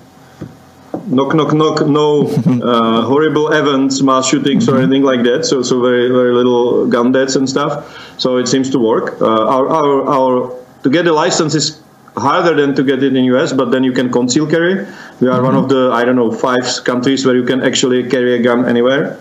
Knock, 1.09 1.35
knock, 1.35 1.53
knock! 1.53 1.87
No 1.87 2.27
uh, 2.65 3.03
horrible 3.03 3.53
events, 3.53 4.03
mass 4.03 4.29
shootings, 4.29 4.69
or 4.69 4.79
anything 4.79 5.05
like 5.05 5.23
that. 5.23 5.45
So, 5.45 5.63
so 5.63 5.81
very, 5.81 6.09
very 6.09 6.35
little 6.35 6.89
gun 6.89 7.13
deaths 7.13 7.37
and 7.37 7.49
stuff. 7.49 8.19
So 8.19 8.39
it 8.39 8.49
seems 8.49 8.71
to 8.71 8.81
work. 8.81 9.21
Uh, 9.21 9.47
our, 9.47 9.69
our, 9.69 10.09
our 10.09 10.65
to 10.83 10.91
get 10.91 11.07
a 11.07 11.13
license 11.13 11.55
is 11.55 11.81
harder 12.17 12.55
than 12.61 12.75
to 12.75 12.83
get 12.83 13.05
it 13.05 13.15
in 13.15 13.25
US, 13.37 13.53
but 13.53 13.71
then 13.71 13.85
you 13.85 13.93
can 13.93 14.11
conceal 14.11 14.49
carry. 14.49 14.85
We 15.21 15.29
are 15.29 15.43
one 15.43 15.55
of 15.55 15.69
the 15.69 15.91
I 15.93 16.05
don't 16.05 16.17
know 16.17 16.33
five 16.33 16.65
countries 16.85 17.25
where 17.25 17.37
you 17.37 17.45
can 17.45 17.63
actually 17.63 18.09
carry 18.11 18.35
a 18.35 18.43
gun 18.43 18.67
anywhere 18.67 19.17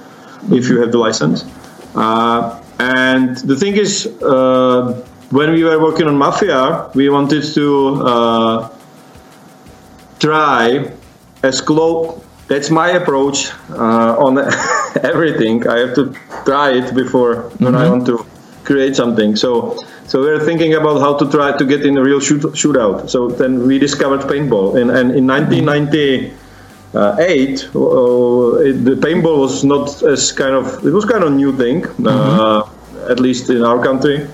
if 0.51 0.69
you 0.69 0.79
have 0.81 0.91
the 0.91 0.97
license. 0.97 1.45
Uh, 1.95 2.61
and 2.79 3.37
the 3.37 3.55
thing 3.55 3.75
is, 3.77 4.07
uh, 4.21 5.01
when 5.31 5.51
we 5.51 5.63
were 5.63 5.81
working 5.81 6.07
on 6.07 6.17
Mafia, 6.17 6.89
we 6.93 7.09
wanted 7.09 7.43
to 7.53 8.03
uh, 8.03 8.69
try 10.19 10.91
as 11.43 11.61
close. 11.61 12.21
That's 12.47 12.69
my 12.69 12.89
approach 12.89 13.51
uh, 13.71 14.17
on 14.19 14.37
everything. 15.03 15.67
I 15.67 15.79
have 15.79 15.95
to 15.95 16.13
try 16.45 16.71
it 16.71 16.93
before 16.93 17.49
when 17.57 17.75
I 17.75 17.89
want 17.89 18.05
to 18.07 18.25
create 18.65 18.95
something. 18.95 19.35
So, 19.35 19.77
so 20.07 20.21
we're 20.21 20.43
thinking 20.43 20.73
about 20.75 20.99
how 20.99 21.17
to 21.17 21.29
try 21.29 21.57
to 21.57 21.65
get 21.65 21.85
in 21.85 21.97
a 21.97 22.03
real 22.03 22.19
shoot, 22.19 22.41
shootout. 22.53 23.09
So 23.09 23.29
then 23.29 23.65
we 23.65 23.79
discovered 23.79 24.21
paintball, 24.21 24.79
and, 24.79 24.91
and 24.91 25.15
in 25.15 25.25
1998, 25.25 26.33
uh, 26.95 27.15
it, 27.19 27.57
the 27.73 28.95
paintball 28.95 29.39
was 29.39 29.63
not 29.63 30.01
as 30.03 30.31
kind 30.31 30.55
of 30.55 30.85
it 30.85 30.91
was 30.91 31.05
kind 31.05 31.23
of 31.23 31.33
new 31.33 31.55
thing, 31.55 31.85
uh, 32.07 32.67
at 33.09 33.19
least 33.19 33.49
in 33.49 33.63
our 33.63 33.83
country. 33.83 34.27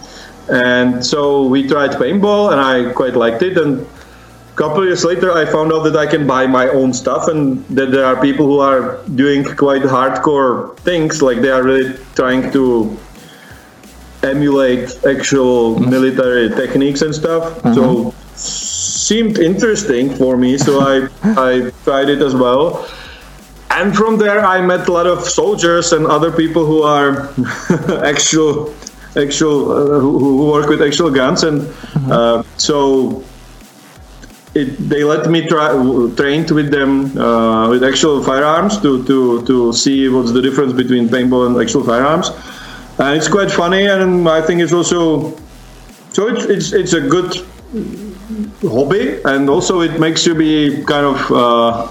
And 0.49 1.05
so 1.05 1.45
we 1.45 1.67
tried 1.67 1.91
paintball, 1.91 2.51
and 2.51 2.59
I 2.59 2.91
quite 2.93 3.15
liked 3.15 3.41
it. 3.41 3.57
And 3.57 3.81
a 3.81 4.55
couple 4.55 4.79
of 4.79 4.85
years 4.85 5.05
later, 5.05 5.31
I 5.31 5.45
found 5.45 5.71
out 5.71 5.83
that 5.83 5.95
I 5.95 6.05
can 6.05 6.27
buy 6.27 6.45
my 6.47 6.67
own 6.67 6.93
stuff, 6.93 7.27
and 7.27 7.65
that 7.69 7.91
there 7.91 8.05
are 8.05 8.19
people 8.21 8.45
who 8.45 8.59
are 8.59 8.99
doing 9.15 9.43
quite 9.43 9.83
hardcore 9.83 10.77
things, 10.79 11.21
like 11.21 11.41
they 11.41 11.51
are 11.51 11.63
really 11.63 11.97
trying 12.15 12.51
to 12.51 12.97
emulate 14.23 15.03
actual 15.05 15.79
military 15.79 16.49
techniques 16.49 17.01
and 17.01 17.15
stuff. 17.15 17.59
So 17.73 18.13
seemed 19.11 19.39
interesting 19.39 20.05
for 20.19 20.37
me, 20.43 20.51
so 20.57 20.73
I 20.79 20.95
I 21.47 21.53
tried 21.83 22.09
it 22.15 22.21
as 22.27 22.33
well. 22.43 22.87
And 23.77 23.95
from 23.99 24.13
there, 24.23 24.39
I 24.55 24.57
met 24.71 24.87
a 24.87 24.93
lot 24.99 25.07
of 25.13 25.19
soldiers 25.39 25.91
and 25.95 26.03
other 26.17 26.31
people 26.41 26.63
who 26.71 26.79
are 26.83 27.11
actual 28.13 28.53
actual 29.25 29.57
uh, 29.71 29.99
who, 30.03 30.11
who 30.19 30.45
work 30.55 30.67
with 30.73 30.81
actual 30.89 31.11
guns, 31.19 31.43
and 31.43 31.57
uh, 32.15 32.43
so 32.67 32.83
it, 34.55 34.69
they 34.91 35.03
let 35.03 35.29
me 35.33 35.39
try 35.51 35.67
trained 36.21 36.49
with 36.59 36.69
them 36.77 36.91
uh, 37.17 37.69
with 37.71 37.83
actual 37.91 38.23
firearms 38.23 38.79
to, 38.85 39.03
to 39.09 39.17
to 39.49 39.73
see 39.83 40.07
what's 40.13 40.31
the 40.37 40.43
difference 40.47 40.73
between 40.83 41.09
paintball 41.15 41.47
and 41.47 41.53
actual 41.65 41.83
firearms. 41.83 42.31
And 42.99 43.17
it's 43.17 43.31
quite 43.37 43.51
funny 43.61 43.83
and 43.87 44.29
i 44.29 44.41
think 44.45 44.61
it's 44.63 44.75
also 44.79 45.01
so 46.15 46.27
it's 46.31 46.43
it's, 46.55 46.67
it's 46.81 46.93
a 46.93 47.03
good 47.15 47.31
hobby, 48.61 49.21
and 49.25 49.49
also 49.49 49.81
it 49.81 49.99
makes 49.99 50.25
you 50.25 50.35
be 50.35 50.83
kind 50.85 51.05
of 51.05 51.31
uh, 51.31 51.87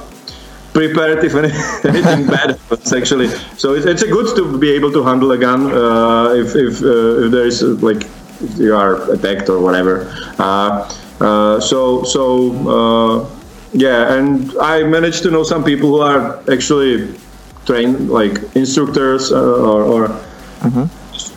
prepared 0.73 1.25
if 1.25 1.35
anything 1.85 2.27
bad 2.27 2.51
happens. 2.51 2.93
Actually, 2.93 3.29
so 3.57 3.75
it, 3.75 3.87
it's 3.87 4.03
a 4.03 4.09
good 4.09 4.35
to 4.37 4.59
be 4.59 4.71
able 4.71 4.93
to 4.93 5.03
handle 5.03 5.31
a 5.33 5.39
gun 5.39 5.73
uh, 5.73 6.35
if 6.35 6.55
if, 6.55 6.83
uh, 6.83 7.25
if 7.25 7.33
there 7.33 7.47
is 7.47 7.63
uh, 7.63 7.69
like 7.81 8.05
if 8.41 8.59
you 8.59 8.75
are 8.75 9.11
attacked 9.13 9.49
or 9.49 9.61
whatever. 9.61 10.07
Uh, 10.39 10.91
uh, 11.21 11.61
so 11.61 12.03
so 12.05 12.25
uh, 12.69 13.31
yeah, 13.73 14.15
and 14.15 14.53
I 14.61 14.83
managed 14.83 15.23
to 15.25 15.31
know 15.31 15.43
some 15.43 15.65
people 15.65 15.89
who 15.91 16.01
are 16.01 16.41
actually 16.51 17.15
trained 17.67 18.11
like 18.11 18.39
instructors 18.57 19.33
uh, 19.33 19.37
or. 19.39 19.85
or 19.85 20.21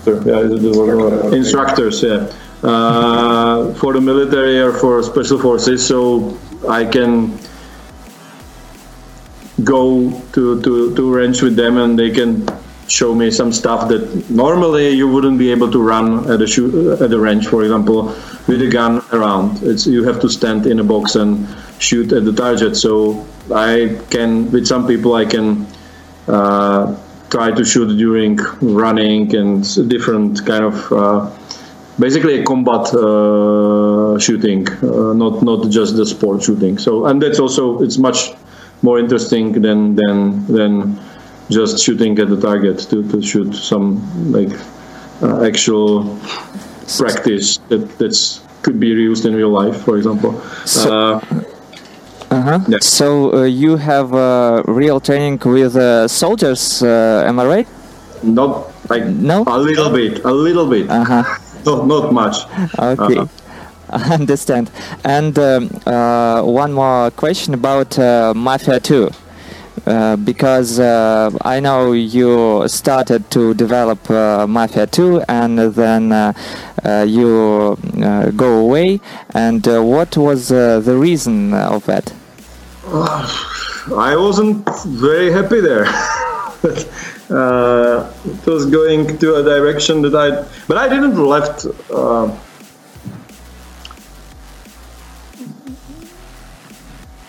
yeah, 0.06 0.44
the 0.44 0.74
word? 0.78 1.34
instructors, 1.34 2.04
yeah, 2.04 2.32
uh, 2.64 3.74
for 3.76 3.94
the 3.94 4.02
military 4.02 4.60
or 4.60 4.74
for 4.74 5.04
special 5.04 5.40
forces. 5.40 5.86
So 5.86 6.38
I 6.68 6.86
can 6.86 7.38
go 9.64 10.22
to, 10.32 10.62
to, 10.62 10.96
to 10.96 11.14
range 11.14 11.42
with 11.42 11.56
them 11.56 11.78
and 11.78 12.00
they 12.00 12.10
can 12.10 12.48
show 12.88 13.16
me 13.16 13.32
some 13.32 13.52
stuff 13.52 13.88
that 13.88 14.30
normally 14.30 14.90
you 14.90 15.08
wouldn't 15.08 15.40
be 15.40 15.52
able 15.52 15.72
to 15.72 15.82
run 15.82 16.30
at 16.32 16.42
a 16.42 16.48
shoot, 16.48 17.02
at 17.02 17.12
a 17.12 17.20
range, 17.20 17.48
for 17.48 17.64
example, 17.64 18.16
with 18.48 18.62
a 18.62 18.70
gun 18.70 19.02
around. 19.14 19.64
It's 19.64 19.88
you 19.88 20.04
have 20.04 20.20
to 20.22 20.30
stand 20.30 20.66
in 20.66 20.80
a 20.80 20.84
box 20.84 21.16
and 21.16 21.48
shoot 21.80 22.12
at 22.12 22.26
the 22.26 22.34
target. 22.34 22.76
So 22.76 23.26
I 23.54 24.00
can, 24.10 24.52
with 24.52 24.68
some 24.68 24.86
people, 24.86 25.16
I 25.16 25.26
can 25.26 25.66
uh, 26.28 26.98
try 27.30 27.52
to 27.52 27.64
shoot 27.64 27.98
during 27.98 28.38
running 28.62 29.36
and 29.36 29.90
different 29.90 30.46
kind 30.46 30.66
of. 30.66 30.92
Uh, 30.92 31.32
basically 32.00 32.40
a 32.42 32.44
combat 32.44 32.94
uh, 32.94 34.18
shooting, 34.20 34.68
uh, 34.84 35.14
not 35.14 35.42
not 35.44 35.70
just 35.70 35.96
the 35.96 36.06
sport 36.06 36.44
shooting. 36.44 36.78
So 36.78 37.06
and 37.06 37.22
that's 37.22 37.40
also 37.40 37.82
it's 37.82 37.98
much 37.98 38.32
more 38.82 39.00
interesting 39.00 39.54
than 39.62 39.96
than 39.96 40.46
than 40.48 41.00
just 41.50 41.84
shooting 41.84 42.18
at 42.20 42.30
the 42.30 42.40
target 42.40 42.80
to, 42.90 43.04
to 43.12 43.22
shoot 43.22 43.54
some 43.54 44.00
like 44.32 44.52
uh, 45.22 45.44
actual 45.46 46.18
practice 46.98 47.58
that 47.70 47.98
that's 48.00 48.42
could 48.62 48.80
be 48.80 48.88
used 48.88 49.26
in 49.26 49.36
real 49.36 49.50
life, 49.50 49.82
for 49.84 49.98
example. 49.98 50.34
So- 50.66 50.90
uh, 50.92 51.20
Uh-huh. 52.34 52.60
Yeah. 52.68 52.80
So 52.82 53.30
uh, 53.32 53.44
you 53.46 53.78
have 53.78 54.10
uh, 54.12 54.64
real 54.66 55.00
training 55.00 55.38
with 55.46 55.76
uh, 55.76 56.08
soldiers, 56.08 56.82
uh, 56.82 57.30
am 57.30 57.38
I 57.40 57.46
right? 57.46 57.68
not 58.24 58.72
like 58.90 59.06
No? 59.06 59.44
a 59.46 59.60
little 59.60 59.92
bit, 59.92 60.24
a 60.26 60.32
little 60.34 60.66
bit, 60.66 60.90
Uh-huh. 60.90 61.22
Not 61.66 61.88
not 61.88 62.14
much. 62.14 62.38
Okay. 62.78 63.20
Uh-huh. 63.20 63.28
I 63.90 64.16
understand. 64.16 64.72
And 65.04 65.38
um, 65.38 65.70
uh, 65.86 66.42
one 66.42 66.74
more 66.74 67.12
question 67.12 67.54
about 67.54 67.98
uh, 68.00 68.34
Mafia 68.36 68.80
2. 68.80 69.10
Uh, 69.86 70.16
because 70.16 70.80
uh, 70.80 71.30
I 71.42 71.60
know 71.60 71.92
you 71.92 72.68
started 72.68 73.30
to 73.32 73.54
develop 73.54 74.10
uh, 74.10 74.48
Mafia 74.48 74.88
2 74.88 75.24
and 75.28 75.60
then 75.60 76.12
uh, 76.12 76.34
uh, 76.86 77.06
you 77.08 77.78
uh, 78.02 78.32
go 78.32 78.60
away. 78.60 79.02
And 79.34 79.68
uh, 79.68 79.82
what 79.84 80.16
was 80.18 80.52
uh, 80.52 80.80
the 80.80 80.96
reason 80.96 81.54
of 81.54 81.86
that? 81.86 82.14
I 82.88 84.16
wasn't 84.16 84.68
very 84.86 85.32
happy 85.32 85.60
there. 85.60 85.86
uh, 87.30 88.12
it 88.26 88.46
was 88.46 88.66
going 88.66 89.18
to 89.18 89.36
a 89.36 89.44
direction 89.44 90.02
that 90.04 90.16
I, 90.16 90.46
but 90.68 90.78
I 90.78 90.88
didn't 90.90 91.18
left. 91.18 91.66
Uh, 91.92 92.36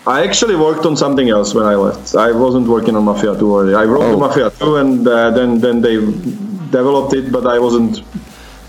I 0.07 0.23
actually 0.23 0.55
worked 0.55 0.85
on 0.85 0.95
something 0.95 1.29
else 1.29 1.55
when 1.55 1.65
I 1.65 1.75
left. 1.75 2.15
I 2.15 2.31
wasn't 2.31 2.67
working 2.67 2.95
on 2.95 3.05
Mafia 3.05 3.35
2 3.35 3.51
already. 3.51 3.73
I 3.75 3.85
wrote 3.85 4.03
Oh. 4.03 4.17
Mafia 4.19 4.51
2 4.51 4.75
and 4.77 5.07
uh, 5.07 5.31
then 5.31 5.59
then 5.59 5.81
they 5.81 5.95
developed 5.95 7.13
it, 7.13 7.31
but 7.31 7.47
I 7.47 7.57
wasn't. 7.57 8.01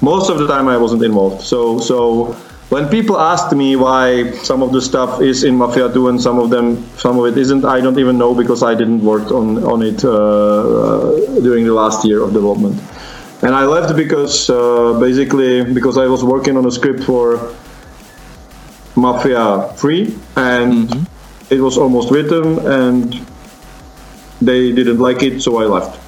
Most 0.00 0.30
of 0.30 0.38
the 0.38 0.46
time, 0.46 0.68
I 0.68 0.76
wasn't 0.78 1.02
involved. 1.02 1.42
So 1.42 1.78
so 1.78 2.34
when 2.68 2.88
people 2.88 3.18
asked 3.18 3.55
me 3.55 3.76
why 3.76 4.33
some 4.33 4.62
of 4.62 4.72
the 4.72 4.83
stuff 4.83 5.20
is 5.20 5.44
in 5.44 5.57
Mafia 5.57 5.92
2 5.92 6.09
and 6.09 6.20
some 6.20 6.38
of 6.38 6.50
them 6.50 6.85
some 6.96 7.18
of 7.18 7.26
it 7.26 7.38
isn't, 7.38 7.64
I 7.64 7.81
don't 7.81 7.98
even 7.98 8.18
know 8.18 8.35
because 8.35 8.62
I 8.62 8.74
didn't 8.74 9.02
work 9.02 9.31
on 9.31 9.62
on 9.64 9.83
it 9.83 10.05
uh, 10.05 10.11
uh, 10.11 11.40
during 11.40 11.64
the 11.64 11.74
last 11.74 12.05
year 12.05 12.22
of 12.22 12.33
development. 12.33 12.81
And 13.42 13.55
I 13.55 13.64
left 13.66 13.94
because 13.94 14.50
uh, 14.50 14.98
basically 14.98 15.62
because 15.62 15.98
I 15.98 16.07
was 16.07 16.24
working 16.24 16.57
on 16.57 16.66
a 16.66 16.70
script 16.70 17.05
for 17.05 17.55
Mafia 18.96 19.72
3 19.76 20.14
and 20.37 21.07
it 21.50 21.61
was 21.61 21.79
almost 21.79 22.11
written 22.11 22.59
and 22.66 23.26
they 24.40 24.72
didn't 24.72 24.98
like 24.98 25.22
it, 25.22 25.40
so 25.40 25.59
I 25.59 25.66
left. 25.66 26.00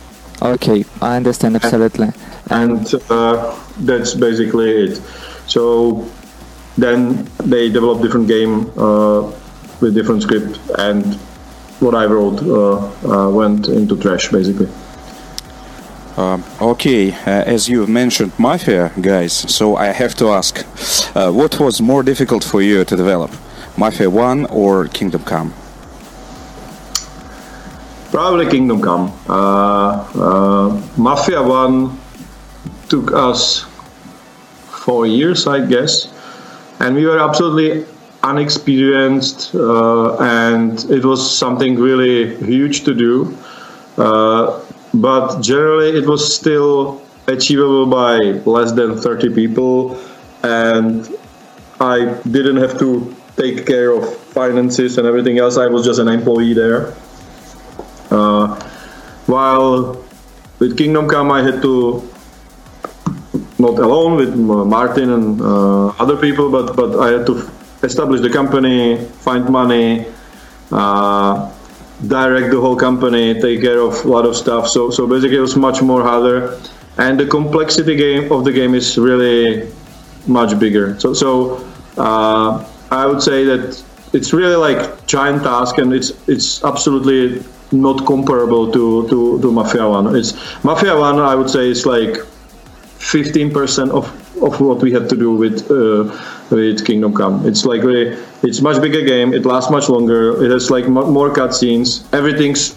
Okay, 0.43 0.85
I 1.01 1.17
understand 1.17 1.57
absolutely. 1.57 2.11
And 2.51 2.83
uh, 3.11 3.57
that's 3.81 4.15
basically 4.15 4.71
it. 4.71 5.03
So 5.47 6.09
then 6.79 7.29
they 7.45 7.69
developed 7.69 8.03
different 8.03 8.29
game 8.29 8.71
uh, 8.79 9.23
with 9.81 9.95
different 9.95 10.23
script, 10.23 10.61
and 10.79 11.15
what 11.81 11.95
I 11.95 12.07
wrote 12.07 12.41
uh, 12.43 13.27
uh, 13.27 13.31
went 13.31 13.69
into 13.69 13.97
trash 13.97 14.29
basically. 14.29 14.69
Um, 16.17 16.43
okay, 16.61 17.13
uh, 17.13 17.55
as 17.55 17.69
you've 17.69 17.89
mentioned 17.89 18.33
Mafia, 18.39 18.91
guys, 19.01 19.33
so 19.33 19.77
I 19.77 19.87
have 19.87 20.17
to 20.17 20.29
ask, 20.31 20.67
uh, 21.15 21.31
what 21.31 21.61
was 21.61 21.81
more 21.81 22.03
difficult 22.03 22.43
for 22.43 22.61
you 22.61 22.85
to 22.85 22.97
develop, 22.97 23.31
Mafia 23.77 24.11
1 24.11 24.47
or 24.47 24.89
Kingdom 24.89 25.23
Come? 25.23 25.55
Probably 28.11 28.51
Kingdom 28.51 28.83
Come. 28.83 29.13
Uh, 29.29 29.33
uh, 29.33 30.83
Mafia 30.97 31.41
1 31.41 31.97
took 32.89 33.13
us 33.13 33.65
four 34.71 35.07
years, 35.07 35.47
I 35.47 35.65
guess, 35.65 36.09
and 36.81 36.95
we 36.95 37.07
were 37.07 37.19
absolutely 37.19 37.87
unexperienced, 38.23 39.55
uh, 39.55 40.17
and 40.19 40.85
it 40.91 41.05
was 41.05 41.21
something 41.39 41.77
really 41.77 42.37
huge 42.37 42.85
to 42.85 42.95
do. 42.95 43.37
Uh, 43.97 44.61
but 44.95 45.41
generally, 45.41 45.91
it 45.91 46.07
was 46.07 46.35
still 46.35 47.03
achievable 47.27 47.87
by 47.87 48.17
less 48.47 48.73
than 48.73 48.97
30 48.97 49.35
people, 49.35 49.99
and 50.43 51.09
I 51.81 52.19
didn't 52.31 52.57
have 52.57 52.79
to 52.79 53.15
take 53.37 53.67
care 53.67 53.93
of 53.93 54.17
finances 54.17 54.99
and 54.99 55.07
everything 55.07 55.39
else. 55.39 55.57
I 55.57 55.67
was 55.67 55.85
just 55.85 56.01
an 56.01 56.09
employee 56.09 56.55
there. 56.55 56.95
Uh, 58.11 58.59
while 59.27 60.03
with 60.59 60.77
Kingdom 60.77 61.09
Come, 61.09 61.31
I 61.31 61.43
had 61.43 61.63
to 61.63 62.01
not 63.59 63.79
alone 63.79 64.17
with 64.17 64.37
Martin 64.37 65.11
and 65.11 65.41
uh, 65.41 65.89
other 65.99 66.17
people, 66.17 66.51
but 66.51 66.77
but 66.77 66.99
I 66.99 67.19
had 67.19 67.27
to 67.27 67.51
establish 67.83 68.21
the 68.21 68.31
company, 68.31 69.05
find 69.21 69.49
money, 69.49 70.07
uh, 70.71 71.51
direct 72.07 72.51
the 72.51 72.61
whole 72.61 72.77
company, 72.77 73.41
take 73.41 73.61
care 73.61 73.81
of 73.81 74.05
a 74.05 74.09
lot 74.09 74.25
of 74.25 74.37
stuff. 74.37 74.69
So 74.69 74.91
so 74.91 75.07
basically, 75.07 75.39
it 75.39 75.41
was 75.41 75.57
much 75.57 75.83
more 75.83 76.03
harder, 76.03 76.61
and 76.99 77.19
the 77.19 77.27
complexity 77.27 77.97
game 77.97 78.31
of 78.31 78.45
the 78.45 78.53
game 78.53 78.75
is 78.75 78.97
really 78.97 79.69
much 80.27 80.59
bigger. 80.59 80.99
So 81.01 81.13
so 81.13 81.65
uh, 81.97 82.65
I 82.91 83.07
would 83.07 83.23
say 83.23 83.45
that 83.45 83.83
it's 84.13 84.33
really 84.33 84.57
like 84.57 85.07
giant 85.07 85.43
task, 85.43 85.79
and 85.79 85.93
it's 85.93 86.13
it's 86.29 86.65
absolutely 86.65 87.43
not 87.73 88.07
comparable 88.07 88.71
to 88.73 89.09
to, 89.09 89.41
to 89.41 89.53
Mafia 89.53 89.89
One. 89.89 90.17
It's 90.17 90.33
Mafia 90.65 90.97
One. 90.97 91.19
I 91.19 91.35
would 91.35 91.51
say 91.51 91.69
is 91.69 91.85
like 91.85 92.17
15% 92.99 93.91
of, 93.91 94.07
of 94.43 94.61
what 94.61 94.83
we 94.83 94.93
had 94.93 95.09
to 95.09 95.17
do 95.17 95.33
with 95.33 95.71
uh, 95.71 96.05
with 96.51 96.85
Kingdom 96.85 97.15
Come. 97.15 97.47
It's 97.47 97.65
like 97.65 97.83
really, 97.83 98.17
it's 98.43 98.61
much 98.61 98.81
bigger 98.81 99.03
game. 99.03 99.33
It 99.33 99.45
lasts 99.45 99.71
much 99.71 99.89
longer. 99.89 100.43
It 100.45 100.51
has 100.51 100.71
like 100.71 100.89
mo- 100.89 101.11
more 101.11 101.31
cutscenes. 101.31 102.05
Everything's 102.13 102.77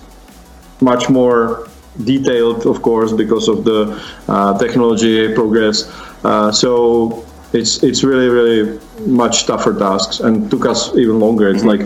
much 0.81 1.09
more 1.09 1.67
detailed, 2.03 2.65
of 2.65 2.81
course, 2.81 3.11
because 3.13 3.47
of 3.47 3.63
the 3.63 3.99
uh, 4.27 4.57
technology 4.57 5.33
progress. 5.33 5.89
Uh, 6.23 6.51
so 6.51 7.25
it's 7.53 7.83
it's 7.83 8.03
really 8.03 8.27
really 8.27 8.79
much 9.05 9.45
tougher 9.45 9.77
tasks 9.77 10.19
and 10.19 10.49
took 10.51 10.65
us 10.65 10.95
even 10.95 11.19
longer. 11.19 11.49
It's 11.49 11.63
like 11.63 11.81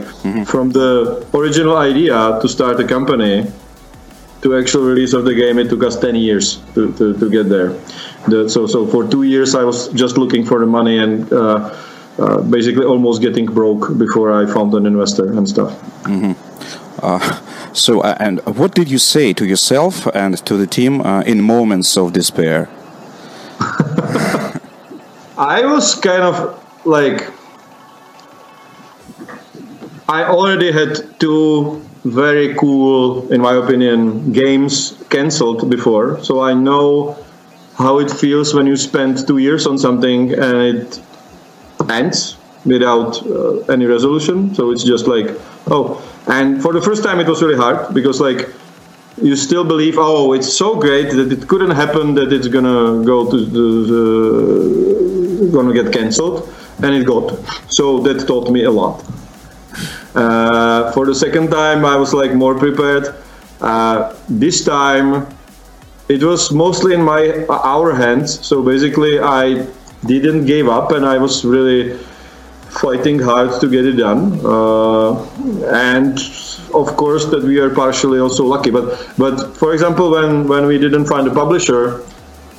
from 0.46 0.72
the 0.72 1.26
original 1.34 1.78
idea 1.78 2.40
to 2.42 2.48
start 2.48 2.80
a 2.80 2.88
company 2.88 3.52
to 4.46 4.56
actual 4.56 4.84
release 4.84 5.14
of 5.14 5.26
the 5.26 5.34
game, 5.34 5.58
it 5.58 5.70
took 5.70 5.84
us 5.84 6.00
10 6.00 6.16
years 6.16 6.58
to, 6.76 6.94
to, 6.94 7.18
to 7.18 7.30
get 7.32 7.50
there. 7.50 7.70
The, 8.30 8.48
so, 8.48 8.68
so 8.68 8.86
for 8.86 9.08
two 9.10 9.24
years, 9.24 9.56
I 9.56 9.64
was 9.64 9.88
just 9.90 10.20
looking 10.20 10.46
for 10.46 10.60
the 10.60 10.68
money 10.68 11.00
and 11.00 11.34
uh, 11.34 11.76
uh, 12.20 12.42
basically 12.44 12.86
almost 12.86 13.24
getting 13.24 13.48
broke 13.48 13.98
before 13.98 14.32
I 14.32 14.46
found 14.46 14.76
an 14.76 14.86
investor 14.86 15.34
and 15.36 15.50
stuff. 15.50 15.72
Uh, 17.02 17.74
so, 17.74 18.02
uh, 18.02 18.16
and 18.20 18.40
what 18.46 18.76
did 18.76 18.90
you 18.90 19.00
say 19.00 19.34
to 19.34 19.46
yourself 19.46 20.06
and 20.14 20.38
to 20.46 20.58
the 20.58 20.68
team 20.68 21.02
uh, 21.02 21.22
in 21.22 21.42
moments 21.42 21.98
of 21.98 22.14
despair? 22.14 22.70
I 25.38 25.66
was 25.66 25.96
kind 25.96 26.22
of 26.22 26.64
like 26.86 27.32
I 30.08 30.24
already 30.24 30.72
had 30.72 31.20
two 31.20 31.82
very 32.06 32.56
cool, 32.56 33.30
in 33.34 33.42
my 33.42 33.56
opinion, 33.56 34.32
games 34.32 35.04
cancelled 35.10 35.70
before, 35.70 36.24
so 36.24 36.42
I 36.42 36.54
know 36.54 37.18
how 37.78 38.00
it 38.00 38.12
feels 38.12 38.54
when 38.54 38.68
you 38.68 38.78
spend 38.78 39.28
two 39.28 39.40
years 39.40 39.68
on 39.68 39.78
something 39.78 40.34
and 40.34 40.78
it 40.78 41.02
ends 41.90 42.38
without 42.64 43.22
uh, 43.26 43.74
any 43.74 43.86
resolution. 43.86 44.56
So 44.56 44.72
it's 44.72 44.84
just 44.84 45.08
like, 45.08 45.28
oh, 45.68 46.02
and 46.28 46.62
for 46.62 46.74
the 46.74 46.82
first 46.82 47.04
time 47.04 47.20
it 47.20 47.28
was 47.28 47.42
really 47.42 47.58
hard 47.58 47.94
because 47.94 48.22
like 48.22 48.50
you 49.22 49.36
still 49.36 49.64
believe, 49.64 49.96
oh, 49.98 50.34
it's 50.34 50.54
so 50.54 50.80
great 50.80 51.12
that 51.12 51.32
it 51.32 51.48
couldn't 51.48 51.72
happen 51.72 52.14
that 52.16 52.32
it's 52.32 52.48
gonna 52.48 53.04
go 53.04 53.30
to 53.30 53.46
the, 53.46 55.50
gonna 55.52 55.74
get 55.74 55.92
cancelled, 55.92 56.54
and 56.84 56.94
it 56.94 57.06
got. 57.06 57.36
So 57.72 58.00
that 58.02 58.28
taught 58.28 58.52
me 58.52 58.64
a 58.64 58.72
lot. 58.72 59.04
Uh, 60.16 60.92
for 60.94 61.06
the 61.06 61.16
second 61.16 61.52
time, 61.52 61.86
I 61.86 61.96
was 61.98 62.14
like 62.14 62.34
more 62.34 62.56
prepared. 62.58 63.14
Uh, 63.62 64.16
this 64.30 64.64
time, 64.64 65.28
it 66.08 66.24
was 66.24 66.52
mostly 66.52 66.94
in 66.94 67.02
my 67.02 67.46
our 67.50 67.94
hands. 67.94 68.46
So 68.46 68.64
basically, 68.64 69.20
I 69.20 69.68
didn't 70.06 70.46
give 70.46 70.70
up, 70.70 70.92
and 70.92 71.06
I 71.06 71.18
was 71.18 71.44
really 71.44 71.98
fighting 72.70 73.20
hard 73.20 73.60
to 73.62 73.70
get 73.70 73.86
it 73.86 73.94
done. 73.94 74.40
Uh, 74.44 75.16
and 75.72 76.20
of 76.74 76.96
course, 76.98 77.26
that 77.26 77.44
we 77.44 77.60
are 77.60 77.70
partially 77.70 78.20
also 78.20 78.46
lucky. 78.46 78.72
But 78.72 79.10
but 79.18 79.56
for 79.58 79.74
example, 79.74 80.12
when 80.12 80.48
when 80.48 80.66
we 80.66 80.78
didn't 80.78 81.06
find 81.06 81.28
a 81.28 81.34
publisher, 81.34 82.04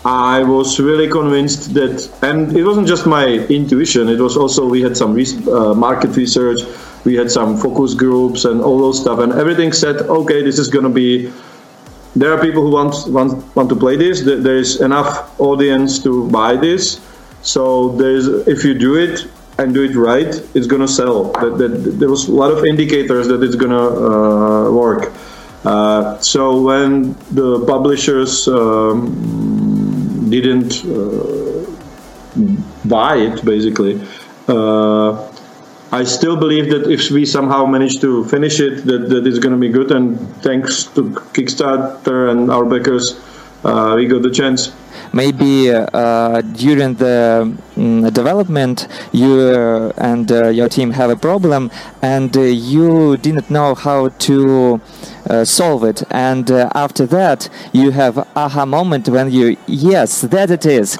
I 0.05 0.43
was 0.45 0.79
really 0.79 1.09
convinced 1.09 1.75
that, 1.75 2.09
and 2.23 2.57
it 2.57 2.65
wasn't 2.65 2.87
just 2.87 3.07
my 3.07 3.27
intuition. 3.49 4.09
It 4.09 4.21
was 4.21 4.37
also 4.37 4.67
we 4.67 4.81
had 4.81 4.97
some 4.97 5.19
uh, 5.19 5.75
market 5.75 6.17
research, 6.17 6.61
we 7.07 7.15
had 7.15 7.31
some 7.31 7.57
focus 7.57 7.95
groups, 7.95 8.45
and 8.45 8.61
all 8.61 8.79
those 8.79 9.01
stuff, 9.01 9.21
and 9.21 9.33
everything 9.33 9.73
said, 9.73 9.97
okay, 10.21 10.43
this 10.43 10.59
is 10.59 10.69
going 10.69 10.85
to 10.85 10.97
be. 11.03 11.33
There 12.15 12.33
are 12.33 12.41
people 12.41 12.63
who 12.63 12.73
want 12.73 12.95
want 13.09 13.33
want 13.57 13.69
to 13.69 13.77
play 13.77 13.97
this. 13.97 14.23
There 14.23 14.57
is 14.57 14.81
enough 14.81 15.39
audience 15.39 16.03
to 16.05 16.29
buy 16.31 16.57
this. 16.57 17.01
So 17.43 17.91
there's 17.97 18.27
if 18.49 18.65
you 18.65 18.73
do 18.75 18.97
it, 18.97 19.29
and 19.59 19.73
do 19.73 19.83
it 19.85 19.97
right, 19.97 20.35
it's 20.55 20.67
gonna 20.67 20.89
sell. 20.89 21.33
That, 21.33 21.59
that, 21.59 21.69
there 21.99 22.09
was 22.11 22.29
a 22.29 22.33
lot 22.33 22.53
of 22.53 22.65
indicators 22.65 23.29
that 23.29 23.43
it's 23.43 23.55
gonna 23.55 23.89
uh, 23.89 24.71
work. 24.71 25.13
Uh, 25.65 26.19
so 26.21 26.61
when 26.61 27.17
the 27.33 27.65
publishers 27.67 28.47
um, 28.49 30.31
didn't 30.31 30.85
uh, 30.85 31.67
buy 32.85 33.17
it, 33.17 33.45
basically, 33.45 34.01
uh, 34.49 35.26
I 36.01 36.05
still 36.05 36.37
believe 36.37 36.69
that 36.75 36.91
if 36.91 37.11
we 37.11 37.25
somehow 37.25 37.65
manage 37.65 38.01
to 38.01 38.25
finish 38.27 38.61
it, 38.61 38.85
that, 38.85 39.09
that 39.09 39.27
it's 39.27 39.39
going 39.39 39.55
to 39.59 39.63
be 39.67 39.71
good. 39.71 39.91
And 39.91 40.19
thanks 40.43 40.85
to 40.95 41.05
Kickstarter 41.35 42.31
and 42.31 42.51
our 42.51 42.67
backers, 42.67 43.19
uh, 43.65 43.95
we 43.97 44.07
got 44.07 44.23
the 44.23 44.31
chance 44.31 44.73
maybe 45.13 45.71
uh, 45.71 46.41
during 46.43 46.95
the 46.95 47.57
um, 47.77 48.11
development 48.11 48.87
you 49.13 49.51
and 49.97 50.31
uh, 50.31 50.49
your 50.49 50.69
team 50.69 50.91
have 50.91 51.11
a 51.11 51.17
problem 51.17 51.71
and 52.03 52.37
uh, 52.37 52.41
you 52.41 53.17
didn't 53.17 53.49
know 53.51 53.75
how 53.75 54.09
to 54.09 54.81
uh, 55.29 55.45
solve 55.45 55.85
it. 55.85 56.03
And 56.11 56.51
uh, 56.51 56.71
after 56.75 57.07
that 57.07 57.49
you 57.73 57.91
have 57.91 58.19
aha 58.37 58.65
moment 58.67 59.09
when 59.09 59.31
you 59.31 59.57
yes 59.67 60.23
that 60.23 60.51
it 60.51 60.67
is. 60.67 60.99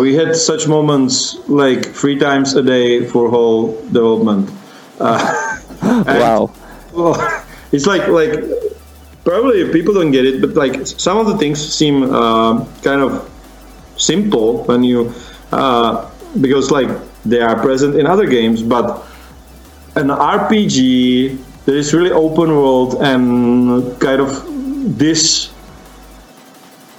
We 0.00 0.14
had 0.14 0.36
such 0.36 0.66
moments 0.68 1.36
like 1.48 1.86
three 1.86 2.18
times 2.18 2.54
a 2.54 2.62
day 2.62 3.06
for 3.06 3.30
whole 3.30 3.80
development. 3.86 4.50
Wow. 5.82 6.50
well, 6.92 7.44
it's 7.70 7.86
like 7.86 8.08
like 8.08 8.32
probably 9.24 9.70
people 9.70 9.94
don't 9.94 10.10
get 10.10 10.24
it 10.24 10.40
but 10.40 10.54
like 10.54 10.84
some 10.86 11.18
of 11.18 11.26
the 11.26 11.36
things 11.36 11.60
seem 11.60 12.02
kind 12.82 13.00
of 13.02 13.30
simple 13.96 14.64
when 14.64 14.82
you 14.82 15.12
uh, 15.52 16.10
because 16.40 16.70
like 16.70 16.88
they 17.24 17.40
are 17.40 17.56
present 17.60 17.96
in 17.96 18.06
other 18.06 18.26
games, 18.26 18.62
but 18.62 19.04
an 19.96 20.08
RPG 20.08 21.38
that 21.66 21.74
is 21.74 21.92
really 21.92 22.12
open 22.12 22.50
world 22.50 22.94
and 23.02 24.00
kind 24.00 24.20
of 24.20 24.30
this 24.98 25.50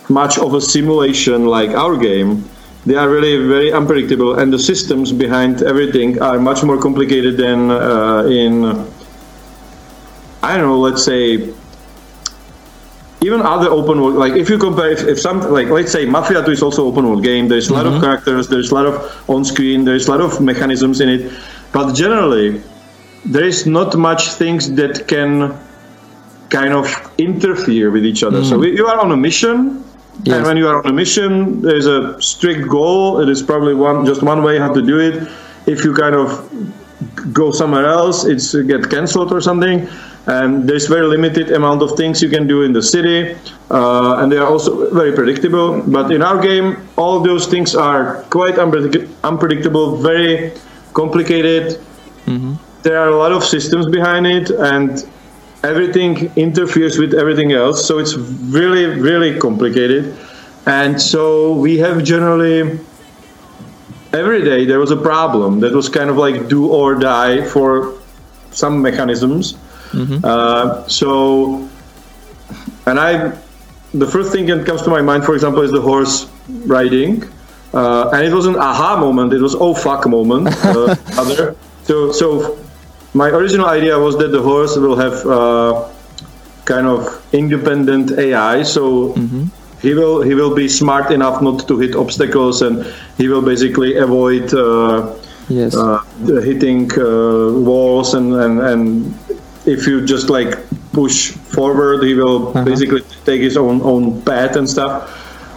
much 0.09 0.37
of 0.37 0.53
a 0.53 0.61
simulation 0.61 1.45
like 1.45 1.71
our 1.71 1.97
game 1.97 2.43
they 2.85 2.95
are 2.95 3.09
really 3.09 3.47
very 3.47 3.73
unpredictable 3.73 4.39
and 4.39 4.53
the 4.53 4.59
systems 4.59 5.11
behind 5.11 5.63
everything 5.63 6.21
are 6.21 6.39
much 6.39 6.63
more 6.63 6.79
complicated 6.79 7.35
than 7.37 7.71
uh, 7.71 8.23
in 8.23 8.63
i 10.43 10.55
don't 10.55 10.67
know 10.67 10.79
let's 10.79 11.03
say 11.03 11.53
even 13.21 13.41
other 13.41 13.69
open 13.69 13.99
world, 13.99 14.15
like 14.15 14.33
if 14.33 14.49
you 14.49 14.57
compare, 14.57 14.91
if, 14.91 15.03
if 15.03 15.19
some, 15.19 15.41
like 15.51 15.67
let's 15.69 15.91
say 15.91 16.05
Mafia 16.05 16.45
2 16.45 16.51
is 16.51 16.61
also 16.61 16.85
open 16.85 17.07
world 17.07 17.23
game, 17.23 17.47
there's 17.47 17.69
a 17.69 17.73
lot 17.73 17.85
mm-hmm. 17.85 17.95
of 17.95 18.01
characters, 18.01 18.47
there's 18.47 18.69
a 18.71 18.75
lot 18.75 18.85
of 18.85 19.29
on 19.29 19.43
screen, 19.43 19.83
there's 19.83 20.07
a 20.07 20.11
lot 20.11 20.21
of 20.21 20.39
mechanisms 20.39 21.01
in 21.01 21.09
it, 21.09 21.33
but 21.73 21.93
generally, 21.93 22.61
there 23.31 23.45
is 23.45 23.65
not 23.65 23.95
much 23.97 24.33
things 24.33 24.71
that 24.73 25.07
can 25.07 25.57
kind 26.49 26.73
of 26.73 26.87
interfere 27.17 27.91
with 27.91 28.05
each 28.05 28.23
other. 28.23 28.41
Mm. 28.41 28.49
So 28.49 28.63
you 28.63 28.87
are 28.87 28.99
on 28.99 29.11
a 29.11 29.17
mission, 29.17 29.83
yes. 30.23 30.37
and 30.37 30.45
when 30.45 30.57
you 30.57 30.67
are 30.67 30.77
on 30.83 30.87
a 30.89 30.93
mission, 30.93 31.61
there's 31.61 31.87
a 31.87 32.21
strict 32.21 32.67
goal. 32.67 33.19
It 33.19 33.29
is 33.29 33.41
probably 33.41 33.73
one 33.73 34.05
just 34.05 34.23
one 34.23 34.43
way 34.43 34.57
how 34.57 34.73
to 34.73 34.81
do 34.81 34.99
it. 34.99 35.29
If 35.65 35.83
you 35.83 35.93
kind 35.93 36.15
of 36.15 36.29
go 37.33 37.51
somewhere 37.51 37.85
else, 37.85 38.25
it's 38.25 38.55
get 38.55 38.89
cancelled 38.89 39.33
or 39.33 39.41
something 39.41 39.87
and 40.27 40.67
there's 40.67 40.87
very 40.87 41.07
limited 41.07 41.51
amount 41.51 41.81
of 41.81 41.93
things 41.93 42.21
you 42.21 42.29
can 42.29 42.47
do 42.47 42.63
in 42.63 42.73
the 42.73 42.83
city 42.83 43.35
uh, 43.71 44.17
and 44.19 44.31
they 44.31 44.37
are 44.37 44.45
also 44.45 44.93
very 44.93 45.13
predictable 45.13 45.81
but 45.87 46.11
in 46.11 46.21
our 46.21 46.39
game 46.41 46.85
all 46.97 47.21
those 47.21 47.47
things 47.47 47.75
are 47.75 48.23
quite 48.23 48.55
unpredict- 48.55 49.09
unpredictable 49.23 49.97
very 49.97 50.51
complicated 50.93 51.79
mm-hmm. 52.25 52.53
There 52.87 52.97
are 53.03 53.09
a 53.09 53.17
lot 53.23 53.31
of 53.31 53.43
systems 53.43 53.85
behind 53.97 54.25
it 54.25 54.49
and 54.73 54.91
everything 55.71 56.31
interferes 56.35 56.97
with 56.97 57.13
everything 57.13 57.51
else 57.51 57.85
so 57.87 57.99
it's 57.99 58.15
really 58.57 58.85
really 59.09 59.31
complicated 59.45 60.15
and 60.65 61.01
so 61.01 61.53
we 61.65 61.77
have 61.77 62.03
generally 62.03 62.59
every 64.13 64.41
day 64.51 64.65
there 64.65 64.79
was 64.79 64.91
a 64.91 65.01
problem 65.11 65.59
that 65.59 65.73
was 65.73 65.87
kind 65.89 66.09
of 66.09 66.17
like 66.25 66.47
do 66.47 66.61
or 66.79 66.95
die 66.95 67.35
for 67.53 67.69
some 68.51 68.81
mechanisms 68.81 69.55
Mm-hmm. 69.91 70.23
Uh, 70.23 70.87
so, 70.87 71.67
and 72.85 72.99
I, 72.99 73.37
the 73.93 74.07
first 74.07 74.31
thing 74.31 74.45
that 74.47 74.65
comes 74.65 74.81
to 74.83 74.89
my 74.89 75.01
mind, 75.01 75.23
for 75.23 75.33
example, 75.33 75.61
is 75.61 75.71
the 75.71 75.81
horse 75.81 76.29
riding. 76.65 77.23
Uh, 77.73 78.09
and 78.13 78.25
it 78.25 78.33
was 78.33 78.45
an 78.45 78.55
aha 78.55 78.97
moment. 78.99 79.33
It 79.33 79.41
was 79.41 79.55
oh 79.55 79.73
fuck 79.73 80.07
moment. 80.07 80.47
Uh, 80.63 80.95
other. 81.17 81.55
So 81.83 82.11
so 82.11 82.57
my 83.17 83.29
original 83.29 83.67
idea 83.67 83.97
was 83.97 84.15
that 84.17 84.31
the 84.31 84.41
horse 84.41 84.77
will 84.77 84.95
have 84.95 85.25
uh, 85.25 85.89
kind 86.65 86.87
of 86.87 87.01
independent 87.33 88.11
AI. 88.17 88.63
So 88.63 89.13
mm-hmm. 89.13 89.45
he 89.81 89.93
will 89.93 90.21
he 90.21 90.33
will 90.35 90.53
be 90.53 90.67
smart 90.67 91.11
enough 91.11 91.41
not 91.41 91.67
to 91.67 91.79
hit 91.79 91.95
obstacles, 91.95 92.61
and 92.61 92.85
he 93.17 93.27
will 93.27 93.41
basically 93.41 93.97
avoid 93.97 94.53
uh, 94.53 95.15
yes. 95.49 95.75
Uh, 95.75 96.03
hitting 96.49 96.91
uh, 96.99 97.51
walls 97.69 98.13
and, 98.13 98.33
and 98.35 98.59
and 98.59 98.81
if 99.65 99.87
you 99.87 100.05
just 100.05 100.29
like 100.29 100.51
push 100.93 101.31
forward, 101.55 102.03
he 102.03 102.13
will 102.13 102.49
uh-huh. 102.49 102.63
basically 102.63 103.01
take 103.25 103.41
his 103.41 103.57
own 103.57 103.81
own 103.81 104.21
path 104.21 104.55
and 104.55 104.69
stuff. 104.69 104.95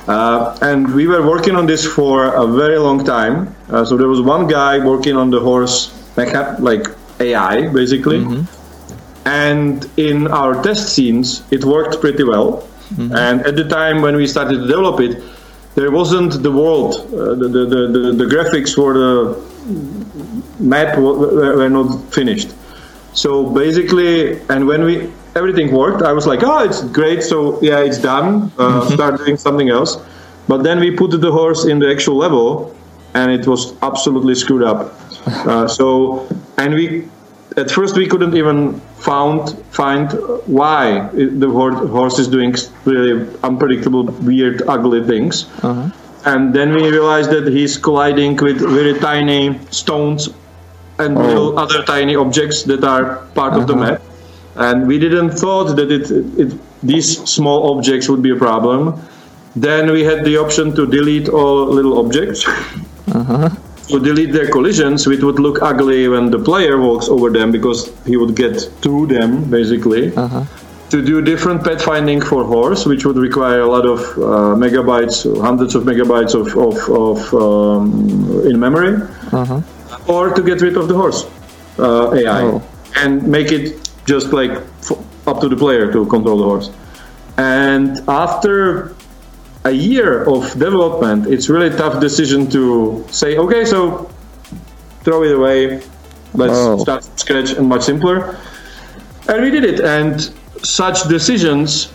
Uh, 0.08 0.56
and 0.62 0.92
we 0.94 1.06
were 1.06 1.24
working 1.24 1.54
on 1.54 1.66
this 1.66 1.86
for 1.86 2.34
a 2.34 2.46
very 2.46 2.78
long 2.78 3.04
time. 3.04 3.54
Uh, 3.68 3.84
so 3.84 3.96
there 3.96 4.08
was 4.08 4.20
one 4.20 4.48
guy 4.48 4.84
working 4.84 5.14
on 5.16 5.30
the 5.30 5.38
horse, 5.38 5.94
like, 6.16 6.32
like 6.58 6.86
AI, 7.20 7.68
basically. 7.68 8.20
Mm-hmm. 8.20 9.28
And 9.28 9.88
in 9.96 10.26
our 10.28 10.62
test 10.62 10.94
scenes, 10.94 11.42
it 11.50 11.64
worked 11.64 12.00
pretty 12.00 12.24
well. 12.24 12.68
Mm-hmm. 12.94 13.14
And 13.14 13.46
at 13.46 13.56
the 13.56 13.68
time 13.68 14.02
when 14.02 14.16
we 14.16 14.26
started 14.26 14.58
to 14.60 14.66
develop 14.66 15.00
it, 15.00 15.22
there 15.74 15.90
wasn't 15.90 16.42
the 16.42 16.50
world, 16.50 16.94
uh, 17.14 17.34
the, 17.34 17.48
the, 17.48 17.64
the, 17.64 18.12
the, 18.12 18.24
graphics 18.24 18.74
for 18.74 18.92
the 18.94 19.40
map 20.58 20.98
were, 20.98 21.56
were 21.58 21.70
not 21.70 22.12
finished. 22.12 22.50
So 23.14 23.46
basically, 23.50 24.40
and 24.48 24.66
when 24.66 24.84
we 24.84 25.12
everything 25.36 25.72
worked, 25.72 26.02
I 26.02 26.12
was 26.12 26.26
like, 26.26 26.42
oh, 26.42 26.64
it's 26.64 26.82
great. 26.84 27.22
So 27.22 27.60
yeah, 27.62 27.80
it's 27.80 27.98
done. 27.98 28.52
Uh, 28.58 28.82
mm-hmm. 28.82 28.94
start 28.94 29.18
doing 29.18 29.36
something 29.36 29.68
else. 29.68 29.96
But 30.48 30.64
then 30.64 30.80
we 30.80 30.90
put 30.90 31.12
the 31.20 31.30
horse 31.30 31.64
in 31.64 31.78
the 31.78 31.88
actual 31.88 32.16
level, 32.16 32.74
and 33.14 33.30
it 33.30 33.46
was 33.46 33.74
absolutely 33.82 34.34
screwed 34.34 34.62
up. 34.62 34.94
Uh, 35.30 35.68
so 35.68 36.26
and 36.60 36.74
we 36.78 36.84
at 37.62 37.70
first 37.76 37.96
we 38.02 38.06
couldn't 38.12 38.34
even 38.40 38.58
found 39.08 39.52
find 39.78 40.12
why 40.58 40.82
the 41.44 41.48
horse 41.96 42.18
is 42.22 42.28
doing 42.28 42.54
really 42.84 43.14
unpredictable, 43.48 44.04
weird, 44.28 44.62
ugly 44.74 45.00
things. 45.12 45.46
Uh-huh. 45.62 45.88
And 46.32 46.54
then 46.58 46.74
we 46.78 46.82
realized 46.90 47.30
that 47.36 47.46
he's 47.56 47.74
colliding 47.86 48.36
with 48.46 48.58
very 48.78 48.94
tiny 49.08 49.42
stones 49.80 50.28
and 50.98 51.16
Oh. 51.18 51.26
little 51.28 51.58
other 51.64 51.80
tiny 51.94 52.14
objects 52.24 52.62
that 52.70 52.84
are 52.92 53.04
part 53.40 53.54
of 53.60 53.66
the 53.70 53.74
Uh-huh. 53.74 53.92
map. 53.92 54.02
And 54.68 54.86
we 54.90 54.98
didn't 55.04 55.32
thought 55.42 55.68
that 55.78 55.90
it, 55.98 56.10
it 56.42 56.50
these 56.92 57.08
small 57.36 57.58
objects 57.72 58.08
would 58.10 58.22
be 58.28 58.32
a 58.36 58.40
problem. 58.48 58.94
Then 59.66 59.90
we 59.96 60.02
had 60.10 60.24
the 60.28 60.36
option 60.44 60.74
to 60.76 60.86
delete 60.96 61.28
all 61.28 61.66
little 61.78 61.98
objects. 62.04 62.46
To 63.90 63.98
delete 63.98 64.32
their 64.32 64.48
collisions, 64.48 65.06
which 65.06 65.22
would 65.22 65.38
look 65.40 65.62
ugly 65.62 66.06
when 66.08 66.30
the 66.30 66.38
player 66.38 66.78
walks 66.80 67.08
over 67.08 67.28
them 67.30 67.50
because 67.50 67.92
he 68.06 68.16
would 68.16 68.34
get 68.36 68.54
through 68.82 69.06
them 69.08 69.30
basically. 69.50 70.10
To 70.90 71.02
do 71.10 71.22
different 71.22 71.62
pathfinding 71.62 72.20
for 72.24 72.44
horse, 72.44 72.84
which 72.84 73.04
would 73.06 73.16
require 73.16 73.60
a 73.60 73.66
lot 73.76 73.86
of 73.86 74.00
uh, 74.00 74.56
megabytes, 74.64 75.22
hundreds 75.40 75.74
of 75.76 75.84
megabytes 75.84 76.34
of, 76.34 76.46
of, 76.66 76.76
of 77.06 77.18
um, 77.34 78.42
in 78.50 78.58
memory, 78.58 78.94
or 80.08 80.30
to 80.34 80.42
get 80.42 80.60
rid 80.60 80.76
of 80.76 80.88
the 80.88 80.94
horse 80.94 81.20
uh, 81.78 82.12
AI 82.14 82.42
Oh. 82.42 82.62
and 82.96 83.22
make 83.26 83.52
it 83.52 83.88
just 84.04 84.32
like 84.32 84.50
f- 84.82 84.98
up 85.28 85.40
to 85.42 85.48
the 85.48 85.56
player 85.56 85.92
to 85.92 86.06
control 86.06 86.38
the 86.38 86.44
horse. 86.44 86.70
And 87.38 88.02
after 88.08 88.94
a 89.64 89.70
year 89.70 90.24
of 90.24 90.50
development, 90.58 91.26
it's 91.26 91.48
really 91.48 91.70
tough 91.70 92.00
decision 92.00 92.48
to 92.50 93.04
say, 93.10 93.36
okay, 93.36 93.64
so 93.64 94.10
throw 95.04 95.22
it 95.22 95.32
away. 95.32 95.80
Let's 96.34 96.54
Oh. 96.56 96.78
start 96.78 97.04
from 97.04 97.16
scratch 97.18 97.52
and 97.52 97.68
much 97.68 97.82
simpler. 97.82 98.36
And 99.28 99.42
we 99.42 99.50
did 99.50 99.64
it. 99.64 99.80
And 99.80 100.30
such 100.62 101.08
decisions 101.08 101.88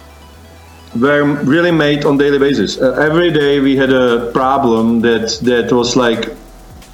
were 0.99 1.23
really 1.43 1.71
made 1.71 2.05
on 2.05 2.17
daily 2.17 2.37
basis. 2.39 2.77
Uh, 2.79 2.91
every 2.93 3.31
day 3.31 3.59
we 3.59 3.75
had 3.75 3.91
a 3.91 4.31
problem 4.33 5.01
that 5.01 5.37
that 5.43 5.71
was 5.71 5.95
like 5.95 6.35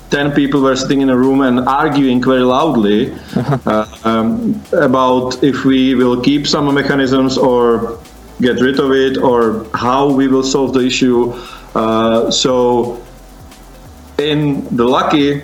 10 0.09 0.31
people 0.31 0.61
were 0.61 0.75
sitting 0.75 1.01
in 1.01 1.09
a 1.09 1.15
room 1.17 1.41
and 1.41 1.59
arguing 1.67 2.21
very 2.21 2.41
loudly 2.43 3.13
uh, 3.65 3.85
um, 4.03 4.61
about 4.73 5.41
if 5.43 5.63
we 5.65 5.95
will 5.95 6.19
keep 6.21 6.47
some 6.47 6.73
mechanisms 6.73 7.37
or 7.37 7.97
get 8.41 8.59
rid 8.59 8.79
of 8.79 8.91
it 8.91 9.17
or 9.17 9.65
how 9.73 10.11
we 10.11 10.27
will 10.27 10.43
solve 10.43 10.73
the 10.73 10.81
issue. 10.81 11.31
Uh, 11.75 12.29
so, 12.31 13.01
in 14.17 14.65
the 14.75 14.83
lucky 14.83 15.41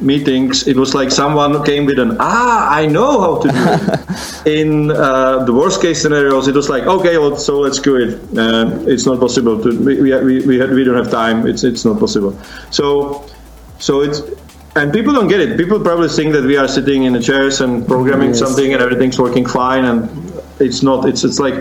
meetings, 0.00 0.66
it 0.66 0.76
was 0.76 0.94
like 0.94 1.10
someone 1.10 1.64
came 1.64 1.86
with 1.86 1.98
an 1.98 2.16
ah, 2.20 2.68
I 2.70 2.86
know 2.86 3.20
how 3.20 3.38
to 3.42 3.48
do 3.48 3.54
it. 3.56 4.46
in 4.60 4.90
uh, 4.90 5.44
the 5.44 5.52
worst 5.52 5.80
case 5.80 6.02
scenarios, 6.02 6.48
it 6.48 6.54
was 6.54 6.68
like 6.68 6.84
okay, 6.84 7.16
well, 7.18 7.36
so 7.36 7.60
let's 7.60 7.78
do 7.80 7.96
it. 7.96 8.20
Uh, 8.36 8.78
it's 8.86 9.06
not 9.06 9.20
possible 9.20 9.62
to. 9.62 9.70
We 9.84 10.02
we 10.02 10.10
we, 10.22 10.46
we, 10.46 10.58
had, 10.58 10.70
we 10.70 10.84
don't 10.84 10.96
have 10.96 11.10
time. 11.10 11.46
It's 11.46 11.64
it's 11.64 11.84
not 11.84 11.98
possible. 11.98 12.38
So 12.70 13.24
so 13.78 14.02
it's 14.02 14.20
and 14.76 14.92
people 14.92 15.12
don't 15.14 15.28
get 15.28 15.40
it. 15.40 15.56
People 15.56 15.78
probably 15.80 16.08
think 16.08 16.32
that 16.32 16.44
we 16.44 16.56
are 16.56 16.66
sitting 16.66 17.04
in 17.04 17.12
the 17.12 17.20
chairs 17.20 17.60
and 17.60 17.86
programming 17.86 18.30
Yes. 18.30 18.40
something 18.40 18.72
and 18.72 18.82
everything's 18.82 19.18
working 19.18 19.46
fine, 19.46 19.84
and 19.84 20.08
it's 20.58 20.82
not. 20.82 21.08
It's 21.08 21.22
it's 21.24 21.38
like 21.38 21.54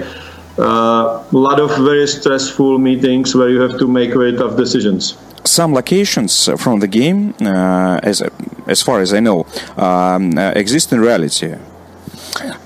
a 0.57 1.23
lot 1.31 1.59
of 1.59 1.69
very 1.77 2.07
stressful 2.07 2.77
meetings 2.77 3.35
where 3.35 3.49
you 3.49 3.61
have 3.61 3.77
to 3.79 3.87
make 3.87 4.13
very 4.13 4.33
tough 4.35 4.55
decisions. 4.57 5.17
Some 5.45 5.73
locations 5.73 6.49
from 6.57 6.79
the 6.79 6.87
game, 6.87 7.33
uh, 7.41 7.99
as 8.03 8.21
as 8.67 8.81
far 8.81 9.01
as 9.01 9.13
I 9.13 9.19
know, 9.19 9.45
um, 9.77 10.37
uh, 10.37 10.51
exist 10.55 10.93
in 10.93 11.01
reality. 11.01 11.55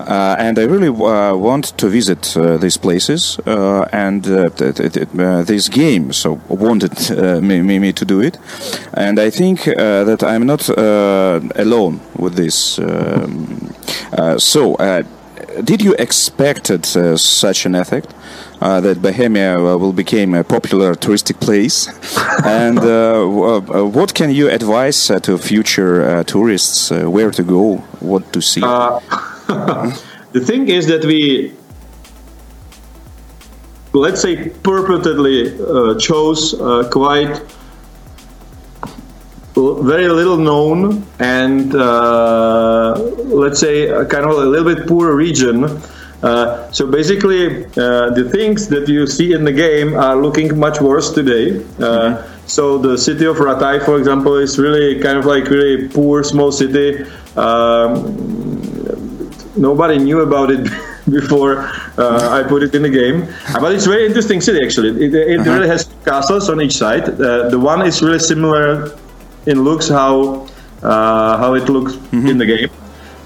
Uh, 0.00 0.36
and 0.38 0.58
I 0.58 0.62
really 0.62 0.88
uh, 0.88 1.36
want 1.36 1.76
to 1.76 1.88
visit 1.88 2.36
uh, 2.36 2.56
these 2.56 2.78
places, 2.78 3.38
and 3.92 4.24
th- 4.24 4.54
th- 4.56 4.92
th- 4.92 5.08
this 5.46 5.68
game 5.68 6.12
so 6.12 6.40
wanted 6.48 7.10
me, 7.42 7.60
me, 7.60 7.78
me 7.78 7.92
to 7.92 8.04
do 8.04 8.20
it, 8.20 8.38
and 8.94 9.18
I 9.18 9.30
think 9.30 9.64
that 9.64 10.22
I'm 10.22 10.46
not 10.46 10.68
alone 11.58 12.00
with 12.16 12.34
this. 12.36 12.78
Um, 12.78 13.74
so, 14.38 14.76
did 15.62 15.82
you 15.82 15.94
expected 15.98 16.84
uh, 16.96 17.16
such 17.16 17.66
an 17.66 17.74
effect? 17.74 18.14
Uh, 18.60 18.80
that 18.80 19.00
Bohemia 19.00 19.56
uh, 19.56 19.76
will 19.76 19.92
become 19.92 20.34
a 20.34 20.42
popular 20.42 20.94
touristic 20.94 21.40
place, 21.40 21.86
and 22.44 22.78
uh, 22.78 22.84
uh, 22.84 23.84
what 23.84 24.14
can 24.14 24.30
you 24.30 24.50
advise 24.50 25.10
uh, 25.10 25.20
to 25.20 25.38
future 25.38 26.02
uh, 26.02 26.24
tourists 26.24 26.90
uh, 26.90 27.08
where 27.08 27.30
to 27.30 27.44
go, 27.44 27.76
what 28.00 28.32
to 28.32 28.40
see? 28.40 28.60
the 30.32 30.40
thing 30.44 30.68
is 30.68 30.86
that 30.88 31.04
we 31.04 31.52
let's 33.92 34.20
say 34.20 34.36
purportedly 34.36 35.58
uh, 35.60 35.98
chose 35.98 36.54
uh, 36.60 36.88
quite 36.90 37.40
very 39.92 40.08
little 40.08 40.40
known 40.50 40.78
and 41.18 41.74
uh, 41.74 42.94
let's 43.42 43.60
say 43.66 43.86
kind 44.14 44.24
of 44.24 44.32
a 44.32 44.46
little 44.52 44.68
bit 44.74 44.86
poor 44.86 45.14
region 45.14 45.58
uh, 46.22 46.70
so 46.72 46.82
basically 46.98 47.64
uh, 47.66 48.10
the 48.18 48.28
things 48.36 48.68
that 48.68 48.88
you 48.88 49.06
see 49.06 49.32
in 49.32 49.44
the 49.44 49.52
game 49.52 49.94
are 49.94 50.16
looking 50.16 50.48
much 50.58 50.80
worse 50.80 51.08
today 51.20 51.46
uh, 51.80 52.10
so 52.46 52.78
the 52.78 52.96
city 52.96 53.26
of 53.26 53.36
Rattay 53.36 53.84
for 53.84 53.98
example 53.98 54.34
is 54.36 54.58
really 54.58 55.00
kind 55.00 55.16
of 55.18 55.24
like 55.24 55.44
really 55.48 55.88
poor 55.88 56.22
small 56.22 56.50
city 56.50 56.88
um, 57.36 57.94
nobody 59.56 59.98
knew 59.98 60.20
about 60.20 60.50
it 60.50 60.64
before 61.10 61.54
uh, 61.98 62.36
I 62.38 62.42
put 62.46 62.62
it 62.62 62.74
in 62.74 62.82
the 62.82 62.90
game. 62.90 63.22
Uh, 63.48 63.60
But 63.60 63.74
it's 63.74 63.86
a 63.86 63.88
very 63.88 64.06
interesting 64.06 64.40
city 64.40 64.60
actually. 64.64 64.90
It, 65.04 65.14
it 65.14 65.40
really 65.46 65.68
has 65.68 65.88
castles 66.04 66.48
on 66.50 66.60
each 66.60 66.76
side. 66.76 67.04
Uh, 67.08 67.48
the 67.48 67.58
one 67.58 67.80
is 67.86 68.02
really 68.02 68.18
similar 68.18 68.92
in 69.48 69.64
looks 69.64 69.88
how 69.88 70.46
uh, 70.82 71.38
how 71.38 71.54
it 71.54 71.68
looks 71.68 71.94
in 72.12 72.38
the 72.38 72.46
game, 72.46 72.70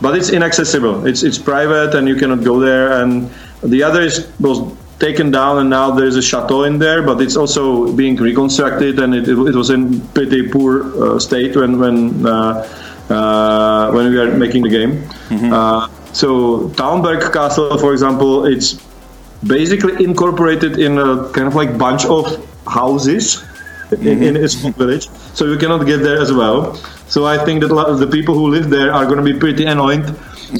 but 0.00 0.16
it's 0.16 0.30
inaccessible. 0.30 1.06
It's 1.06 1.22
it's 1.22 1.38
private 1.38 1.94
and 1.94 2.08
you 2.08 2.16
cannot 2.16 2.44
go 2.44 2.58
there. 2.60 3.02
And 3.02 3.30
the 3.62 3.82
other 3.82 4.02
is 4.02 4.28
was 4.40 4.58
taken 4.98 5.30
down 5.30 5.58
and 5.58 5.68
now 5.68 5.90
there's 5.90 6.16
a 6.16 6.22
chateau 6.22 6.62
in 6.64 6.78
there, 6.78 7.02
but 7.02 7.20
it's 7.20 7.36
also 7.36 7.92
being 7.92 8.16
reconstructed 8.16 9.00
and 9.00 9.14
it, 9.14 9.28
it, 9.28 9.36
it 9.50 9.54
was 9.54 9.70
in 9.70 10.00
pretty 10.14 10.48
poor 10.48 10.72
uh, 11.02 11.18
state 11.18 11.56
when 11.56 11.78
when. 11.78 12.26
Uh, 12.26 12.66
uh, 13.10 13.90
when 13.90 14.10
we 14.10 14.18
are 14.18 14.30
making 14.36 14.62
the 14.62 14.68
game. 14.68 14.92
Uh, 15.52 15.88
so 16.12 16.68
Talmberg 16.78 17.32
Castle, 17.32 17.76
for 17.78 17.92
example, 17.92 18.46
it's 18.46 18.80
basically 19.44 20.02
incorporated 20.04 20.78
in 20.78 20.98
a 20.98 21.28
kind 21.32 21.46
of 21.48 21.54
like 21.54 21.76
bunch 21.76 22.06
of 22.06 22.24
houses 22.66 23.44
in, 23.92 24.22
in 24.22 24.36
a 24.36 24.48
small 24.48 24.72
village. 24.72 25.08
So 25.34 25.46
you 25.46 25.58
cannot 25.58 25.84
get 25.86 25.98
there 25.98 26.20
as 26.20 26.32
well. 26.32 26.74
So 27.08 27.26
I 27.26 27.44
think 27.44 27.60
that 27.62 27.70
a 27.70 27.74
lot 27.74 27.88
of 27.90 27.98
the 27.98 28.06
people 28.06 28.34
who 28.34 28.48
live 28.48 28.70
there 28.70 28.92
are 28.92 29.04
going 29.04 29.18
to 29.18 29.24
be 29.32 29.38
pretty 29.38 29.64
annoyed 29.66 30.04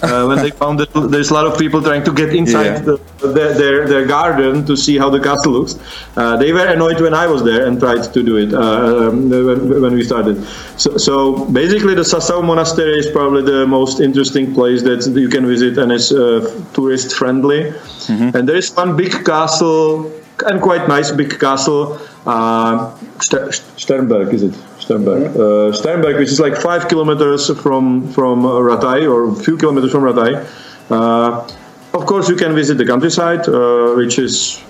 uh, 0.03 0.25
when 0.27 0.39
they 0.39 0.51
found 0.51 0.81
that 0.81 0.93
there's 1.11 1.31
a 1.31 1.35
lot 1.35 1.47
of 1.47 1.59
people 1.59 1.83
trying 1.83 2.05
to 2.05 2.13
get 2.13 2.35
inside 2.35 2.65
Yeah. 2.65 2.79
the, 2.81 2.97
their, 3.37 3.53
their 3.55 3.89
their 3.89 4.07
garden 4.07 4.65
to 4.67 4.77
see 4.77 4.99
how 4.99 5.09
the 5.11 5.21
castle 5.21 5.53
looks. 5.53 5.75
Uh, 6.17 6.37
they 6.37 6.53
were 6.53 6.67
annoyed 6.67 7.01
when 7.01 7.15
I 7.15 7.27
was 7.27 7.43
there 7.43 7.67
and 7.67 7.79
tried 7.81 8.03
to 8.17 8.23
do 8.23 8.37
it 8.37 8.53
uh, 8.53 9.09
um, 9.09 9.31
when, 9.31 9.83
when 9.83 9.95
we 9.95 10.03
started. 10.05 10.37
So, 10.77 10.97
so 10.99 11.45
basically, 11.47 11.95
the 11.95 12.03
Sasau 12.13 12.43
Monastery 12.45 12.99
is 12.99 13.11
probably 13.11 13.43
the 13.43 13.67
most 13.67 14.01
interesting 14.01 14.53
place 14.55 14.83
that 14.83 15.07
you 15.25 15.29
can 15.29 15.47
visit 15.47 15.79
and 15.79 15.91
is 15.93 16.13
uh, 16.13 16.41
tourist 16.75 17.15
friendly. 17.17 17.73
And 18.09 18.47
there 18.49 18.57
is 18.57 18.71
one 18.77 18.97
big 18.97 19.25
castle 19.25 20.11
and 20.43 20.61
quite 20.61 20.89
nice 20.89 21.11
big 21.11 21.39
castle. 21.39 21.99
Uh, 22.27 22.95
Ster- 23.21 23.53
Sternberg 23.53 24.33
is 24.35 24.43
it? 24.43 24.55
Sternberg. 24.79 25.37
Uh, 25.37 25.73
Sternberg, 25.73 26.17
which 26.17 26.31
is 26.31 26.41
like 26.41 26.57
five 26.57 26.89
kilometers 26.89 27.51
from 27.61 28.09
from 28.13 28.43
Rattay 28.43 29.09
or 29.09 29.31
a 29.31 29.35
few 29.35 29.57
kilometers 29.57 29.93
from 29.93 30.03
Rattay. 30.03 30.47
Uh, 30.91 31.49
of 31.95 32.07
course, 32.07 32.29
you 32.29 32.37
can 32.37 32.55
visit 32.55 32.79
the 32.79 32.87
countryside, 32.87 33.49
uh, 33.49 33.95
which 33.95 34.19
is 34.19 34.63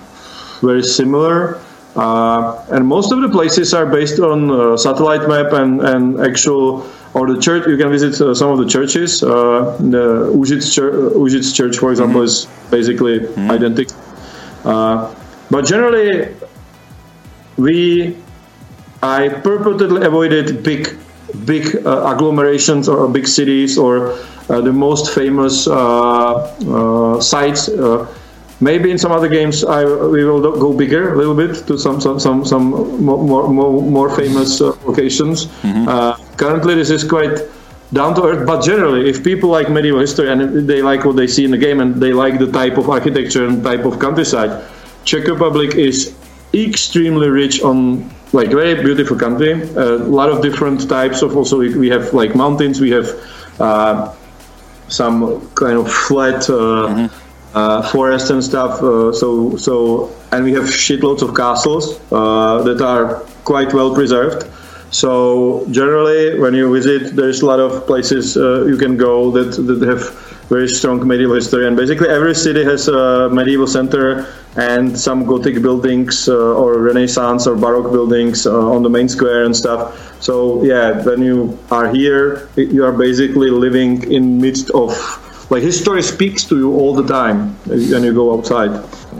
very 0.61 0.83
similar. 0.83 1.59
Uh, 1.95 2.65
and 2.71 2.87
most 2.87 3.11
of 3.11 3.21
the 3.21 3.29
places 3.29 3.73
are 3.73 3.85
based 3.85 4.19
on 4.19 4.49
uh, 4.49 4.75
satellite 4.75 5.27
map 5.29 5.53
and, 5.53 5.81
and 5.81 6.19
actual 6.21 6.89
or 7.13 7.31
the 7.31 7.39
church. 7.39 7.67
You 7.67 7.77
can 7.77 7.91
visit 7.91 8.19
uh, 8.19 8.33
some 8.33 8.49
of 8.49 8.57
the 8.57 8.65
churches. 8.65 9.21
Uh, 9.21 9.77
the 9.79 10.31
Uzhitz 10.33 10.73
church, 10.73 10.93
Uzhitz 11.13 11.53
church, 11.55 11.77
for 11.77 11.91
example, 11.91 12.23
is 12.23 12.47
basically 12.71 13.27
identical. 13.37 13.95
Uh, 14.65 15.13
but 15.53 15.65
generally, 15.65 16.33
we 17.57 18.17
I 19.03 19.29
purposely 19.29 20.03
avoided 20.03 20.63
big 20.63 20.97
big 21.45 21.75
uh, 21.85 22.09
agglomerations 22.11 22.89
or 22.89 23.07
big 23.07 23.27
cities 23.27 23.77
or 23.77 24.17
uh, 24.49 24.61
the 24.61 24.73
most 24.73 25.13
famous 25.13 25.67
uh, 25.67 25.75
uh, 25.77 27.21
sites. 27.21 27.69
Uh, 27.69 28.07
maybe 28.61 28.89
in 28.89 28.97
some 28.97 29.11
other 29.11 29.29
games, 29.29 29.63
I 29.63 29.85
we 29.85 30.25
will 30.25 30.41
go 30.41 30.73
bigger 30.73 31.13
a 31.13 31.17
little 31.21 31.35
bit 31.35 31.67
to 31.67 31.77
some 31.77 32.01
some 32.01 32.19
some, 32.19 32.43
some 32.43 32.65
more 33.05 33.47
more, 33.47 33.81
more, 33.97 34.09
famous 34.09 34.59
uh, 34.59 34.73
locations. 34.89 35.49
Uh, 35.63 36.17
currently, 36.35 36.73
this 36.73 36.89
is 36.89 37.03
quite 37.03 37.37
down 37.93 38.15
to 38.15 38.23
earth, 38.23 38.47
but 38.47 38.65
generally, 38.65 39.07
if 39.07 39.23
people 39.23 39.49
like 39.49 39.69
medieval 39.69 39.99
history 39.99 40.31
and 40.31 40.67
they 40.67 40.81
like 40.81 41.05
what 41.05 41.15
they 41.15 41.27
see 41.27 41.45
in 41.45 41.51
the 41.51 41.61
game 41.61 41.79
and 41.79 42.01
they 42.01 42.11
like 42.11 42.39
the 42.39 42.51
type 42.51 42.79
of 42.79 42.89
architecture 42.89 43.45
and 43.45 43.63
type 43.63 43.85
of 43.85 43.99
countryside, 43.99 44.65
Czech 45.05 45.27
Republic 45.27 45.75
is 45.75 46.15
extremely 46.53 47.29
rich 47.29 47.61
on 47.61 48.09
like 48.31 48.49
very 48.49 48.75
beautiful 48.81 49.17
country. 49.17 49.53
A 49.75 49.97
lot 49.97 50.29
of 50.29 50.41
different 50.41 50.89
types 50.89 51.21
of 51.21 51.35
also 51.35 51.59
we, 51.59 51.75
we 51.77 51.89
have 51.89 52.13
like 52.13 52.35
mountains. 52.35 52.81
We 52.81 52.91
have 52.91 53.07
uh, 53.59 54.13
some 54.87 55.47
kind 55.55 55.77
of 55.77 55.91
flat 55.91 56.49
uh, 56.49 57.09
uh, 57.53 57.81
forest 57.91 58.31
and 58.31 58.43
stuff. 58.43 58.81
Uh, 58.81 59.11
so 59.13 59.55
so 59.57 60.11
and 60.31 60.43
we 60.43 60.53
have 60.53 60.63
shitloads 60.63 61.21
of 61.21 61.35
castles 61.35 61.99
uh, 62.11 62.63
that 62.63 62.81
are 62.81 63.23
quite 63.43 63.73
well 63.73 63.93
preserved. 63.93 64.49
So 64.91 65.65
generally, 65.71 66.39
when 66.39 66.53
you 66.53 66.71
visit, 66.71 67.15
there's 67.15 67.41
a 67.41 67.45
lot 67.45 67.59
of 67.59 67.87
places 67.87 68.37
uh, 68.37 68.65
you 68.65 68.77
can 68.77 68.95
go 68.95 69.31
that 69.31 69.51
that 69.67 69.81
have 69.87 70.32
very 70.53 70.69
strong 70.69 70.97
medieval 71.07 71.35
history, 71.35 71.67
and 71.67 71.75
basically 71.75 72.09
every 72.09 72.35
city 72.35 72.63
has 72.63 72.87
a 72.87 73.29
medieval 73.39 73.67
center 73.67 74.05
and 74.55 74.85
some 75.07 75.25
Gothic 75.25 75.61
buildings 75.67 76.29
uh, 76.29 76.61
or 76.61 76.69
Renaissance 76.89 77.47
or 77.49 77.55
Baroque 77.55 77.91
buildings 77.91 78.45
uh, 78.45 78.75
on 78.75 78.83
the 78.83 78.89
main 78.89 79.09
square 79.09 79.43
and 79.47 79.55
stuff. 79.55 79.81
So 80.21 80.63
yeah, 80.63 81.01
when 81.03 81.21
you 81.29 81.57
are 81.71 81.87
here, 81.99 82.47
you 82.55 82.85
are 82.85 82.95
basically 83.07 83.49
living 83.49 83.91
in 84.11 84.39
midst 84.39 84.69
of 84.71 84.91
like 85.51 85.63
history 85.63 86.01
speaks 86.01 86.43
to 86.49 86.55
you 86.57 86.69
all 86.79 86.93
the 87.01 87.07
time 87.19 87.55
when 87.67 88.03
you 88.03 88.13
go 88.13 88.33
outside. 88.35 88.71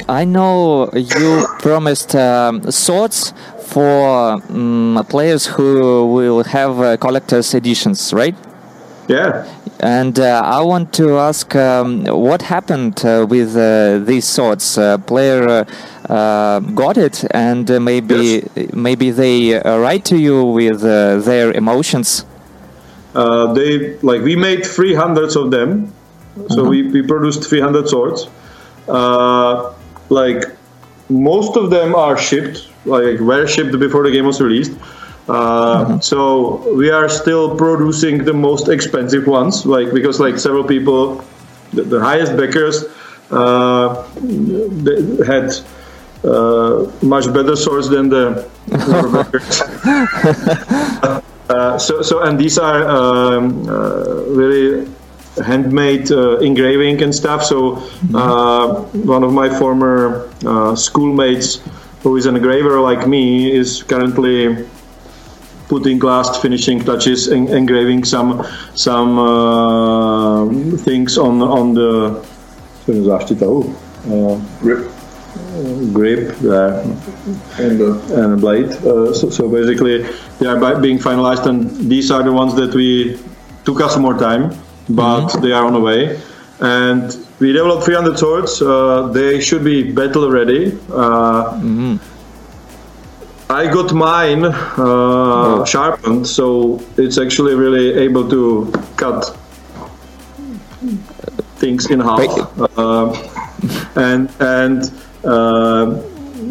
I 0.07 0.25
know 0.25 0.89
you 0.93 1.45
promised 1.59 2.15
um, 2.15 2.71
swords 2.71 3.33
for 3.73 4.33
um, 4.33 5.05
players 5.09 5.45
who 5.45 6.07
will 6.15 6.43
have 6.43 6.79
uh, 6.79 6.97
collector's 6.97 7.53
editions, 7.53 8.13
right? 8.13 8.35
Yeah. 9.07 9.45
And 9.83 10.17
uh, 10.17 10.41
I 10.45 10.61
want 10.61 10.93
to 10.93 11.17
ask 11.17 11.53
um, 11.57 12.05
what 12.05 12.41
happened 12.41 13.03
uh, 13.03 13.27
with 13.29 13.57
uh, 13.57 13.99
these 13.99 14.25
swords. 14.25 14.77
Uh, 14.77 14.97
player 14.97 15.65
got 16.07 16.97
it, 16.97 17.25
and 17.31 17.69
uh, 17.69 17.81
maybe 17.81 18.47
maybe 18.73 19.11
they 19.11 19.59
uh, 19.59 19.77
write 19.79 20.05
to 20.05 20.17
you 20.17 20.45
with 20.45 20.85
uh, 20.85 21.17
their 21.17 21.51
emotions. 21.51 22.25
Uh, 23.13 23.51
they 23.53 23.99
like 23.99 24.21
we 24.21 24.37
made 24.37 24.65
300 24.65 25.35
of 25.35 25.51
them, 25.51 25.93
so 26.47 26.63
we, 26.63 26.83
we 26.83 27.01
produced 27.01 27.43
300 27.43 27.89
swords. 27.89 28.27
Uh, 28.87 29.73
like 30.07 30.43
most 31.09 31.57
of 31.57 31.71
them 31.71 31.93
are 31.93 32.17
shipped, 32.17 32.69
like 32.85 33.19
were 33.19 33.45
shipped 33.47 33.77
before 33.77 34.03
the 34.03 34.11
game 34.11 34.25
was 34.25 34.39
released. 34.39 34.71
Uh, 35.27 35.99
So 35.99 36.73
we 36.75 36.89
are 36.91 37.07
still 37.09 37.55
producing 37.55 38.25
the 38.25 38.33
most 38.33 38.67
expensive 38.67 39.27
ones, 39.27 39.65
like 39.65 39.93
because 39.93 40.19
like 40.19 40.37
several 40.37 40.63
people, 40.63 41.23
the, 41.73 41.83
the 41.83 41.99
highest 41.99 42.35
backers 42.35 42.83
uh, 43.31 44.03
had 45.25 45.51
uh, 46.23 46.85
much 47.01 47.31
better 47.33 47.55
source 47.55 47.87
than 47.89 48.09
the 48.09 48.47
backers. 49.13 49.61
Uh, 51.49 51.77
so, 51.77 52.01
so, 52.01 52.21
and 52.23 52.39
these 52.39 52.57
are 52.57 52.87
um, 52.87 53.67
uh, 53.67 54.23
really 54.31 54.87
handmade 55.43 56.09
uh, 56.11 56.37
engraving 56.39 57.01
and 57.03 57.13
stuff. 57.13 57.43
So, 57.43 57.83
uh, 58.13 58.75
one 59.03 59.23
of 59.23 59.33
my 59.33 59.49
former 59.59 60.29
uh, 60.45 60.75
schoolmates, 60.75 61.59
who 62.01 62.15
is 62.15 62.25
an 62.25 62.35
engraver 62.37 62.79
like 62.79 63.07
me, 63.07 63.51
is 63.51 63.83
currently 63.83 64.65
putting 65.67 65.99
last 65.99 66.41
finishing 66.41 66.79
touches 66.83 67.27
and 67.27 67.49
engraving 67.49 68.03
some 68.03 68.43
some 68.75 69.17
uh, 69.19 70.45
things 70.83 71.17
on 71.17 71.41
on 71.41 71.73
the. 71.73 72.21
co 72.85 72.91
je 72.93 73.01
záštita? 73.01 73.45
Uh, 73.47 74.35
grip. 74.61 74.83
grip 75.93 76.35
uh, 76.43 76.83
and, 77.59 77.79
and 78.11 78.33
a 78.33 78.37
blade. 78.37 78.71
Uh, 78.83 79.13
so, 79.13 79.29
so 79.29 79.47
basically, 79.47 80.03
they 80.39 80.47
are 80.47 80.59
by- 80.59 80.75
being 80.79 80.99
finalized, 80.99 81.45
and 81.45 81.69
these 81.89 82.11
are 82.11 82.23
the 82.23 82.31
ones 82.31 82.53
that 82.55 82.73
we 82.75 83.17
took 83.63 83.79
us 83.81 83.95
more 83.97 84.17
time, 84.17 84.51
but 84.89 85.31
they 85.41 85.51
are 85.53 85.65
on 85.65 85.73
the 85.73 85.79
way. 85.79 86.19
And 86.59 87.15
we 87.39 87.51
developed 87.53 87.85
300 87.85 88.17
swords. 88.19 88.61
Uh, 88.61 89.07
they 89.13 89.39
should 89.39 89.63
be 89.63 89.91
battle 89.91 90.29
ready. 90.29 90.77
Uh, 90.91 91.59
I 93.49 93.71
got 93.71 93.93
mine 93.93 94.45
uh, 94.45 95.65
sharpened, 95.65 96.25
so 96.27 96.81
it's 96.97 97.17
actually 97.17 97.55
really 97.55 97.93
able 97.93 98.29
to 98.29 98.71
cut 98.95 99.37
things 101.57 101.89
in 101.89 101.99
half. 101.99 102.19
Uh, 102.77 103.13
and 103.95 104.29
and 104.39 104.91
uh, 105.23 106.01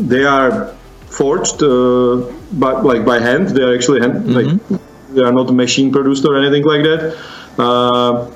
they 0.07 0.25
are 0.25 0.75
forged 1.07 1.63
uh, 1.63 2.31
by 2.53 2.73
like 2.81 3.05
by 3.05 3.19
hand. 3.19 3.49
They 3.49 3.63
are 3.63 3.75
actually 3.75 4.01
hand, 4.01 4.35
like 4.35 4.81
they 5.15 5.23
are 5.23 5.33
not 5.33 5.53
machine 5.53 5.93
produced 5.93 6.25
or 6.25 6.37
anything 6.37 6.65
like 6.65 6.83
that. 6.83 7.19
Uh, 7.59 8.31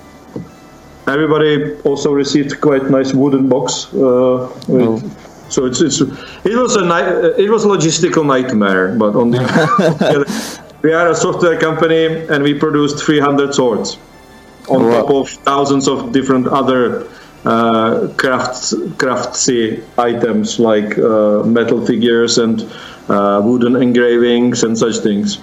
everybody 1.07 1.77
also 1.83 2.13
received 2.13 2.61
quite 2.61 2.91
nice 2.91 3.15
wooden 3.15 3.49
box. 3.49 3.93
Uh, 3.95 4.51
with, 4.69 5.26
So 5.49 5.67
it's, 5.67 5.81
it's 5.81 6.01
it 6.01 6.57
was 6.57 6.77
a 6.77 6.83
ni- 6.85 7.45
it 7.45 7.51
was 7.51 7.65
a 7.65 7.69
logistical 7.69 8.25
nightmare, 8.27 8.95
but 8.97 9.15
on 9.15 9.31
the 9.31 9.41
we 10.83 10.93
are 10.93 11.09
a 11.11 11.15
software 11.15 11.59
company 11.59 12.07
and 12.29 12.43
we 12.43 12.55
produced 12.55 13.05
300 13.05 13.55
swords 13.55 13.99
on 14.69 14.85
Wow. 14.85 15.03
top 15.03 15.11
of 15.11 15.29
thousands 15.45 15.87
of 15.89 16.13
different 16.13 16.47
other 16.49 17.07
uh, 17.45 18.09
crafts 18.17 18.75
craftsy 18.99 19.83
items 19.99 20.59
like 20.59 20.99
uh, 20.99 21.43
metal 21.45 21.85
figures 21.87 22.39
and 22.39 22.63
uh, 23.09 23.41
wooden 23.45 23.77
engravings 23.77 24.65
and 24.65 24.77
such 24.77 24.97
things. 24.99 25.39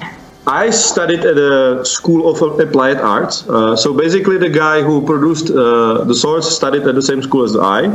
I 0.45 0.71
studied 0.71 1.21
at 1.21 1.37
a 1.37 1.85
school 1.85 2.27
of 2.29 2.59
applied 2.59 2.97
arts. 2.97 3.47
Uh, 3.47 3.77
so 3.77 3.93
basically, 3.93 4.37
the 4.37 4.49
guy 4.49 4.81
who 4.81 5.05
produced 5.05 5.49
uh, 5.49 6.03
the 6.03 6.13
swords 6.13 6.49
studied 6.49 6.83
at 6.85 6.95
the 6.95 7.01
same 7.01 7.21
school 7.23 7.43
as 7.45 7.55
I. 7.55 7.85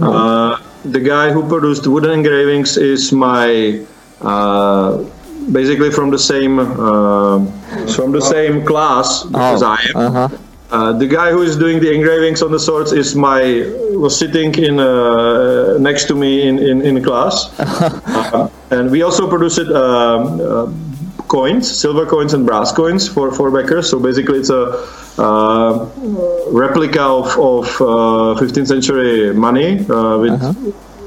Uh, 0.00 0.56
the 0.84 1.00
guy 1.00 1.30
who 1.30 1.48
produced 1.48 1.86
wooden 1.86 2.10
engravings 2.10 2.76
is 2.76 3.12
my 3.12 3.84
uh, 4.20 5.04
basically 5.50 5.90
from 5.90 6.10
the 6.10 6.18
same 6.18 6.58
uh, 6.58 7.44
from 7.94 8.12
the 8.12 8.20
same 8.20 8.64
class 8.64 9.24
because 9.24 9.62
I 9.62 9.78
am. 9.94 9.96
Uh-huh. 9.96 10.28
Uh, 10.70 10.90
the 10.90 11.06
guy 11.06 11.30
who 11.30 11.42
is 11.42 11.54
doing 11.54 11.80
the 11.80 11.92
engravings 11.92 12.40
on 12.40 12.50
the 12.50 12.58
swords 12.58 12.92
is 12.92 13.14
my 13.14 13.70
was 13.92 14.18
sitting 14.18 14.54
in 14.54 14.80
uh, 14.80 15.76
next 15.78 16.06
to 16.06 16.14
me 16.14 16.48
in 16.48 16.58
in, 16.58 16.80
in 16.82 17.02
class, 17.04 17.52
Uh, 18.32 18.48
and 18.70 18.90
we 18.90 19.02
also 19.02 19.28
produced 19.28 19.58
um, 19.58 20.40
uh, 20.40 20.66
coins, 21.32 21.64
silver 21.84 22.04
coins 22.04 22.34
and 22.34 22.44
brass 22.46 22.72
coins 22.80 23.08
for 23.08 23.32
for 23.32 23.50
backers. 23.50 23.88
So 23.90 23.98
basically, 24.08 24.38
it's 24.42 24.50
a 24.50 24.62
uh, 25.26 25.72
replica 26.64 27.02
of 27.02 27.28
of 27.52 27.66
uh, 27.80 28.40
15th 28.42 28.68
century 28.74 29.32
money 29.46 29.68
uh, 29.88 30.18
with 30.22 30.36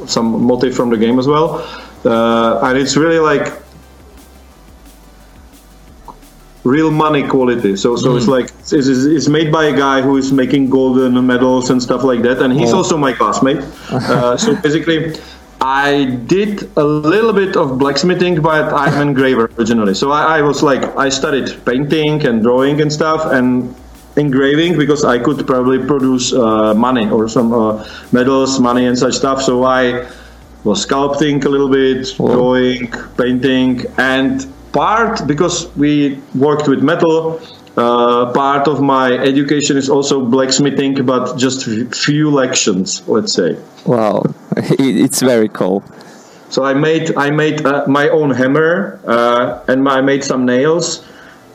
some 0.09 0.28
motif 0.49 0.76
from 0.76 0.89
the 0.89 0.97
game 0.97 1.19
as 1.19 1.28
well, 1.28 1.47
uh, 2.05 2.65
and 2.65 2.78
it's 2.78 2.97
really 2.97 3.21
like 3.32 3.45
real 6.63 6.91
money 7.05 7.23
quality. 7.34 7.76
So 7.84 7.95
so 7.95 8.17
it's 8.17 8.28
like 8.28 8.49
it's, 8.73 8.73
it's, 8.73 9.30
made 9.30 9.51
by 9.51 9.65
a 9.73 9.76
guy 9.86 10.01
who 10.01 10.17
is 10.17 10.32
making 10.32 10.69
golden 10.69 11.13
medals 11.28 11.69
and 11.69 11.80
stuff 11.88 12.03
like 12.03 12.21
that, 12.28 12.41
and 12.41 12.51
he's 12.59 12.73
also 12.73 12.97
my 12.97 13.13
classmate. 13.13 13.63
Uh, 14.15 14.38
so 14.38 14.49
basically. 14.67 14.99
I 15.68 16.05
did 16.28 16.70
a 16.78 16.84
little 16.84 17.34
bit 17.34 17.57
of 17.57 17.80
blacksmithing, 17.80 18.39
but 18.39 18.72
I'm 18.72 18.93
an 19.01 19.07
engraver 19.07 19.49
originally. 19.57 19.95
So 19.95 20.11
I, 20.11 20.38
I 20.38 20.41
was 20.43 20.61
like, 20.61 20.84
I 20.95 21.09
studied 21.09 21.66
painting 21.66 22.24
and 22.28 22.43
drawing 22.43 22.82
and 22.82 22.93
stuff, 22.93 23.26
and 23.26 23.74
engraving 24.16 24.78
because 24.78 25.03
I 25.03 25.18
could 25.18 25.47
probably 25.47 25.80
produce 25.80 26.34
uh, 26.34 26.76
money 26.76 27.09
or 27.09 27.28
some 27.28 27.51
uh, 27.51 27.84
medals, 28.11 28.59
money, 28.59 28.86
and 28.86 28.95
such 28.95 29.16
stuff. 29.16 29.41
So 29.41 29.63
I 29.63 30.07
was 30.63 30.86
sculpting 30.86 31.43
a 31.45 31.49
little 31.49 31.70
bit, 31.70 32.16
drawing, 32.16 32.91
painting, 33.18 33.86
and 33.97 34.45
part 34.72 35.26
because 35.26 35.76
we 35.76 36.22
worked 36.36 36.68
with 36.68 36.84
metal. 36.84 37.41
Uh, 37.78 38.32
part 38.32 38.67
of 38.67 38.82
my 38.82 39.11
education 39.11 39.76
is 39.76 39.89
also 39.89 40.23
blacksmithing, 40.23 41.05
but 41.05 41.36
just 41.36 41.65
few 41.93 42.32
lections, 42.32 43.05
let's 43.07 43.34
say. 43.34 43.57
Wow, 43.86 44.23
it's 44.80 45.21
very 45.21 45.49
cool. 45.49 45.84
So 46.49 46.63
I 46.63 46.73
made 46.73 47.15
I 47.17 47.32
made 47.32 47.65
uh, 47.65 47.86
my 47.88 48.07
own 48.09 48.32
hammer, 48.32 48.99
uh, 49.05 49.59
and 49.67 49.88
I 49.89 50.01
made 50.01 50.23
some 50.23 50.45
nails, 50.45 51.03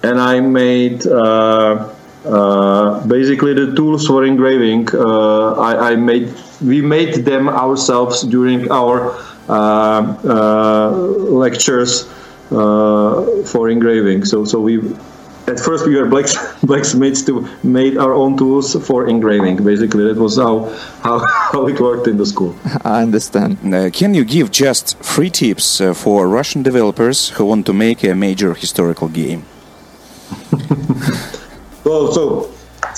and 0.03 0.21
I 0.21 0.41
made 0.41 1.07
uh, 1.07 1.89
uh, 2.25 3.07
basically 3.07 3.55
the 3.55 3.75
tools 3.75 4.07
for 4.07 4.25
engraving. 4.25 4.89
Uh, 4.93 5.53
I, 5.53 5.93
I 5.93 5.97
made 5.97 6.35
we 6.61 6.83
made 6.83 7.25
them 7.25 7.49
ourselves 7.49 8.23
during 8.23 8.71
our 8.71 9.17
uh, 9.49 10.17
uh, 10.25 10.91
lectures 10.91 12.07
uh, 12.51 13.25
for 13.47 13.71
engraving. 13.71 14.25
So 14.27 14.45
so 14.45 14.61
we 14.61 14.79
at 15.51 15.59
first 15.59 15.87
we 15.87 15.97
were 15.97 16.07
black, 16.07 16.27
blacksmiths 16.63 17.23
to 17.27 17.47
made 17.63 17.99
our 17.99 18.15
own 18.15 18.37
tools 18.37 18.67
for 18.87 19.09
engraving. 19.09 19.57
Basically, 19.73 20.05
that 20.05 20.17
was 20.17 20.37
how 20.37 20.55
how, 21.03 21.19
how 21.53 21.67
it 21.67 21.79
worked 21.81 22.07
in 22.07 22.17
the 22.17 22.27
school. 22.27 22.55
I 22.85 23.03
understand. 23.03 23.59
Uh, 23.75 23.91
can 23.91 24.15
you 24.15 24.25
give 24.25 24.51
just 24.51 24.99
three 24.99 25.31
tips 25.31 25.81
uh, 25.81 25.95
for 25.95 26.29
Russian 26.29 26.63
developers 26.63 27.31
who 27.31 27.45
want 27.45 27.67
to 27.67 27.73
make 27.73 28.05
a 28.05 28.15
major 28.15 28.55
historical 28.55 29.09
game? 29.09 29.45
Well, 31.85 32.13
so 32.13 32.43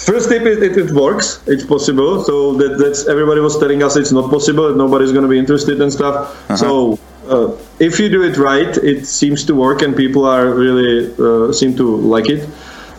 first 0.05 0.29
tip 0.29 0.43
is 0.43 0.59
it, 0.59 0.77
it 0.77 0.91
works. 0.93 1.43
It's 1.47 1.65
possible. 1.65 2.23
So 2.25 2.55
that 2.55 2.79
that's 2.79 3.07
everybody 3.09 3.41
was 3.41 3.59
telling 3.59 3.83
us 3.83 3.97
it's 3.97 4.13
not 4.13 4.31
possible. 4.31 4.75
Nobody's 4.75 5.13
going 5.13 5.23
to 5.23 5.29
be 5.29 5.39
interested 5.39 5.81
and 5.81 5.93
stuff. 5.93 6.17
So 6.59 6.99
uh, 7.33 7.57
if 7.79 7.99
you 7.99 8.09
do 8.09 8.23
it 8.23 8.37
right, 8.37 8.77
it 8.77 9.07
seems 9.07 9.45
to 9.47 9.55
work, 9.55 9.83
and 9.83 9.97
people 9.97 10.25
are 10.25 10.55
really 10.55 11.15
uh, 11.19 11.53
seem 11.53 11.77
to 11.77 11.97
like 11.97 12.29
it. 12.29 12.49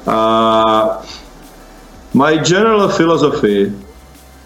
Uh, 0.08 1.06
my 2.14 2.38
general 2.42 2.90
philosophy, 2.90 3.66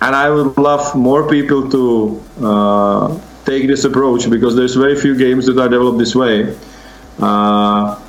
and 0.02 0.16
I 0.16 0.30
would 0.30 0.58
love 0.58 0.96
more 0.96 1.28
people 1.28 1.70
to 1.72 2.24
uh, 2.42 3.20
take 3.46 3.68
this 3.68 3.86
approach 3.86 4.30
because 4.30 4.56
there's 4.56 4.76
very 4.76 4.96
few 4.96 5.16
games 5.18 5.46
that 5.48 5.58
are 5.58 5.70
developed 5.70 6.00
this 6.00 6.16
way. 6.16 6.56
Uh, 7.20 8.00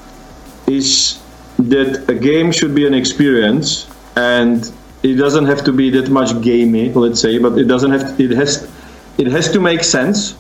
is 0.67 1.19
that 1.59 2.09
a 2.09 2.15
game 2.15 2.53
should 2.53 2.75
be 2.75 2.87
an 2.87 2.95
experience 2.95 3.89
and 4.17 4.71
it 5.03 5.15
doesn't 5.15 5.47
have 5.47 5.65
to 5.65 5.73
be 5.73 5.91
that 5.91 6.09
much 6.11 6.41
gamey 6.43 6.93
let's 6.93 7.21
say 7.21 7.39
but 7.39 7.59
it 7.59 7.65
doesn't 7.65 7.91
have 7.91 8.17
to, 8.17 8.25
it 8.25 8.31
has 8.31 8.71
it 9.17 9.27
has 9.27 9.51
to 9.51 9.61
make 9.61 9.83
sense 9.83 10.37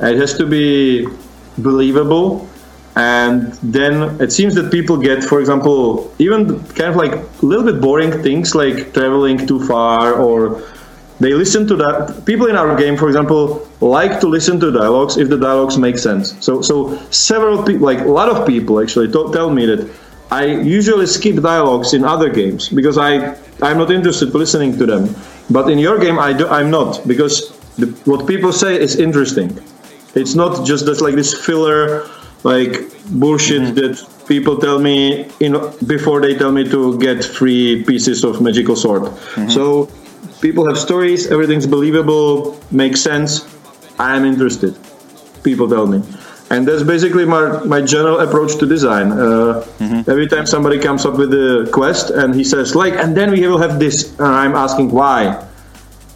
it 0.00 0.16
has 0.16 0.34
to 0.38 0.46
be 0.46 1.06
believable. 1.58 2.48
And 2.94 3.52
then 3.62 4.20
it 4.20 4.32
seems 4.32 4.54
that 4.56 4.70
people 4.70 4.98
get 4.98 5.24
for 5.24 5.40
example 5.40 6.12
even 6.18 6.62
kind 6.76 6.90
of 6.90 6.96
like 6.96 7.14
a 7.14 7.46
little 7.46 7.64
bit 7.64 7.80
boring 7.80 8.22
things 8.22 8.54
like 8.54 8.92
traveling 8.92 9.46
too 9.46 9.64
far 9.66 10.12
or 10.12 10.62
they 11.18 11.32
listen 11.32 11.66
to 11.68 11.76
that. 11.76 12.26
People 12.26 12.48
in 12.48 12.56
our 12.56 12.76
game 12.76 12.98
for 12.98 13.08
example 13.08 13.66
like 13.80 14.20
to 14.20 14.26
listen 14.26 14.60
to 14.60 14.70
dialogues 14.70 15.16
if 15.16 15.30
the 15.30 15.38
dialogues 15.38 15.78
make 15.78 15.96
sense. 15.96 16.36
So 16.44 16.60
so 16.60 16.98
several 17.10 17.62
people 17.62 17.86
like 17.86 18.00
a 18.00 18.12
lot 18.12 18.28
of 18.28 18.46
people 18.46 18.80
actually 18.80 19.10
to- 19.12 19.32
tell 19.32 19.48
me 19.48 19.66
that 19.66 19.88
i 20.30 20.44
usually 20.46 21.06
skip 21.06 21.36
dialogues 21.42 21.92
in 21.92 22.04
other 22.04 22.30
games 22.30 22.70
because 22.70 22.96
i 22.96 23.36
i'm 23.60 23.76
not 23.76 23.90
interested 23.90 24.34
listening 24.34 24.76
to 24.78 24.84
them. 24.86 25.14
But 25.50 25.70
in 25.70 25.78
your 25.78 25.98
game 25.98 26.18
i 26.18 26.32
do 26.32 26.46
i'm 26.48 26.70
not 26.70 27.06
because 27.06 27.52
the, 27.76 27.86
what 28.04 28.26
people 28.26 28.52
say 28.52 28.80
is 28.80 28.96
interesting 28.96 29.50
it's 30.14 30.34
not 30.34 30.66
just 30.66 30.86
this 30.86 31.00
like 31.00 31.14
this 31.14 31.32
filler 31.34 32.08
like 32.44 32.90
bullshit 33.06 33.62
mm-hmm. 33.62 33.74
that 33.74 34.26
people 34.26 34.56
tell 34.58 34.78
me 34.78 35.28
in 35.40 35.52
before 35.86 36.20
they 36.20 36.34
tell 36.34 36.52
me 36.52 36.68
to 36.68 36.98
get 36.98 37.24
free 37.24 37.84
pieces 37.84 38.24
of 38.24 38.40
magical 38.40 38.76
sword. 38.76 39.02
Mm-hmm. 39.02 39.48
So 39.48 39.90
people 40.40 40.66
have 40.66 40.78
stories 40.78 41.30
everything's 41.30 41.66
believable 41.66 42.58
makes 42.70 43.00
sense 43.00 43.46
i 43.98 44.16
am 44.16 44.24
interested 44.24 44.76
people 45.42 45.68
tell 45.68 45.86
me. 45.86 46.02
And 46.50 46.68
that's 46.68 46.82
basically 46.82 47.24
my, 47.24 47.64
my 47.64 47.80
general 47.80 48.20
approach 48.20 48.58
to 48.58 48.66
design. 48.66 49.10
Uh, 49.12 49.64
mm-hmm. 49.78 50.10
every 50.10 50.28
time 50.28 50.44
somebody 50.46 50.78
comes 50.78 51.06
up 51.06 51.16
with 51.16 51.32
a 51.32 51.68
quest 51.72 52.10
and 52.10 52.34
he 52.34 52.44
says 52.44 52.74
like 52.74 52.92
and 52.94 53.16
then 53.16 53.30
we 53.30 53.46
will 53.46 53.58
have 53.58 53.78
this 53.78 54.12
and 54.18 54.28
i'm 54.28 54.54
asking 54.54 54.90
why. 54.90 55.46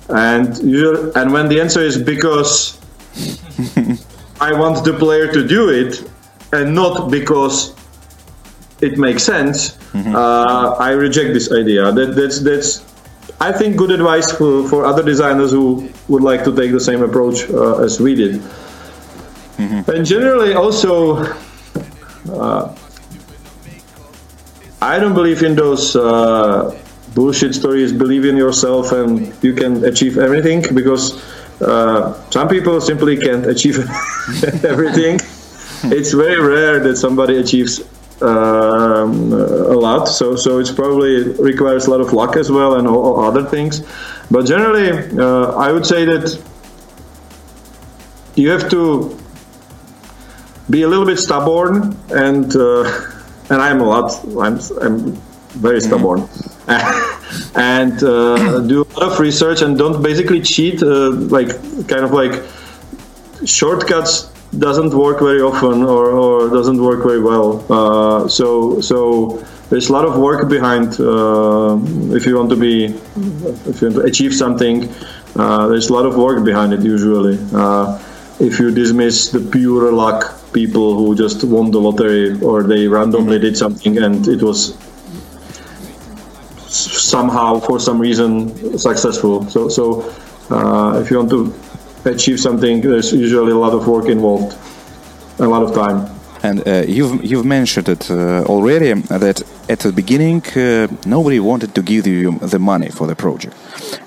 And 0.09 0.57
usually, 0.59 1.11
and 1.17 1.33
when 1.33 1.49
the 1.49 1.61
answer 1.61 1.81
is 1.81 1.99
because 1.99 2.79
i 4.41 4.53
want 4.53 4.85
the 4.85 4.95
player 4.99 5.33
to 5.33 5.47
do 5.47 5.71
it 5.71 6.11
and 6.53 6.75
not 6.75 7.11
because 7.11 7.75
it 8.81 8.99
makes 8.99 9.23
sense 9.23 9.79
uh, 9.95 10.77
i 10.79 10.91
reject 10.91 11.33
this 11.33 11.51
idea 11.53 11.91
that 11.93 12.15
that's 12.15 12.41
that's 12.41 12.85
I 13.39 13.53
think 13.53 13.77
good 13.77 13.91
advice 13.91 14.33
for, 14.33 14.67
for 14.69 14.87
other 14.87 15.03
designers 15.03 15.51
who 15.51 15.91
would 16.09 16.23
like 16.23 16.43
to 16.45 16.57
take 16.57 16.73
the 16.73 16.81
same 16.81 17.03
approach 17.03 17.49
uh, 17.51 17.83
as 17.83 18.01
we 18.01 18.15
did. 18.15 18.43
And 19.59 20.05
generally, 20.07 20.55
also, 20.55 21.17
uh, 22.31 22.75
I 24.81 24.99
don't 24.99 25.15
believe 25.15 25.43
in 25.43 25.55
those 25.55 25.97
uh, 25.97 26.79
bullshit 27.15 27.55
stories. 27.55 27.93
Believe 27.93 28.25
in 28.25 28.37
yourself, 28.37 28.93
and 28.93 29.33
you 29.43 29.55
can 29.55 29.85
achieve 29.85 30.19
everything 30.19 30.63
because 30.75 31.23
uh, 31.61 32.15
some 32.31 32.49
people 32.49 32.81
simply 32.81 33.17
can't 33.17 33.47
achieve 33.47 33.79
everything. 34.65 35.19
It's 35.85 36.13
very 36.13 36.41
rare 36.41 36.81
that 36.81 36.97
somebody 36.97 37.39
achieves 37.39 37.81
um, 38.23 39.33
a 39.33 39.77
lot. 39.77 40.07
So 40.07 40.37
so 40.37 40.59
it's 40.59 40.71
probably 40.71 41.23
requires 41.35 41.87
a 41.87 41.91
lot 41.91 42.01
of 42.01 42.13
luck 42.13 42.37
as 42.37 42.51
well 42.51 42.75
and 42.77 42.87
all, 42.87 43.17
all 43.17 43.25
other 43.25 43.45
things. 43.45 43.83
But 44.31 44.47
generally, 44.47 44.91
uh, 45.19 45.53
I 45.53 45.73
would 45.73 45.87
say 45.87 46.05
that 46.05 46.39
you 48.35 48.51
have 48.51 48.69
to 48.71 49.19
be 50.69 50.83
a 50.83 50.89
little 50.89 51.07
bit 51.07 51.19
stubborn 51.19 51.97
and 52.11 52.55
uh, 52.57 52.85
and 53.51 53.63
I'm 53.63 53.81
a 53.81 53.85
lot. 53.85 54.13
I'm 54.39 54.59
I'm 54.81 55.13
very 55.57 55.81
stubborn. 55.81 56.29
and 57.55 58.03
uh, 58.03 58.61
do 58.61 58.83
a 58.83 58.89
lot 58.99 59.13
of 59.13 59.21
research 59.21 59.63
and 59.63 59.79
don't 59.79 60.03
basically 60.03 60.41
cheat 60.41 60.83
uh, 60.83 61.11
like 61.11 61.49
kind 61.87 62.05
of 62.05 62.11
like 62.13 62.43
shortcuts 63.45 64.33
doesn't 64.59 64.95
work 64.95 65.21
very 65.21 65.41
often 65.41 65.83
or, 65.83 66.11
or 66.11 66.49
doesn't 66.49 66.83
work 66.83 67.05
very 67.05 67.21
well. 67.21 67.65
Uh, 67.71 68.29
so 68.29 68.81
so 68.81 69.45
there's 69.71 69.89
a 69.89 69.93
lot 69.93 70.05
of 70.05 70.19
work 70.19 70.49
behind 70.49 70.99
uh, 71.01 71.79
if 72.17 72.27
you 72.27 72.37
want 72.37 72.51
to 72.51 72.57
be 72.57 72.87
if 73.67 73.81
you 73.81 73.89
want 73.89 73.97
to 73.97 74.01
achieve 74.03 74.35
something. 74.35 74.89
Uh, 75.37 75.69
there's 75.69 75.91
a 75.91 75.93
lot 75.93 76.07
of 76.07 76.17
work 76.17 76.45
behind 76.45 76.73
it 76.73 76.81
usually. 76.81 77.39
Uh, 77.53 78.03
if 78.41 78.59
you 78.59 78.71
dismiss 78.71 79.29
the 79.29 79.41
pure 79.41 79.93
luck 79.93 80.35
people 80.53 80.97
who 80.97 81.15
just 81.15 81.45
won 81.45 81.71
the 81.71 81.79
lottery 81.79 82.41
or 82.41 82.63
they 82.63 82.89
randomly 82.89 83.39
did 83.39 83.57
something 83.57 83.99
and 83.99 84.27
it 84.29 84.43
was 84.43 84.75
somehow 87.17 87.61
for 87.69 87.77
some 87.89 87.99
reason 88.09 88.33
successful. 88.79 89.35
So 89.55 89.61
so 89.77 89.85
uh, 90.55 91.01
if 91.01 91.11
you 91.11 91.17
want 91.21 91.31
to 91.37 91.41
achieve 92.15 92.39
something, 92.49 92.75
there's 92.91 93.11
usually 93.13 93.53
a 93.59 93.61
lot 93.65 93.75
of 93.79 93.83
work 93.95 94.07
involved, 94.17 94.51
a 95.47 95.49
lot 95.55 95.63
of 95.67 95.71
time. 95.83 95.99
And 96.43 96.57
uh, 96.61 96.71
you've 96.97 97.15
you've 97.31 97.49
mentioned 97.59 97.89
it 97.89 98.11
uh, 98.11 98.55
already 98.55 98.91
that 99.25 99.37
at 99.69 99.81
the 99.87 99.93
beginning 99.93 100.43
uh, 100.57 100.87
nobody 101.17 101.39
wanted 101.51 101.71
to 101.75 101.83
give 101.83 102.05
you 102.07 102.39
the 102.53 102.59
money 102.59 102.91
for 102.99 103.07
the 103.11 103.17
project. 103.25 103.55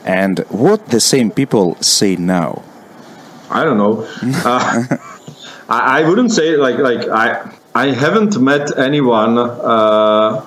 And 0.06 0.36
what 0.66 0.80
the 0.96 1.00
same 1.00 1.30
people 1.32 1.76
say 1.82 2.16
now? 2.16 2.52
I 3.50 3.64
don't 3.66 3.80
know. 3.84 3.96
Uh, 4.46 4.98
I, 5.78 5.80
I 6.00 6.10
wouldn't 6.10 6.32
say 6.32 6.48
like 6.66 6.78
like 6.90 7.04
I 7.24 7.28
I 7.86 7.88
haven't 8.04 8.34
met 8.40 8.66
anyone 8.78 9.38
uh, 9.38 10.42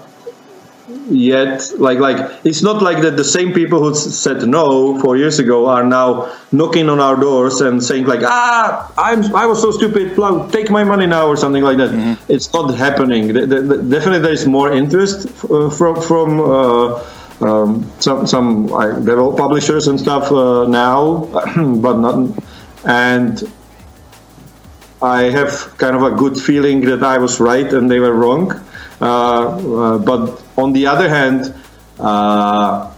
yet. 1.12 1.70
Like 1.78 1.98
like 1.98 2.18
it's 2.44 2.62
not 2.62 2.82
like 2.82 3.02
that. 3.02 3.16
The 3.16 3.24
same 3.24 3.52
people 3.52 3.78
who 3.82 3.94
said 3.94 4.46
no 4.48 4.98
four 5.00 5.16
years 5.16 5.38
ago 5.38 5.66
are 5.68 5.84
now 5.84 6.32
knocking 6.50 6.88
on 6.88 6.98
our 7.00 7.16
doors 7.16 7.60
and 7.60 7.82
saying 7.82 8.06
like 8.06 8.20
ah 8.24 8.90
I'm 8.98 9.34
I 9.34 9.46
was 9.46 9.60
so 9.60 9.70
stupid. 9.70 10.14
plow, 10.14 10.48
Take 10.48 10.70
my 10.70 10.84
money 10.84 11.06
now 11.06 11.26
or 11.26 11.36
something 11.36 11.62
like 11.62 11.76
that. 11.78 12.18
It's 12.28 12.52
not 12.52 12.74
happening. 12.74 13.32
The- 13.32 13.46
the- 13.46 13.62
the- 13.62 13.82
definitely 13.82 14.20
there 14.20 14.32
is 14.32 14.46
more 14.46 14.72
interest 14.72 15.28
uh, 15.50 15.70
from 15.70 16.00
from. 16.00 16.40
Uh, 16.40 17.02
um, 17.42 17.90
some 17.98 18.24
some 18.24 18.68
like, 18.68 18.94
develop 19.04 19.36
publishers 19.36 19.88
and 19.88 19.98
stuff 19.98 20.30
uh, 20.30 20.64
now, 20.68 21.24
but 21.56 21.98
not 21.98 22.30
and 22.84 23.42
I 25.02 25.22
have 25.24 25.76
kind 25.78 25.96
of 25.96 26.02
a 26.04 26.12
good 26.14 26.36
feeling 26.38 26.82
that 26.82 27.02
I 27.02 27.18
was 27.18 27.40
right 27.40 27.66
and 27.72 27.90
they 27.90 27.98
were 27.98 28.12
wrong. 28.12 28.60
Uh, 29.02 29.06
uh, 29.06 29.98
but 29.98 30.40
on 30.56 30.72
the 30.72 30.86
other 30.86 31.08
hand, 31.08 31.52
uh, 31.98 32.88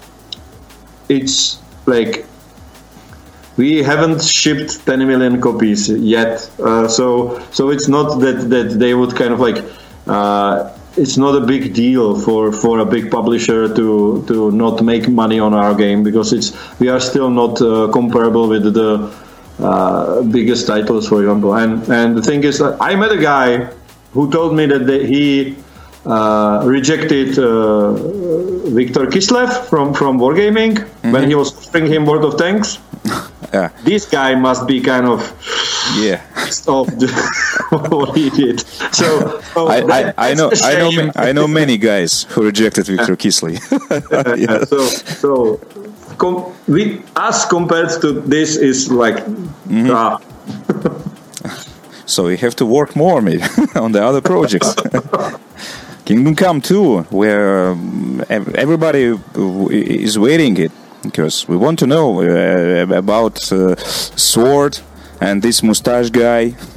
it's 1.09 1.59
like 1.87 2.27
we 3.57 3.83
haven't 3.83 4.23
shipped 4.23 4.85
10 4.85 5.07
million 5.09 5.41
copies 5.41 5.89
yet, 5.89 6.51
uh, 6.61 6.87
so 6.87 7.41
so 7.53 7.71
it's 7.71 7.89
not 7.89 8.21
that 8.21 8.51
that 8.51 8.79
they 8.79 8.95
would 8.95 9.17
kind 9.17 9.33
of 9.33 9.41
like. 9.41 9.65
Uh, 10.07 10.71
it's 10.97 11.17
not 11.17 11.35
a 11.35 11.45
big 11.45 11.75
deal 11.75 12.21
for, 12.21 12.53
for 12.53 12.79
a 12.79 12.85
big 12.85 13.11
publisher 13.11 13.67
to, 13.75 14.25
to 14.29 14.53
not 14.53 14.81
make 14.85 15.09
money 15.09 15.41
on 15.41 15.53
our 15.53 15.75
game 15.75 16.05
because 16.05 16.33
it's 16.33 16.53
we 16.79 16.89
are 16.89 17.01
still 17.01 17.31
not 17.31 17.61
uh, 17.61 17.89
comparable 17.93 18.49
with 18.49 18.63
the 18.73 19.11
biggest 20.31 20.69
titles, 20.69 21.09
for 21.09 21.21
example. 21.23 21.55
And 21.55 21.83
and 21.91 22.17
the 22.17 22.23
thing 22.23 22.45
is, 22.45 22.61
I 22.61 22.95
met 22.95 23.11
a 23.11 23.19
guy 23.19 23.73
who 24.13 24.31
told 24.31 24.55
me 24.55 24.67
that 24.67 24.87
they, 24.87 25.05
he 25.05 25.57
rejected 26.07 27.39
uh, 27.39 27.93
Viktor 28.75 29.07
Kislyi 29.07 29.47
from 29.69 29.95
from 29.95 30.19
Wargaming 30.19 30.79
when 31.13 31.29
he 31.29 31.35
was 31.35 31.53
offering 31.57 31.87
him 31.87 32.05
World 32.07 32.25
of 32.25 32.37
Tanks. 32.39 32.79
Yeah. 33.55 33.69
This 33.85 34.05
guy 34.11 34.35
must 34.35 34.67
be 34.67 34.81
kind 34.81 35.07
of 35.07 35.21
Yeah. 35.97 36.21
of 36.67 36.89
what 37.93 38.17
he 38.17 38.29
did. 38.31 38.61
So, 38.93 39.41
so 39.55 39.69
I, 39.69 39.81
that- 39.81 40.15
I, 40.19 40.31
I 40.31 40.35
know 40.35 40.51
I 40.63 40.75
know 40.75 41.13
I 41.15 41.33
know 41.33 41.47
many 41.47 41.77
guys 41.79 42.27
who 42.31 42.43
rejected 42.43 42.87
Victor 42.87 43.15
Kislyi. 43.17 43.59
Yeah, 44.43 44.65
so 44.65 44.79
so 45.23 45.61
com- 46.19 46.51
we 46.67 47.03
us 47.15 47.47
compared 47.47 47.91
to 48.01 48.13
this 48.27 48.57
is 48.57 48.91
like 48.91 49.23
Mm-hmm. 49.69 49.91
ah, 49.95 50.19
So 52.07 52.25
we 52.27 52.37
have 52.39 52.55
to 52.57 52.67
work 52.67 52.97
more 52.97 53.23
maybe 53.23 53.45
on 53.77 53.93
the 53.93 54.03
other 54.05 54.21
projects. 54.21 54.75
Kingdom 56.05 56.37
Come 56.37 56.61
2, 56.61 57.03
where 57.05 57.71
um, 57.71 58.23
everybody 58.29 59.19
is 59.71 60.19
waiting 60.19 60.59
it 60.59 60.71
because 61.03 61.49
we 61.49 61.57
want 61.57 61.79
to 61.79 61.87
know 61.87 62.21
uh, 62.21 62.87
about 62.95 63.51
uh, 63.51 63.75
Sword 63.77 64.81
and 65.23 65.41
this 65.41 65.63
mustache 65.63 66.11
guy. 66.11 66.55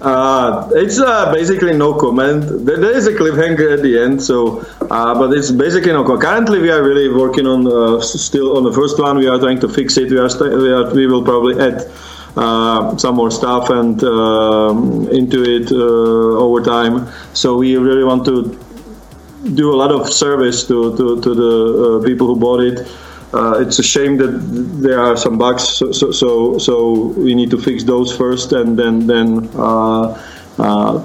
uh, 0.00 0.70
it's 0.72 0.98
uh, 0.98 1.32
basically 1.34 1.76
no 1.76 1.92
comment. 1.92 2.64
There, 2.64 2.96
is 2.96 3.06
a 3.06 3.12
cliffhanger 3.12 3.74
at 3.74 3.82
the 3.82 3.98
end, 3.98 4.22
so 4.22 4.64
uh, 4.90 5.14
but 5.18 5.36
it's 5.36 5.50
basically 5.50 5.92
no 5.92 6.02
comment. 6.02 6.22
Currently, 6.22 6.60
we 6.60 6.70
are 6.70 6.82
really 6.82 7.10
working 7.12 7.46
on 7.46 8.00
still 8.00 8.56
on 8.56 8.64
the 8.64 8.72
first 8.72 8.98
one. 8.98 9.18
We 9.18 9.28
are 9.28 9.38
trying 9.38 9.60
to 9.60 9.68
fix 9.68 9.98
it. 9.98 10.10
We 10.10 10.16
are, 10.16 10.30
we, 10.38 10.72
are 10.72 10.94
we 10.94 11.06
will 11.06 11.24
probably 11.24 11.60
add. 11.60 11.90
Uh, 12.36 12.94
some 12.98 13.14
more 13.14 13.30
stuff 13.30 13.70
and 13.70 14.04
um, 14.04 15.08
into 15.08 15.42
it 15.42 15.72
uh, 15.72 16.44
over 16.44 16.60
time. 16.62 17.08
So 17.32 17.56
we 17.56 17.76
really 17.76 18.04
want 18.04 18.26
to 18.26 18.58
do 19.54 19.72
a 19.72 19.76
lot 19.76 19.90
of 19.90 20.12
service 20.12 20.66
to, 20.68 20.94
to, 20.98 21.20
to 21.22 21.34
the 21.34 22.00
uh, 22.02 22.04
people 22.04 22.26
who 22.26 22.36
bought 22.36 22.60
it. 22.60 22.86
Uh, 23.32 23.60
it's 23.60 23.78
a 23.78 23.82
shame 23.82 24.18
that 24.18 24.32
there 24.82 25.00
are 25.00 25.16
some 25.16 25.36
bugs, 25.36 25.66
so, 25.66 25.92
so 25.92 26.12
so 26.12 26.58
so 26.58 27.12
we 27.16 27.34
need 27.34 27.50
to 27.50 27.58
fix 27.58 27.84
those 27.84 28.16
first, 28.16 28.52
and 28.52 28.78
then 28.78 29.06
then 29.06 29.50
uh, 29.56 30.22
uh, 30.58 31.04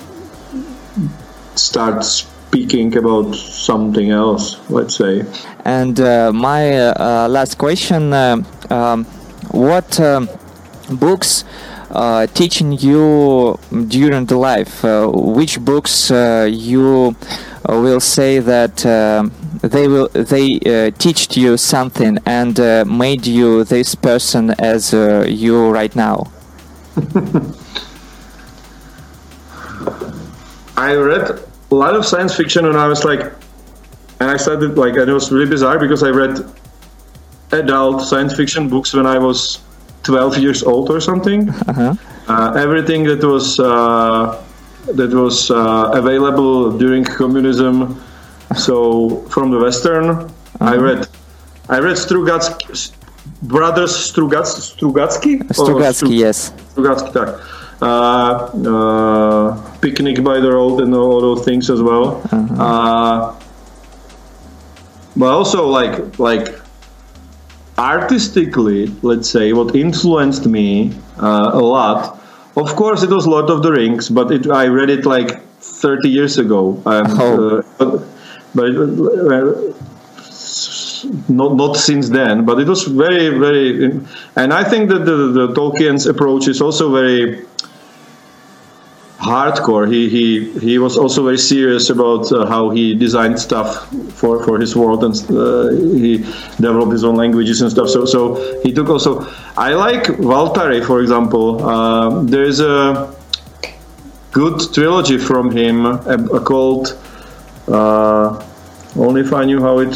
start 1.55 2.05
speaking 2.05 2.95
about 2.95 3.33
something 3.35 4.11
else. 4.11 4.59
Let's 4.69 4.95
say. 4.95 5.25
And 5.65 5.99
uh, 5.99 6.31
my 6.31 6.77
uh, 6.77 7.27
last 7.27 7.57
question: 7.57 8.13
uh, 8.13 8.43
um, 8.69 9.05
What 9.49 9.99
um, 9.99 10.29
books 10.99 11.43
uh, 11.89 12.27
teaching 12.27 12.71
you 12.73 13.59
during 13.87 14.25
the 14.25 14.37
life? 14.37 14.83
Uh, 14.85 15.07
which 15.09 15.59
books 15.59 16.11
uh, 16.11 16.47
you 16.49 17.15
uh, 17.67 17.79
will 17.79 17.99
say 17.99 18.39
that 18.39 18.85
um 18.85 19.31
they 19.61 19.87
will 19.87 20.09
they 20.09 20.59
uh, 20.59 20.91
you 21.31 21.57
something 21.57 22.17
and 22.25 22.59
uh, 22.59 22.83
made 22.85 23.27
you 23.27 23.63
this 23.63 23.93
person 23.95 24.51
as 24.59 24.93
uh, 24.93 25.25
you 25.27 25.69
right 25.69 25.95
now? 25.95 26.31
I 30.77 30.95
read 30.95 31.39
a 31.69 31.75
lot 31.75 31.95
of 31.95 32.05
science 32.05 32.35
fiction 32.35 32.65
and 32.65 32.75
I 32.75 32.87
was 32.87 33.05
like, 33.05 33.21
and 34.19 34.29
I 34.29 34.37
started 34.37 34.77
like, 34.77 34.95
and 34.95 35.09
it 35.09 35.13
was 35.13 35.31
really 35.31 35.49
bizarre 35.49 35.77
because 35.77 36.01
I 36.01 36.09
read 36.09 36.43
adult 37.51 38.01
science 38.01 38.35
fiction 38.35 38.67
books 38.67 38.93
when 38.93 39.05
I 39.05 39.19
was 39.19 39.59
12 40.03 40.37
years 40.37 40.63
old 40.63 40.89
or 40.89 40.99
something. 40.99 41.49
Uh-huh. 41.49 41.95
Uh, 42.27 42.53
everything 42.53 43.03
that 43.03 43.23
was 43.23 43.59
uh, 43.59 44.41
that 44.93 45.13
was 45.13 45.51
uh, 45.51 45.91
available 45.93 46.77
during 46.77 47.03
communism. 47.03 48.01
So 48.55 49.21
from 49.29 49.51
the 49.51 49.59
Western, 49.59 50.31
I 50.59 50.75
read 50.75 51.07
I 51.69 51.79
read 51.79 51.97
Strugatsky, 51.97 52.91
brothers 53.43 53.91
Strugats, 53.91 54.75
Strugatsky. 54.75 55.39
Strugatsky, 55.49 56.17
yes. 56.17 56.51
Strugatsky, 56.73 57.13
tak. 57.13 57.29
Uh, 57.81 58.45
uh, 58.69 59.77
Picnic 59.81 60.23
by 60.23 60.39
the 60.39 60.51
Road 60.51 60.81
and 60.81 60.93
all 60.93 61.19
those 61.19 61.43
things 61.43 61.69
as 61.69 61.81
well. 61.81 62.21
Uh, 62.31 63.33
but 65.15 65.33
also 65.33 65.67
like 65.67 66.19
like 66.19 66.60
artistically, 67.81 68.87
let's 69.01 69.29
say, 69.29 69.53
what 69.53 69.75
influenced 69.75 70.45
me 70.45 70.93
uh, 71.19 71.51
a 71.53 71.59
lot. 71.59 72.19
Of 72.55 72.75
course, 72.75 73.01
it 73.01 73.09
was 73.09 73.25
Lord 73.25 73.49
of 73.49 73.63
the 73.63 73.71
Rings, 73.71 74.09
but 74.09 74.31
it, 74.31 74.49
I 74.51 74.67
read 74.67 74.89
it 74.89 75.05
like 75.05 75.41
30 75.59 76.09
years 76.09 76.37
ago. 76.37 76.81
And, 76.85 77.07
Oh. 77.19 77.57
uh, 77.57 77.61
but 77.77 78.05
but 78.53 78.71
uh, 79.35 79.73
not 81.29 81.55
not 81.55 81.77
since 81.77 82.09
then. 82.09 82.45
But 82.45 82.59
it 82.59 82.67
was 82.67 82.83
very 82.83 83.29
very, 83.29 83.85
and 84.35 84.53
I 84.53 84.63
think 84.63 84.89
that 84.89 85.05
the, 85.05 85.17
the 85.39 85.47
Tolkien's 85.53 86.05
approach 86.05 86.47
is 86.47 86.61
also 86.61 86.91
very 86.91 87.45
hardcore. 89.21 89.85
He 89.91 90.09
he 90.09 90.59
he 90.59 90.79
was 90.79 90.97
also 90.97 91.23
very 91.23 91.37
serious 91.37 91.89
about 91.89 92.31
uh, 92.31 92.45
how 92.45 92.71
he 92.71 92.95
designed 92.95 93.39
stuff 93.39 93.87
for 94.19 94.43
for 94.43 94.59
his 94.59 94.75
world, 94.75 95.03
and 95.03 95.15
uh, 95.29 95.69
he 96.03 96.17
developed 96.59 96.91
his 96.91 97.03
own 97.03 97.15
languages 97.15 97.61
and 97.61 97.69
stuff. 97.71 97.89
So 97.89 98.05
so 98.05 98.21
he 98.63 98.73
took 98.73 98.89
also. 98.89 99.27
I 99.55 99.73
like 99.73 100.03
Waltari, 100.31 100.83
for 100.83 101.01
example. 101.01 101.63
Uh, 101.63 102.23
there 102.23 102.43
is 102.43 102.59
a 102.59 103.13
good 104.31 104.59
trilogy 104.73 105.17
from 105.17 105.51
him 105.51 105.99
called. 106.43 106.97
Uh, 107.67 108.47
only 108.97 109.21
if 109.21 109.31
I 109.31 109.45
knew 109.45 109.61
how 109.61 109.79
it 109.79 109.93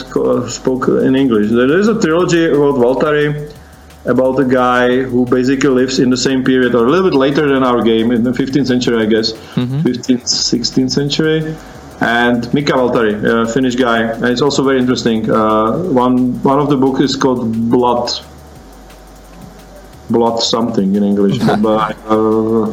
spoke 0.50 0.88
in 0.88 1.16
English. 1.16 1.50
There 1.50 1.78
is 1.78 1.90
a 1.90 2.00
trilogy 2.00 2.46
about 2.46 2.76
Waltari 2.76 3.52
about 4.06 4.40
a 4.40 4.46
guy 4.46 5.02
who 5.02 5.26
basically 5.26 5.70
lives 5.70 6.00
in 6.00 6.10
the 6.10 6.18
same 6.18 6.44
period 6.44 6.76
or 6.76 6.86
a 6.86 6.90
little 6.90 7.10
bit 7.10 7.18
later 7.18 7.48
than 7.48 7.64
our 7.64 7.82
game 7.82 8.12
in 8.12 8.24
the 8.24 8.32
15th 8.32 8.68
century, 8.68 9.02
I 9.02 9.06
guess, 9.06 9.34
15th, 9.34 10.24
16th 10.24 10.92
century. 10.92 11.56
And 12.02 12.54
Mika 12.54 12.74
Waltari, 12.74 13.16
a 13.24 13.52
Finnish 13.52 13.76
guy, 13.76 14.02
and 14.02 14.26
it's 14.26 14.42
also 14.42 14.64
very 14.64 14.80
interesting. 14.80 15.32
Uh, 15.32 15.78
one 15.84 16.44
one 16.44 16.60
of 16.60 16.70
the 16.70 16.76
book 16.76 17.00
is 17.00 17.16
called 17.16 17.70
Blood, 17.70 18.12
Blood 20.10 20.40
something 20.40 20.94
in 20.94 21.04
English, 21.04 21.40
but 21.62 21.96
uh, 22.10 22.68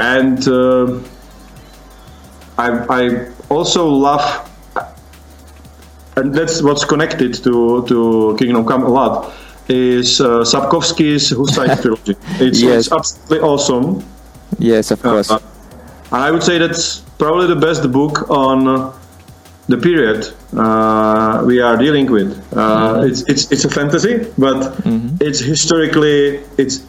and 0.00 0.48
uh, 0.48 0.98
I 2.56 2.70
I 2.88 3.28
also 3.50 3.86
love 3.86 4.50
and 6.16 6.34
that's 6.34 6.62
what's 6.62 6.86
connected 6.86 7.34
to 7.44 7.84
to 7.86 8.34
Kingdom 8.38 8.64
Come 8.64 8.84
a 8.84 8.88
lot 8.88 9.32
is 9.68 10.20
uh, 10.20 10.44
Sapkowski's 10.44 11.30
Hussite 11.30 11.80
trilogy. 11.82 12.16
It's, 12.40 12.60
Yes. 12.60 12.86
it's 12.86 12.92
absolutely 12.92 13.40
awesome. 13.40 14.04
Yes, 14.58 14.90
of 14.90 15.02
course. 15.02 15.30
Uh, 15.30 15.38
and 16.12 16.22
I 16.22 16.30
would 16.30 16.42
say 16.42 16.58
that's 16.58 17.00
probably 17.18 17.46
the 17.46 17.56
best 17.60 17.90
book 17.90 18.30
on 18.30 18.68
uh, 18.68 18.92
the 19.68 19.78
period 19.78 20.28
uh, 20.56 21.42
we 21.46 21.60
are 21.60 21.76
dealing 21.76 22.10
with. 22.10 22.30
Uh, 22.54 23.02
it's, 23.04 23.22
it's 23.28 23.50
it's 23.50 23.64
a 23.64 23.70
fantasy, 23.70 24.26
but 24.36 24.76
it's 25.20 25.40
historically 25.40 26.40
it's 26.58 26.84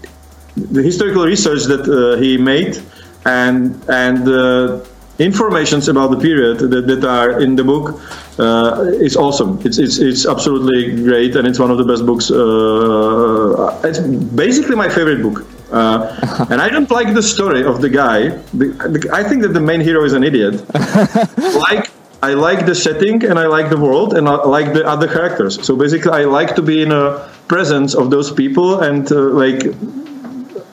the 0.58 0.82
historical 0.84 1.24
research 1.26 1.64
that 1.64 1.84
uh, 1.88 2.20
he 2.22 2.38
made 2.38 2.78
and 3.26 3.82
and 3.90 4.28
uh, 4.28 4.80
informations 5.20 5.88
about 5.88 6.12
the 6.12 6.18
period 6.18 6.60
that, 6.60 6.88
that 6.88 7.04
are 7.06 7.40
in 7.40 7.56
the 7.56 7.64
book 7.64 8.02
uh, 8.40 8.84
is 9.00 9.16
awesome. 9.16 9.60
It's, 9.64 9.78
it's 9.78 9.98
it's 10.00 10.26
absolutely 10.28 10.96
great, 11.04 11.36
and 11.36 11.48
it's 11.48 11.60
one 11.60 11.72
of 11.72 11.78
the 11.78 11.86
best 11.86 12.06
books. 12.06 12.30
Uh, 12.32 13.80
it's 13.88 14.00
basically 14.00 14.76
my 14.76 14.90
favorite 14.90 15.22
book. 15.22 15.46
Uh, 15.72 16.48
and 16.52 16.62
I 16.62 16.70
don't 16.70 16.92
like 16.92 17.14
the 17.14 17.24
story 17.24 17.64
of 17.64 17.82
the 17.82 17.90
guy. 17.90 18.30
The- 18.54 18.74
the- 18.94 19.10
I 19.14 19.24
think 19.24 19.42
that 19.44 19.54
the 19.54 19.62
main 19.62 19.82
hero 19.82 20.04
is 20.04 20.14
an 20.14 20.24
idiot. 20.24 20.56
like 21.70 21.90
I 22.22 22.34
like 22.34 22.66
the 22.66 22.76
setting 22.76 23.24
and 23.26 23.38
I 23.40 23.48
like 23.48 23.70
the 23.70 23.78
world 23.80 24.14
and 24.18 24.28
I 24.28 24.36
like 24.46 24.74
the 24.74 24.86
other 24.86 25.08
characters. 25.08 25.64
So 25.66 25.76
basically, 25.76 26.12
I 26.12 26.26
like 26.26 26.56
to 26.56 26.62
be 26.62 26.82
in 26.82 26.92
a 26.92 27.30
presence 27.48 27.94
of 27.96 28.10
those 28.10 28.32
people 28.32 28.82
and 28.82 29.10
uh, 29.12 29.16
like 29.16 29.64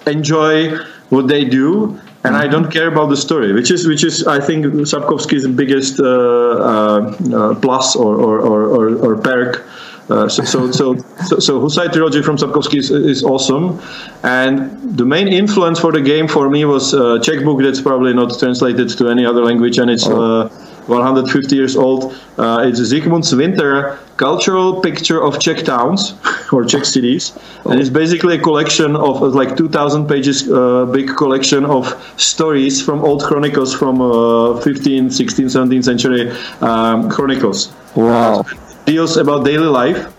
enjoy 0.06 0.76
what 1.10 1.28
they 1.28 1.44
do. 1.44 2.00
And 2.24 2.36
I 2.36 2.46
don't 2.46 2.70
care 2.70 2.86
about 2.86 3.08
the 3.08 3.16
story, 3.16 3.52
which 3.52 3.70
is 3.70 3.86
which 3.86 4.04
is 4.04 4.26
I 4.26 4.38
think 4.38 4.66
Sapkowski's 4.86 5.46
biggest 5.48 5.98
uh, 5.98 6.06
uh, 6.06 7.16
uh, 7.34 7.54
plus 7.56 7.96
or 7.96 8.14
or, 8.16 8.40
or, 8.40 8.96
or, 9.04 9.16
perk. 9.16 9.66
Uh, 10.08 10.28
so, 10.28 10.44
so, 10.44 10.70
so, 10.70 10.96
so, 11.26 11.38
so 11.38 11.60
Hussite 11.60 11.92
trilogy 11.92 12.22
from 12.22 12.36
Sapkowski 12.36 12.78
is, 12.78 12.90
is 12.90 13.24
awesome, 13.24 13.80
and 14.22 14.96
the 14.96 15.04
main 15.04 15.26
influence 15.26 15.78
for 15.80 15.92
the 15.92 16.00
game 16.00 16.28
for 16.28 16.50
me 16.50 16.64
was 16.64 16.92
a 16.92 17.20
Czech 17.20 17.44
book 17.44 17.60
that's 17.62 17.80
probably 17.80 18.12
not 18.12 18.38
translated 18.38 18.88
to 18.98 19.08
any 19.08 19.24
other 19.24 19.42
language, 19.42 19.78
and 19.78 19.90
it's 19.90 20.06
uh, 20.06 20.48
150 20.88 21.56
years 21.56 21.76
old. 21.76 22.14
Uh, 22.38 22.64
it's 22.66 22.80
Zikmund's 22.80 23.34
Winter 23.34 23.98
Cultural 24.16 24.80
Picture 24.80 25.22
of 25.22 25.38
Czech 25.38 25.64
Towns 25.64 26.14
or 26.52 26.64
Czech 26.64 26.84
cities, 26.84 27.38
and 27.64 27.80
it's 27.80 27.90
basically 27.90 28.36
a 28.36 28.40
collection 28.40 28.96
of 28.96 29.22
uh, 29.22 29.26
like 29.26 29.56
2,000 29.56 30.06
pages, 30.06 30.50
uh, 30.50 30.86
big 30.86 31.08
collection 31.16 31.64
of 31.64 31.86
stories 32.16 32.82
from 32.82 33.04
old 33.04 33.22
chronicles 33.22 33.74
from 33.74 34.00
uh, 34.00 34.60
15th, 34.60 35.12
16th, 35.12 35.50
17th 35.50 35.84
century 35.84 36.30
um, 36.60 37.10
chronicles 37.10 37.72
Wow. 37.94 38.44
deals 38.86 39.16
about 39.16 39.44
daily 39.44 39.66
life 39.66 40.12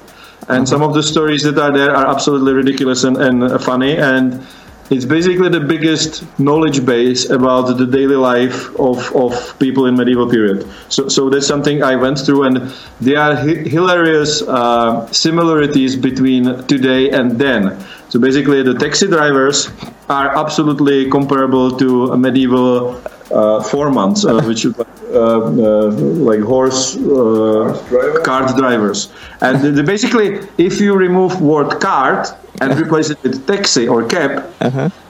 and 0.49 0.67
some 0.67 0.81
of 0.81 0.93
the 0.93 1.01
stories 1.03 1.43
that 1.43 1.57
are 1.57 1.71
there 1.71 1.95
are 1.95 2.07
absolutely 2.07 2.53
ridiculous 2.53 3.03
and, 3.03 3.17
and 3.17 3.61
funny 3.63 3.95
and 3.97 4.45
it's 4.93 5.05
basically 5.05 5.49
the 5.49 5.59
biggest 5.59 6.23
knowledge 6.39 6.85
base 6.85 7.27
about 7.31 7.63
the 7.77 7.85
daily 7.85 8.15
life 8.15 8.69
of, 8.79 8.97
of 9.15 9.57
people 9.57 9.87
in 9.87 9.95
medieval 9.95 10.29
period. 10.29 10.67
So, 10.89 11.07
so 11.07 11.31
that's 11.31 11.47
something 11.47 11.81
I 11.81 11.95
went 11.95 12.19
through, 12.19 12.43
and 12.43 12.71
there 13.01 13.19
are 13.19 13.35
hi- 13.35 13.65
hilarious 13.75 14.43
uh, 14.43 15.11
similarities 15.11 15.95
between 15.95 16.43
today 16.67 17.09
and 17.09 17.39
then. 17.39 17.83
So 18.09 18.19
basically, 18.19 18.61
the 18.61 18.75
taxi 18.75 19.07
drivers 19.07 19.71
are 20.09 20.37
absolutely 20.37 21.09
comparable 21.09 21.75
to 21.77 22.15
medieval 22.15 23.01
uh, 23.33 23.59
foremans, 23.63 24.25
uh, 24.25 24.45
which 24.45 24.65
is 24.65 24.73
uh, 24.77 24.85
uh, 25.15 25.91
like 26.29 26.41
horse 26.41 26.95
uh, 26.97 28.21
cart 28.23 28.55
drivers. 28.55 29.09
And 29.41 29.75
the, 29.75 29.83
basically, 29.83 30.47
if 30.57 30.79
you 30.79 30.95
remove 30.95 31.41
word 31.41 31.79
cart 31.81 32.29
and 32.61 32.79
replace 32.79 33.09
it 33.09 33.21
with 33.23 33.45
taxi 33.47 33.87
or 33.87 34.05
cab, 34.07 34.43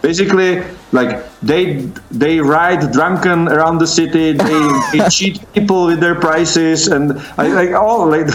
basically, 0.02 0.64
like 0.92 1.24
they 1.42 1.90
they 2.12 2.40
ride 2.40 2.92
drunken 2.92 3.48
around 3.50 3.80
the 3.80 3.88
city, 3.88 4.32
they, 4.32 4.62
they 4.92 5.10
cheat 5.18 5.40
people 5.54 5.86
with 5.86 6.00
their 6.00 6.16
prices, 6.16 6.88
and 6.88 7.20
I, 7.38 7.48
like 7.48 7.72
all 7.72 8.08
like 8.08 8.28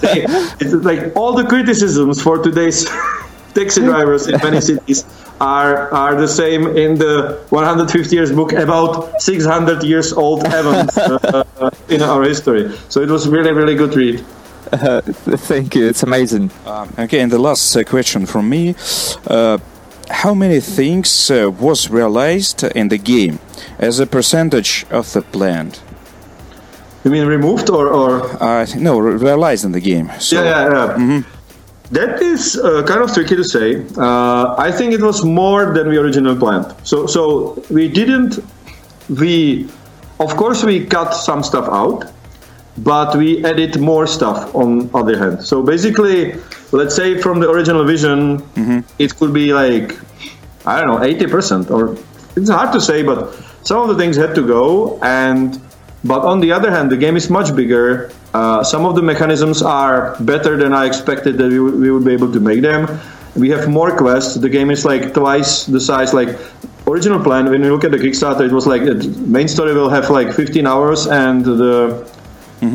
they, 0.00 0.24
it's 0.60 0.74
like 0.84 1.16
all 1.16 1.32
the 1.34 1.44
criticisms 1.44 2.20
for 2.20 2.38
today's 2.38 2.86
taxi 3.54 3.80
drivers 3.80 4.26
in 4.26 4.38
many 4.42 4.60
cities 4.60 5.04
are 5.40 5.92
are 5.92 6.14
the 6.16 6.28
same 6.28 6.66
in 6.76 6.98
the 6.98 7.38
150 7.50 8.14
years 8.14 8.32
book 8.32 8.52
about 8.52 9.20
600 9.20 9.82
years 9.84 10.12
old 10.12 10.42
events 10.46 10.98
uh, 10.98 11.44
uh, 11.60 11.70
in 11.88 12.02
our 12.02 12.22
history. 12.24 12.70
So 12.88 13.00
it 13.00 13.10
was 13.10 13.28
really 13.28 13.52
really 13.52 13.74
good 13.74 13.94
read. 13.94 14.24
Thank 15.48 15.74
you. 15.74 15.88
It's 15.88 16.02
amazing. 16.02 16.50
Um, 16.66 16.92
okay, 16.98 17.20
and 17.20 17.32
the 17.32 17.38
last 17.38 17.74
uh, 17.76 17.84
question 17.84 18.26
from 18.26 18.48
me: 18.48 18.74
uh, 19.26 19.58
How 20.10 20.34
many 20.34 20.60
things 20.60 21.30
uh, 21.30 21.50
was 21.50 21.88
realized 21.88 22.64
in 22.64 22.88
the 22.88 22.98
game 22.98 23.38
as 23.78 24.00
a 24.00 24.06
percentage 24.06 24.84
of 24.90 25.12
the 25.12 25.22
planned? 25.22 25.80
You 27.04 27.10
mean 27.12 27.26
removed 27.26 27.70
or 27.70 27.88
or? 27.88 28.42
Uh, 28.42 28.66
no, 28.76 28.98
realized 28.98 29.64
in 29.64 29.72
the 29.72 29.80
game. 29.80 30.10
So, 30.18 30.42
yeah, 30.42 30.68
yeah, 30.68 30.98
yeah. 30.98 31.22
That 31.90 32.20
is 32.20 32.56
uh, 32.56 32.82
kind 32.84 33.00
of 33.02 33.12
tricky 33.14 33.36
to 33.36 33.44
say. 33.44 33.86
Uh, 33.96 34.54
I 34.58 34.70
think 34.70 34.92
it 34.92 35.00
was 35.00 35.24
more 35.24 35.72
than 35.72 35.88
we 35.88 35.96
originally 35.96 36.38
planned. 36.38 36.74
So, 36.82 37.06
so 37.06 37.62
we 37.70 37.88
didn't. 37.88 38.38
We, 39.08 39.70
of 40.20 40.36
course, 40.36 40.62
we 40.62 40.84
cut 40.84 41.12
some 41.14 41.42
stuff 41.42 41.66
out, 41.70 42.12
but 42.76 43.16
we 43.16 43.42
added 43.44 43.80
more 43.80 44.06
stuff 44.06 44.54
on 44.54 44.90
other 44.92 45.16
hand. 45.16 45.42
So 45.42 45.62
basically, 45.62 46.34
let's 46.72 46.94
say 46.94 47.20
from 47.22 47.40
the 47.40 47.48
original 47.48 47.84
vision, 47.84 48.42
it 48.98 49.16
could 49.16 49.32
be 49.32 49.54
like 49.54 49.96
I 50.66 50.80
don't 50.80 50.88
know, 50.88 51.02
eighty 51.02 51.26
percent, 51.26 51.70
or 51.70 51.96
it's 52.36 52.50
hard 52.50 52.72
to 52.74 52.80
say, 52.80 53.02
but 53.02 53.34
some 53.62 53.80
of 53.80 53.88
the 53.88 53.96
things 53.96 54.16
had 54.16 54.34
to 54.34 54.46
go. 54.46 54.98
And 55.00 55.58
but 56.04 56.20
on 56.22 56.40
the 56.40 56.52
other 56.52 56.70
hand, 56.70 56.90
the 56.90 56.98
game 56.98 57.16
is 57.16 57.30
much 57.30 57.56
bigger. 57.56 58.10
Uh, 58.34 58.62
some 58.62 58.84
of 58.84 58.94
the 58.94 59.02
mechanisms 59.02 59.62
are 59.62 60.16
better 60.20 60.56
than 60.56 60.72
I 60.72 60.86
expected 60.86 61.38
that 61.38 61.50
we, 61.50 61.58
would- 61.60 61.78
we 61.80 61.90
would 61.90 62.04
be 62.04 62.12
able 62.12 62.32
to 62.32 62.40
make 62.40 62.60
them. 62.62 62.86
We 63.36 63.48
have 63.50 63.68
more 63.68 63.96
quests. 63.96 64.34
The 64.34 64.48
game 64.48 64.70
is 64.70 64.84
like 64.84 65.14
twice 65.14 65.64
the 65.64 65.80
size. 65.80 66.12
Like 66.12 66.30
original 66.86 67.20
plan, 67.22 67.48
when 67.50 67.62
you 67.62 67.70
look 67.72 67.84
at 67.84 67.90
the 67.92 67.98
Kickstarter, 67.98 68.44
it 68.46 68.52
was 68.52 68.66
like 68.66 68.82
the 68.84 68.94
main 69.26 69.48
story 69.48 69.72
will 69.74 69.88
have 69.90 70.10
like 70.10 70.32
15 70.32 70.66
hours 70.66 71.06
and 71.06 71.44
the 71.44 72.06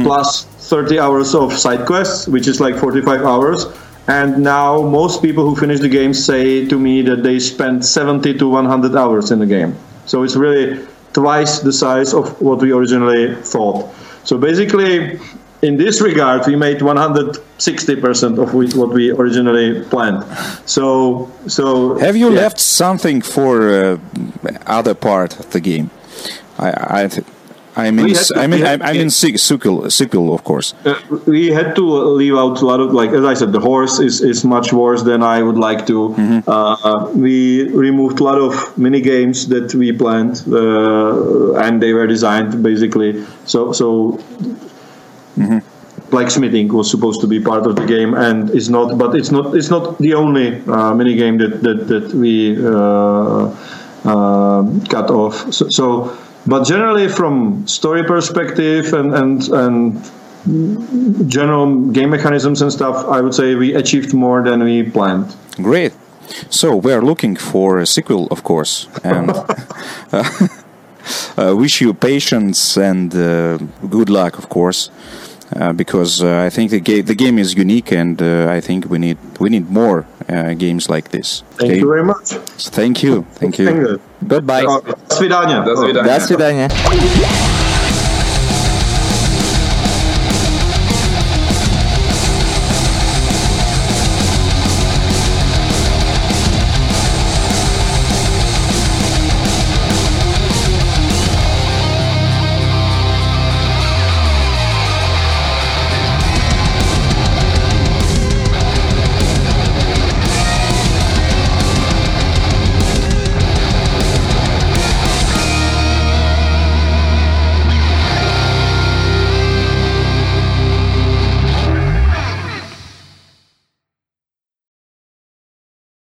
plus 0.04 0.46
30 0.70 1.00
hours 1.00 1.36
of 1.36 1.52
side 1.54 1.86
quests, 1.86 2.28
which 2.28 2.48
is 2.48 2.62
like 2.62 2.76
45 2.78 3.22
hours. 3.26 3.66
And 4.08 4.38
now 4.44 4.82
most 4.82 5.22
people 5.22 5.44
who 5.48 5.56
finish 5.56 5.80
the 5.82 5.90
game 5.90 6.14
say 6.14 6.66
to 6.68 6.80
me 6.80 7.02
that 7.04 7.24
they 7.24 7.40
spent 7.40 7.84
70 7.84 8.38
to 8.38 8.48
100 8.48 8.96
hours 8.96 9.32
in 9.32 9.40
the 9.40 9.46
game. 9.46 9.76
So 10.06 10.24
it's 10.24 10.36
really 10.38 10.86
twice 11.14 11.60
the 11.60 11.74
size 11.74 12.14
of 12.14 12.40
what 12.42 12.60
we 12.60 12.72
originally 12.72 13.36
thought. 13.44 13.90
So 14.24 14.38
basically, 14.38 15.20
in 15.64 15.78
this 15.78 16.02
regard, 16.02 16.46
we 16.46 16.56
made 16.56 16.80
160% 16.80 18.38
of 18.38 18.54
what 18.54 18.90
we 18.90 19.12
originally 19.12 19.84
planned. 19.86 20.24
So, 20.66 21.32
so 21.48 21.98
Have 22.00 22.18
you 22.18 22.30
yeah. 22.30 22.42
left 22.42 22.60
something 22.60 23.22
for 23.22 23.70
uh, 23.70 23.98
other 24.68 24.94
part 24.94 25.40
of 25.40 25.52
the 25.52 25.62
game? 25.62 25.90
I, 26.60 26.70
I, 27.02 27.10
I 27.76 27.92
mean, 27.92 28.14
to- 28.14 28.34
I 28.36 28.46
mean, 28.48 28.64
I, 28.64 28.74
I 28.74 28.94
mean, 28.94 29.10
sequel, 29.10 29.90
sequel, 29.90 30.36
of 30.36 30.44
course. 30.44 30.74
Uh, 30.86 31.00
we 31.26 31.48
had 31.48 31.76
to 31.76 31.84
leave 31.84 32.36
out 32.36 32.62
a 32.62 32.66
lot 32.66 32.80
of 32.80 32.94
like 32.94 33.10
as 33.12 33.26
I 33.26 33.34
said, 33.34 33.52
the 33.52 33.60
horse 33.60 34.00
is, 34.00 34.22
is 34.22 34.44
much 34.46 34.72
worse 34.74 35.02
than 35.04 35.24
I 35.24 35.42
would 35.42 35.58
like 35.58 35.88
to. 35.88 36.14
Uh, 36.46 37.10
we 37.16 37.70
removed 37.70 38.20
a 38.20 38.24
lot 38.24 38.38
of 38.38 38.78
mini 38.78 39.02
games 39.02 39.48
that 39.48 39.74
we 39.74 39.92
planned, 39.92 40.44
uh, 40.48 41.56
and 41.56 41.82
they 41.82 41.94
were 41.94 42.06
designed 42.06 42.62
basically 42.62 43.26
so 43.46 43.72
so. 43.72 44.20
Blacksmithing 46.10 46.68
was 46.72 46.90
supposed 46.92 47.22
to 47.22 47.28
be 47.28 47.40
part 47.40 47.66
of 47.66 47.76
the 47.76 47.86
game, 47.86 48.14
and 48.14 48.50
is 48.52 48.70
not. 48.70 48.98
But 48.98 49.16
it's 49.16 49.32
not. 49.32 49.56
It's 49.56 49.70
not 49.70 49.98
the 49.98 50.14
only 50.14 50.62
uh, 50.68 50.94
mini 50.94 51.16
game 51.16 51.38
that 51.40 51.64
that 51.64 51.88
that 51.88 52.14
we 52.14 52.58
uh, 52.64 53.50
uh, 54.06 54.64
cut 54.90 55.10
off. 55.10 55.54
So, 55.54 55.70
so, 55.70 56.18
but 56.46 56.66
generally, 56.66 57.08
from 57.08 57.68
story 57.68 58.04
perspective 58.04 58.94
and 58.94 59.14
and 59.14 59.50
and 59.50 61.30
general 61.30 61.92
game 61.92 62.10
mechanisms 62.10 62.62
and 62.62 62.72
stuff, 62.72 63.06
I 63.08 63.22
would 63.22 63.34
say 63.34 63.56
we 63.56 63.74
achieved 63.74 64.14
more 64.14 64.44
than 64.44 64.64
we 64.64 64.84
planned. 64.84 65.36
Great. 65.56 65.94
So 66.50 66.76
we're 66.76 67.02
looking 67.02 67.36
for 67.36 67.80
a 67.80 67.86
sequel, 67.86 68.28
of 68.28 68.44
course, 68.44 68.88
and 69.04 69.32
uh, 70.12 70.24
uh, 71.37 71.55
wish 71.57 71.81
you 71.81 71.95
patience 71.95 72.77
and 72.77 73.15
uh, 73.15 73.59
good 73.89 74.09
luck, 74.11 74.39
of 74.39 74.49
course, 74.49 74.91
uh, 75.57 75.73
because 75.73 76.23
uh, 76.23 76.47
I 76.47 76.51
think 76.51 76.71
the, 76.71 76.81
ga- 76.81 77.03
the 77.03 77.15
game 77.15 77.39
is 77.39 77.55
unique, 77.55 77.93
and 77.93 78.21
uh, 78.21 78.49
I 78.57 78.61
think 78.61 78.87
we 78.91 78.99
need 78.99 79.17
we 79.41 79.49
need 79.49 79.71
more 79.71 80.05
uh, 80.29 80.55
games 80.55 80.89
like 80.89 81.11
this. 81.11 81.43
Thank 81.57 81.81
you 81.81 81.89
very 81.89 82.05
much. 82.05 82.29
Thank 82.73 83.03
you. 83.03 83.25
Thank 83.41 83.59
you. 83.59 84.01
Goodbye. 84.27 84.65
До 84.65 85.15
свидания. 85.15 85.63
До 85.65 85.77
свидания. 85.77 86.19
До 86.19 86.21
свидания. 86.27 86.69